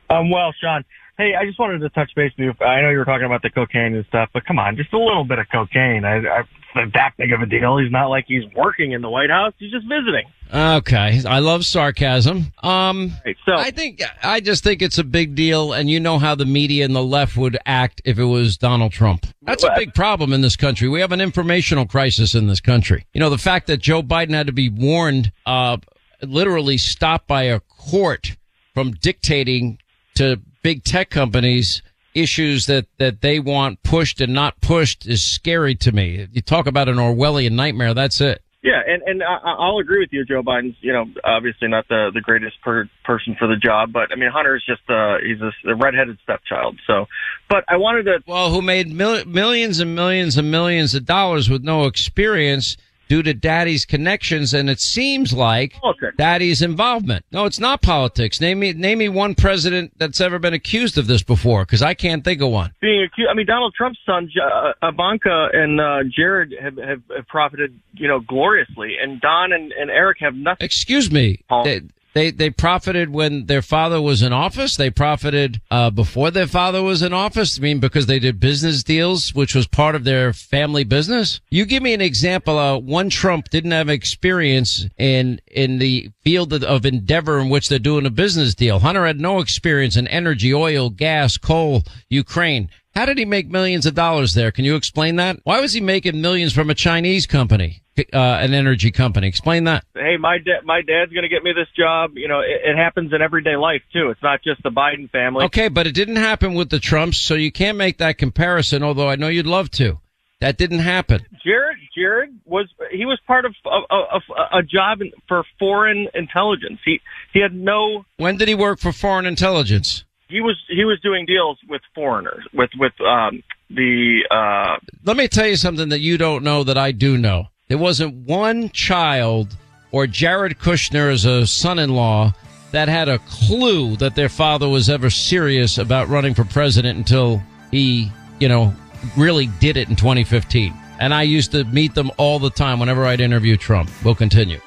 I'm 0.09 0.31
well, 0.31 0.53
Sean. 0.59 0.83
Hey, 1.17 1.35
I 1.39 1.45
just 1.45 1.59
wanted 1.59 1.79
to 1.79 1.89
touch 1.89 2.09
base 2.15 2.31
with 2.37 2.55
you. 2.59 2.65
I 2.65 2.81
know 2.81 2.89
you 2.89 2.97
were 2.97 3.05
talking 3.05 3.27
about 3.27 3.43
the 3.43 3.51
cocaine 3.51 3.93
and 3.93 4.05
stuff, 4.07 4.29
but 4.33 4.45
come 4.45 4.57
on, 4.57 4.75
just 4.75 4.91
a 4.93 4.97
little 4.97 5.23
bit 5.23 5.37
of 5.37 5.45
cocaine. 5.51 6.05
I, 6.05 6.15
I, 6.17 6.39
it's 6.39 6.49
not 6.75 6.91
that 6.93 7.11
big 7.17 7.31
of 7.31 7.41
a 7.41 7.45
deal. 7.45 7.77
He's 7.77 7.91
not 7.91 8.07
like 8.07 8.25
he's 8.27 8.45
working 8.55 8.93
in 8.93 9.03
the 9.03 9.09
White 9.11 9.29
House. 9.29 9.53
He's 9.59 9.71
just 9.71 9.85
visiting. 9.87 10.25
Okay, 10.51 11.21
I 11.27 11.37
love 11.37 11.65
sarcasm. 11.65 12.51
Um, 12.63 13.11
Right, 13.23 13.37
so 13.45 13.53
I 13.53 13.69
think 13.69 14.01
I 14.23 14.39
just 14.39 14.63
think 14.63 14.81
it's 14.81 14.97
a 14.97 15.03
big 15.03 15.35
deal, 15.35 15.71
and 15.71 15.87
you 15.87 15.99
know 15.99 16.17
how 16.17 16.33
the 16.33 16.45
media 16.45 16.83
and 16.83 16.95
the 16.95 17.03
left 17.03 17.37
would 17.37 17.59
act 17.67 18.01
if 18.05 18.17
it 18.17 18.25
was 18.25 18.57
Donald 18.57 18.91
Trump. 18.91 19.27
That's 19.43 19.63
a 19.63 19.73
big 19.75 19.93
problem 19.93 20.33
in 20.33 20.41
this 20.41 20.55
country. 20.55 20.89
We 20.89 20.99
have 21.01 21.11
an 21.11 21.21
informational 21.21 21.85
crisis 21.85 22.33
in 22.33 22.47
this 22.47 22.59
country. 22.59 23.05
You 23.13 23.19
know, 23.19 23.29
the 23.29 23.37
fact 23.37 23.67
that 23.67 23.77
Joe 23.77 24.01
Biden 24.01 24.31
had 24.33 24.47
to 24.47 24.53
be 24.53 24.69
warned, 24.69 25.31
uh, 25.45 25.77
literally 26.23 26.77
stopped 26.77 27.27
by 27.27 27.43
a 27.43 27.59
court 27.59 28.35
from 28.73 28.93
dictating 28.93 29.77
to 30.15 30.39
big 30.63 30.83
tech 30.83 31.09
companies 31.09 31.83
issues 32.15 32.65
that 32.67 32.85
that 32.97 33.21
they 33.21 33.39
want 33.39 33.81
pushed 33.83 34.21
and 34.21 34.33
not 34.33 34.59
pushed 34.61 35.05
is 35.05 35.23
scary 35.23 35.75
to 35.75 35.91
me. 35.91 36.27
You 36.31 36.41
talk 36.41 36.67
about 36.67 36.89
an 36.89 36.97
Orwellian 36.97 37.53
nightmare. 37.53 37.93
That's 37.93 38.21
it. 38.21 38.41
Yeah, 38.63 38.79
and 38.87 39.01
and 39.03 39.21
I, 39.21 39.39
I'll 39.43 39.79
agree 39.79 39.99
with 39.99 40.13
you. 40.13 40.23
Joe 40.23 40.41
Biden's, 40.41 40.77
you 40.79 40.93
know, 40.93 41.05
obviously 41.25 41.67
not 41.67 41.85
the 41.89 42.11
the 42.13 42.21
greatest 42.21 42.61
per, 42.61 42.89
person 43.03 43.35
for 43.37 43.45
the 43.45 43.57
job, 43.57 43.91
but 43.91 44.11
I 44.11 44.15
mean, 44.15 44.29
Hunter's 44.31 44.63
just 44.65 44.89
uh 44.89 45.17
he's 45.21 45.41
a, 45.41 45.51
a 45.69 45.75
redheaded 45.75 46.17
stepchild. 46.23 46.79
So, 46.87 47.07
but 47.49 47.65
I 47.67 47.75
wanted 47.75 48.03
to. 48.03 48.23
Well, 48.25 48.51
who 48.51 48.61
made 48.61 48.89
mil- 48.89 49.25
millions 49.25 49.81
and 49.81 49.93
millions 49.93 50.37
and 50.37 50.49
millions 50.49 50.95
of 50.95 51.05
dollars 51.05 51.49
with 51.49 51.63
no 51.63 51.85
experience 51.87 52.77
due 53.13 53.21
to 53.21 53.31
daddy's 53.31 53.85
connections, 53.85 54.55
and 54.55 54.67
it 54.71 54.79
seems 54.79 55.31
like 55.31 55.73
Politics. 55.79 56.15
daddy's 56.17 56.63
involvement. 56.63 57.23
No, 57.31 57.45
it's 57.45 57.59
not 57.59 57.83
politics. 57.83 58.41
Name 58.41 58.57
me 58.59 58.73
name 58.73 58.97
me 58.97 59.07
one 59.07 59.35
president 59.35 59.93
that's 59.99 60.19
ever 60.19 60.39
been 60.39 60.55
accused 60.55 60.97
of 60.97 61.05
this 61.05 61.21
before, 61.21 61.63
because 61.63 61.83
I 61.83 61.93
can't 61.93 62.23
think 62.23 62.41
of 62.41 62.49
one. 62.49 62.73
being 62.81 63.03
accused. 63.03 63.29
I 63.29 63.35
mean, 63.35 63.45
Donald 63.45 63.75
Trump's 63.77 63.99
sons, 64.03 64.33
uh, 64.35 64.71
Ivanka 64.81 65.49
and 65.53 65.79
uh, 65.79 65.99
Jared, 66.09 66.55
have, 66.59 66.77
have 66.77 67.01
have 67.15 67.27
profited, 67.27 67.79
you 67.93 68.07
know, 68.07 68.19
gloriously, 68.19 68.95
and 68.99 69.21
Don 69.21 69.53
and, 69.53 69.71
and 69.73 69.91
Eric 69.91 70.17
have 70.21 70.33
nothing. 70.33 70.65
Excuse 70.65 71.11
me. 71.11 71.43
They, 71.63 71.81
they 72.13 72.31
they 72.31 72.49
profited 72.49 73.09
when 73.09 73.47
their 73.47 73.61
father 73.61 74.01
was 74.01 74.21
in 74.21 74.31
office. 74.31 74.75
They 74.75 74.89
profited 74.89 75.61
uh, 75.69 75.89
before 75.89 76.31
their 76.31 76.47
father 76.47 76.81
was 76.81 77.01
in 77.01 77.13
office. 77.13 77.57
I 77.57 77.61
mean, 77.61 77.79
because 77.79 78.05
they 78.05 78.19
did 78.19 78.39
business 78.39 78.83
deals, 78.83 79.33
which 79.33 79.55
was 79.55 79.67
part 79.67 79.95
of 79.95 80.03
their 80.03 80.31
family 80.31 80.83
business. 80.83 81.41
You 81.49 81.65
give 81.65 81.83
me 81.83 81.93
an 81.93 82.01
example. 82.01 82.57
Uh, 82.57 82.77
one 82.77 83.09
Trump 83.09 83.49
didn't 83.49 83.71
have 83.71 83.89
experience 83.89 84.85
in 84.97 85.41
in 85.47 85.79
the 85.79 86.09
field 86.21 86.53
of, 86.53 86.63
of 86.63 86.85
endeavor 86.85 87.39
in 87.39 87.49
which 87.49 87.69
they're 87.69 87.79
doing 87.79 88.05
a 88.05 88.11
business 88.11 88.53
deal. 88.55 88.79
Hunter 88.79 89.05
had 89.05 89.19
no 89.19 89.39
experience 89.39 89.97
in 89.97 90.07
energy, 90.07 90.53
oil, 90.53 90.89
gas, 90.89 91.37
coal, 91.37 91.83
Ukraine. 92.09 92.69
How 92.95 93.05
did 93.05 93.17
he 93.17 93.25
make 93.25 93.49
millions 93.49 93.85
of 93.87 93.95
dollars 93.95 94.35
there? 94.35 94.51
Can 94.51 94.65
you 94.65 94.75
explain 94.75 95.15
that? 95.15 95.39
Why 95.43 95.59
was 95.59 95.73
he 95.73 95.81
making 95.81 96.21
millions 96.21 96.53
from 96.53 96.69
a 96.69 96.75
Chinese 96.75 97.25
company, 97.25 97.81
uh, 97.97 98.17
an 98.17 98.53
energy 98.53 98.91
company? 98.91 99.27
Explain 99.27 99.63
that. 99.63 99.83
Hey, 99.95 100.17
my 100.17 100.37
dad, 100.37 100.63
my 100.63 100.81
dad's 100.81 101.11
going 101.11 101.23
to 101.23 101.29
get 101.29 101.43
me 101.43 101.53
this 101.53 101.69
job. 101.75 102.11
You 102.15 102.27
know, 102.27 102.41
it, 102.41 102.61
it 102.63 102.77
happens 102.77 103.11
in 103.11 103.21
everyday 103.21 103.55
life 103.55 103.81
too. 103.91 104.09
It's 104.11 104.21
not 104.21 104.43
just 104.43 104.61
the 104.61 104.69
Biden 104.69 105.09
family. 105.09 105.45
Okay, 105.45 105.69
but 105.69 105.87
it 105.87 105.95
didn't 105.95 106.17
happen 106.17 106.53
with 106.53 106.69
the 106.69 106.79
Trumps, 106.79 107.17
so 107.17 107.33
you 107.33 107.51
can't 107.51 107.77
make 107.79 107.97
that 107.97 108.19
comparison, 108.19 108.83
although 108.83 109.09
I 109.09 109.15
know 109.15 109.27
you'd 109.27 109.47
love 109.47 109.71
to. 109.71 109.99
That 110.39 110.57
didn't 110.57 110.79
happen. 110.79 111.25
Jared, 111.43 111.77
Jared 111.95 112.37
was 112.45 112.67
he 112.91 113.05
was 113.05 113.17
part 113.25 113.45
of 113.45 113.55
a, 113.65 113.69
a, 113.69 113.97
a, 113.97 114.59
a 114.59 114.63
job 114.63 114.99
for 115.27 115.43
foreign 115.57 116.09
intelligence. 116.13 116.79
He 116.85 116.99
he 117.33 117.39
had 117.39 117.55
no. 117.55 118.05
When 118.17 118.37
did 118.37 118.49
he 118.49 118.53
work 118.53 118.79
for 118.79 118.91
foreign 118.91 119.25
intelligence? 119.25 120.03
He 120.29 120.41
was 120.41 120.55
he 120.67 120.85
was 120.85 120.99
doing 121.01 121.25
deals 121.25 121.59
with 121.69 121.81
foreigners 121.93 122.43
with 122.53 122.69
with 122.77 122.93
um 123.01 123.43
the 123.69 124.21
uh 124.31 124.77
Let 125.03 125.17
me 125.17 125.27
tell 125.27 125.47
you 125.47 125.55
something 125.55 125.89
that 125.89 125.99
you 125.99 126.17
don't 126.17 126.43
know 126.43 126.63
that 126.63 126.77
I 126.77 126.91
do 126.91 127.17
know. 127.17 127.47
There 127.67 127.77
wasn't 127.77 128.27
one 128.27 128.69
child 128.69 129.55
or 129.91 130.07
Jared 130.07 130.57
Kushner 130.59 131.11
as 131.11 131.25
a 131.25 131.45
son-in-law 131.45 132.33
that 132.71 132.87
had 132.87 133.07
a 133.07 133.19
clue 133.19 133.95
that 133.97 134.15
their 134.15 134.29
father 134.29 134.67
was 134.67 134.89
ever 134.89 135.09
serious 135.09 135.77
about 135.77 136.09
running 136.09 136.33
for 136.33 136.43
president 136.43 136.97
until 136.97 137.41
he, 137.69 138.11
you 138.39 138.47
know, 138.47 138.73
really 139.15 139.47
did 139.59 139.77
it 139.77 139.89
in 139.89 139.95
2015. 139.95 140.73
And 140.99 141.13
I 141.13 141.21
used 141.23 141.51
to 141.51 141.63
meet 141.65 141.93
them 141.93 142.11
all 142.17 142.39
the 142.39 142.49
time 142.49 142.79
whenever 142.79 143.05
I'd 143.05 143.21
interview 143.21 143.57
Trump. 143.57 143.91
We'll 144.03 144.15
continue. 144.15 144.59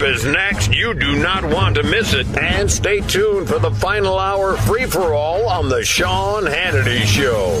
Is 0.00 0.24
next. 0.24 0.72
You 0.72 0.94
do 0.94 1.18
not 1.18 1.44
want 1.44 1.74
to 1.74 1.82
miss 1.82 2.14
it. 2.14 2.26
And 2.38 2.70
stay 2.70 3.00
tuned 3.00 3.48
for 3.48 3.58
the 3.58 3.72
final 3.72 4.18
hour 4.18 4.56
free 4.58 4.86
for 4.86 5.12
all 5.12 5.48
on 5.48 5.68
the 5.68 5.84
Sean 5.84 6.44
Hannity 6.44 7.04
Show. 7.04 7.60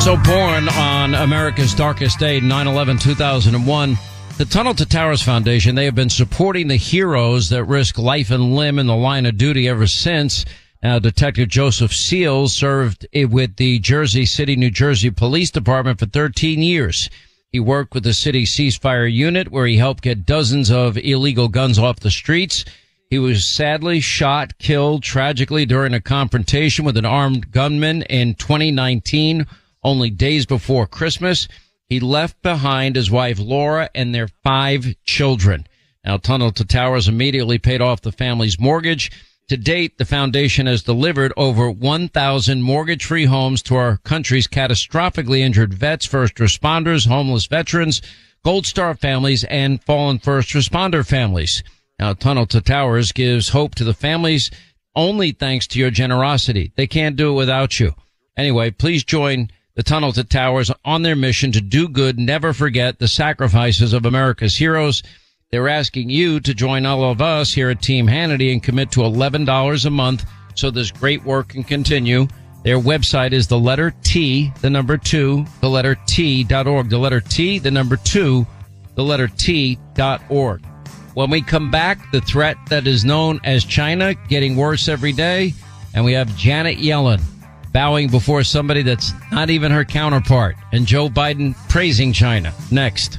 So 0.00 0.16
born 0.16 0.68
on 0.70 1.14
America's 1.14 1.74
darkest 1.74 2.18
day, 2.18 2.40
9-11-2001, 2.40 3.98
the 4.38 4.46
Tunnel 4.46 4.72
to 4.74 4.86
Towers 4.86 5.20
Foundation, 5.20 5.74
they 5.74 5.84
have 5.84 5.94
been 5.94 6.08
supporting 6.08 6.68
the 6.68 6.76
heroes 6.76 7.50
that 7.50 7.64
risk 7.64 7.98
life 7.98 8.30
and 8.30 8.56
limb 8.56 8.78
in 8.78 8.86
the 8.86 8.96
line 8.96 9.26
of 9.26 9.36
duty 9.36 9.68
ever 9.68 9.86
since. 9.86 10.46
Now, 10.82 10.98
Detective 10.98 11.48
Joseph 11.48 11.94
Seals 11.94 12.54
served 12.54 13.06
with 13.12 13.56
the 13.56 13.78
Jersey 13.80 14.24
City, 14.24 14.56
New 14.56 14.70
Jersey 14.70 15.10
Police 15.10 15.50
Department 15.50 15.98
for 15.98 16.06
13 16.06 16.62
years. 16.62 17.10
He 17.52 17.58
worked 17.58 17.94
with 17.94 18.04
the 18.04 18.14
city 18.14 18.44
ceasefire 18.44 19.12
unit 19.12 19.50
where 19.50 19.66
he 19.66 19.76
helped 19.76 20.04
get 20.04 20.24
dozens 20.24 20.70
of 20.70 20.96
illegal 20.96 21.48
guns 21.48 21.80
off 21.80 21.98
the 21.98 22.10
streets. 22.10 22.64
He 23.08 23.18
was 23.18 23.44
sadly 23.44 24.00
shot, 24.00 24.56
killed 24.58 25.02
tragically 25.02 25.66
during 25.66 25.92
a 25.92 26.00
confrontation 26.00 26.84
with 26.84 26.96
an 26.96 27.04
armed 27.04 27.50
gunman 27.50 28.02
in 28.02 28.34
2019, 28.36 29.46
only 29.82 30.10
days 30.10 30.46
before 30.46 30.86
Christmas. 30.86 31.48
He 31.88 31.98
left 31.98 32.40
behind 32.40 32.94
his 32.94 33.10
wife 33.10 33.40
Laura 33.40 33.90
and 33.96 34.14
their 34.14 34.28
five 34.44 34.94
children. 35.02 35.66
Now, 36.04 36.18
Tunnel 36.18 36.52
to 36.52 36.64
Towers 36.64 37.08
immediately 37.08 37.58
paid 37.58 37.80
off 37.80 38.00
the 38.00 38.12
family's 38.12 38.60
mortgage. 38.60 39.10
To 39.50 39.56
date, 39.56 39.98
the 39.98 40.04
foundation 40.04 40.66
has 40.66 40.84
delivered 40.84 41.32
over 41.36 41.68
1,000 41.68 42.62
mortgage 42.62 43.04
free 43.04 43.24
homes 43.24 43.62
to 43.62 43.74
our 43.74 43.96
country's 44.04 44.46
catastrophically 44.46 45.40
injured 45.40 45.74
vets, 45.74 46.06
first 46.06 46.36
responders, 46.36 47.08
homeless 47.08 47.46
veterans, 47.46 48.00
Gold 48.44 48.64
Star 48.64 48.94
families, 48.94 49.42
and 49.42 49.82
fallen 49.82 50.20
first 50.20 50.50
responder 50.50 51.04
families. 51.04 51.64
Now, 51.98 52.12
Tunnel 52.12 52.46
to 52.46 52.60
Towers 52.60 53.10
gives 53.10 53.48
hope 53.48 53.74
to 53.74 53.82
the 53.82 53.92
families 53.92 54.52
only 54.94 55.32
thanks 55.32 55.66
to 55.66 55.80
your 55.80 55.90
generosity. 55.90 56.70
They 56.76 56.86
can't 56.86 57.16
do 57.16 57.32
it 57.32 57.36
without 57.36 57.80
you. 57.80 57.96
Anyway, 58.36 58.70
please 58.70 59.02
join 59.02 59.50
the 59.74 59.82
Tunnel 59.82 60.12
to 60.12 60.22
Towers 60.22 60.70
on 60.84 61.02
their 61.02 61.16
mission 61.16 61.50
to 61.50 61.60
do 61.60 61.88
good. 61.88 62.20
Never 62.20 62.52
forget 62.52 63.00
the 63.00 63.08
sacrifices 63.08 63.94
of 63.94 64.06
America's 64.06 64.58
heroes. 64.58 65.02
They're 65.52 65.68
asking 65.68 66.10
you 66.10 66.38
to 66.38 66.54
join 66.54 66.86
all 66.86 67.02
of 67.10 67.20
us 67.20 67.52
here 67.52 67.70
at 67.70 67.82
Team 67.82 68.06
Hannity 68.06 68.52
and 68.52 68.62
commit 68.62 68.92
to 68.92 69.00
$11 69.00 69.84
a 69.84 69.90
month 69.90 70.24
so 70.54 70.70
this 70.70 70.92
great 70.92 71.24
work 71.24 71.48
can 71.48 71.64
continue. 71.64 72.28
Their 72.62 72.78
website 72.78 73.32
is 73.32 73.48
the 73.48 73.58
letter 73.58 73.92
T, 74.04 74.52
the 74.60 74.70
number 74.70 74.96
two, 74.96 75.44
the 75.60 75.68
letter 75.68 75.96
T 76.06 76.44
dot 76.44 76.68
org. 76.68 76.88
The 76.88 76.98
letter 76.98 77.20
T, 77.20 77.58
the 77.58 77.70
number 77.72 77.96
two, 77.96 78.46
the 78.94 79.02
letter 79.02 79.26
T 79.26 79.76
dot 79.94 80.22
org. 80.28 80.64
When 81.14 81.30
we 81.30 81.42
come 81.42 81.68
back, 81.68 82.12
the 82.12 82.20
threat 82.20 82.56
that 82.68 82.86
is 82.86 83.04
known 83.04 83.40
as 83.42 83.64
China 83.64 84.14
getting 84.28 84.54
worse 84.54 84.86
every 84.86 85.12
day, 85.12 85.52
and 85.94 86.04
we 86.04 86.12
have 86.12 86.36
Janet 86.36 86.78
Yellen 86.78 87.20
bowing 87.72 88.08
before 88.08 88.44
somebody 88.44 88.82
that's 88.82 89.12
not 89.32 89.50
even 89.50 89.72
her 89.72 89.84
counterpart, 89.84 90.54
and 90.70 90.86
Joe 90.86 91.08
Biden 91.08 91.56
praising 91.68 92.12
China. 92.12 92.54
Next. 92.70 93.18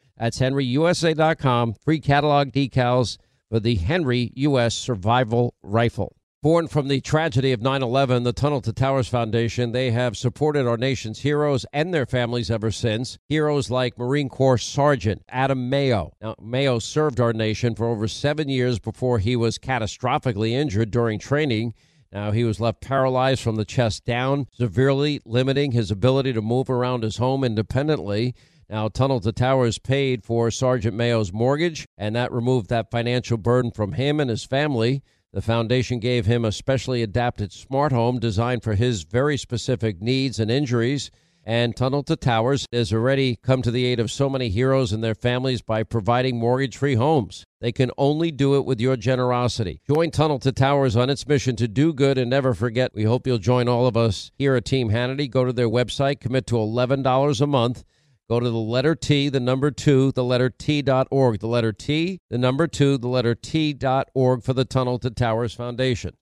That's 0.17 0.39
henryusa.com. 0.39 1.75
Free 1.83 1.99
catalog 1.99 2.51
decals 2.51 3.17
for 3.49 3.59
the 3.59 3.75
Henry 3.75 4.31
U.S. 4.35 4.75
Survival 4.75 5.53
Rifle. 5.61 6.15
Born 6.43 6.67
from 6.67 6.87
the 6.87 7.01
tragedy 7.01 7.51
of 7.51 7.61
9 7.61 7.83
11, 7.83 8.23
the 8.23 8.33
Tunnel 8.33 8.61
to 8.61 8.73
Towers 8.73 9.07
Foundation, 9.07 9.73
they 9.73 9.91
have 9.91 10.17
supported 10.17 10.65
our 10.65 10.75
nation's 10.75 11.19
heroes 11.19 11.67
and 11.71 11.93
their 11.93 12.07
families 12.07 12.49
ever 12.49 12.71
since. 12.71 13.19
Heroes 13.29 13.69
like 13.69 13.95
Marine 13.95 14.27
Corps 14.27 14.57
Sergeant 14.57 15.21
Adam 15.29 15.69
Mayo. 15.69 16.13
Now, 16.19 16.33
Mayo 16.41 16.79
served 16.79 17.19
our 17.19 17.31
nation 17.31 17.75
for 17.75 17.85
over 17.85 18.07
seven 18.07 18.49
years 18.49 18.79
before 18.79 19.19
he 19.19 19.35
was 19.35 19.59
catastrophically 19.59 20.49
injured 20.53 20.89
during 20.89 21.19
training. 21.19 21.75
Now, 22.11 22.31
he 22.31 22.43
was 22.43 22.59
left 22.59 22.81
paralyzed 22.81 23.43
from 23.43 23.57
the 23.57 23.63
chest 23.63 24.03
down, 24.03 24.47
severely 24.51 25.21
limiting 25.25 25.73
his 25.73 25.91
ability 25.91 26.33
to 26.33 26.41
move 26.41 26.71
around 26.71 27.03
his 27.03 27.17
home 27.17 27.43
independently. 27.43 28.33
Now, 28.71 28.87
Tunnel 28.87 29.19
to 29.19 29.33
Towers 29.33 29.79
paid 29.79 30.23
for 30.23 30.49
Sergeant 30.49 30.95
Mayo's 30.95 31.33
mortgage, 31.33 31.85
and 31.97 32.15
that 32.15 32.31
removed 32.31 32.69
that 32.69 32.89
financial 32.89 33.35
burden 33.35 33.69
from 33.69 33.91
him 33.91 34.21
and 34.21 34.29
his 34.29 34.45
family. 34.45 35.03
The 35.33 35.41
foundation 35.41 35.99
gave 35.99 36.25
him 36.25 36.45
a 36.45 36.53
specially 36.53 37.03
adapted 37.03 37.51
smart 37.51 37.91
home 37.91 38.17
designed 38.17 38.63
for 38.63 38.75
his 38.75 39.03
very 39.03 39.35
specific 39.35 40.01
needs 40.01 40.39
and 40.39 40.49
injuries. 40.49 41.11
And 41.43 41.75
Tunnel 41.75 42.03
to 42.03 42.15
Towers 42.15 42.65
has 42.71 42.93
already 42.93 43.35
come 43.35 43.61
to 43.61 43.71
the 43.71 43.83
aid 43.83 43.99
of 43.99 44.09
so 44.09 44.29
many 44.29 44.47
heroes 44.47 44.93
and 44.93 45.03
their 45.03 45.15
families 45.15 45.61
by 45.61 45.83
providing 45.83 46.39
mortgage 46.39 46.77
free 46.77 46.95
homes. 46.95 47.43
They 47.59 47.73
can 47.73 47.91
only 47.97 48.31
do 48.31 48.55
it 48.55 48.63
with 48.63 48.79
your 48.79 48.95
generosity. 48.95 49.81
Join 49.85 50.11
Tunnel 50.11 50.39
to 50.39 50.53
Towers 50.53 50.95
on 50.95 51.09
its 51.09 51.27
mission 51.27 51.57
to 51.57 51.67
do 51.67 51.91
good 51.91 52.17
and 52.17 52.29
never 52.29 52.53
forget. 52.53 52.93
We 52.93 53.03
hope 53.03 53.27
you'll 53.27 53.37
join 53.37 53.67
all 53.67 53.85
of 53.85 53.97
us 53.97 54.31
here 54.37 54.55
at 54.55 54.63
Team 54.63 54.91
Hannity. 54.91 55.29
Go 55.29 55.43
to 55.43 55.51
their 55.51 55.67
website, 55.67 56.21
commit 56.21 56.47
to 56.47 56.55
$11 56.55 57.41
a 57.41 57.47
month. 57.47 57.83
Go 58.31 58.39
to 58.39 58.49
the 58.49 58.57
letter 58.57 58.95
T, 58.95 59.27
the 59.27 59.41
number 59.41 59.71
two, 59.71 60.13
the 60.13 60.23
letter 60.23 60.49
T 60.49 60.81
dot 60.81 61.05
org. 61.11 61.41
The 61.41 61.47
letter 61.47 61.73
T, 61.73 62.21
the 62.29 62.37
number 62.37 62.65
two, 62.65 62.97
the 62.97 63.09
letter 63.09 63.35
T 63.35 63.73
dot 63.73 64.07
org 64.13 64.41
for 64.41 64.53
the 64.53 64.63
Tunnel 64.63 64.99
to 64.99 65.09
Towers 65.09 65.53
Foundation. 65.53 66.15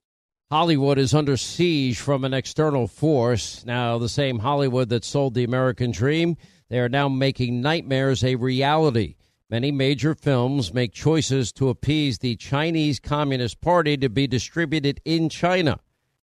Hollywood 0.50 0.98
is 0.98 1.14
under 1.14 1.36
siege 1.36 2.00
from 2.00 2.24
an 2.24 2.34
external 2.34 2.88
force. 2.88 3.64
Now, 3.64 3.96
the 3.96 4.08
same 4.08 4.40
Hollywood 4.40 4.88
that 4.88 5.04
sold 5.04 5.34
the 5.34 5.44
American 5.44 5.92
dream, 5.92 6.36
they 6.68 6.80
are 6.80 6.88
now 6.88 7.08
making 7.08 7.60
nightmares 7.60 8.24
a 8.24 8.34
reality. 8.34 9.14
Many 9.48 9.70
major 9.70 10.16
films 10.16 10.74
make 10.74 10.92
choices 10.92 11.52
to 11.52 11.68
appease 11.68 12.18
the 12.18 12.34
Chinese 12.34 12.98
Communist 12.98 13.60
Party 13.60 13.96
to 13.98 14.08
be 14.08 14.26
distributed 14.26 15.00
in 15.04 15.28
China. 15.28 15.78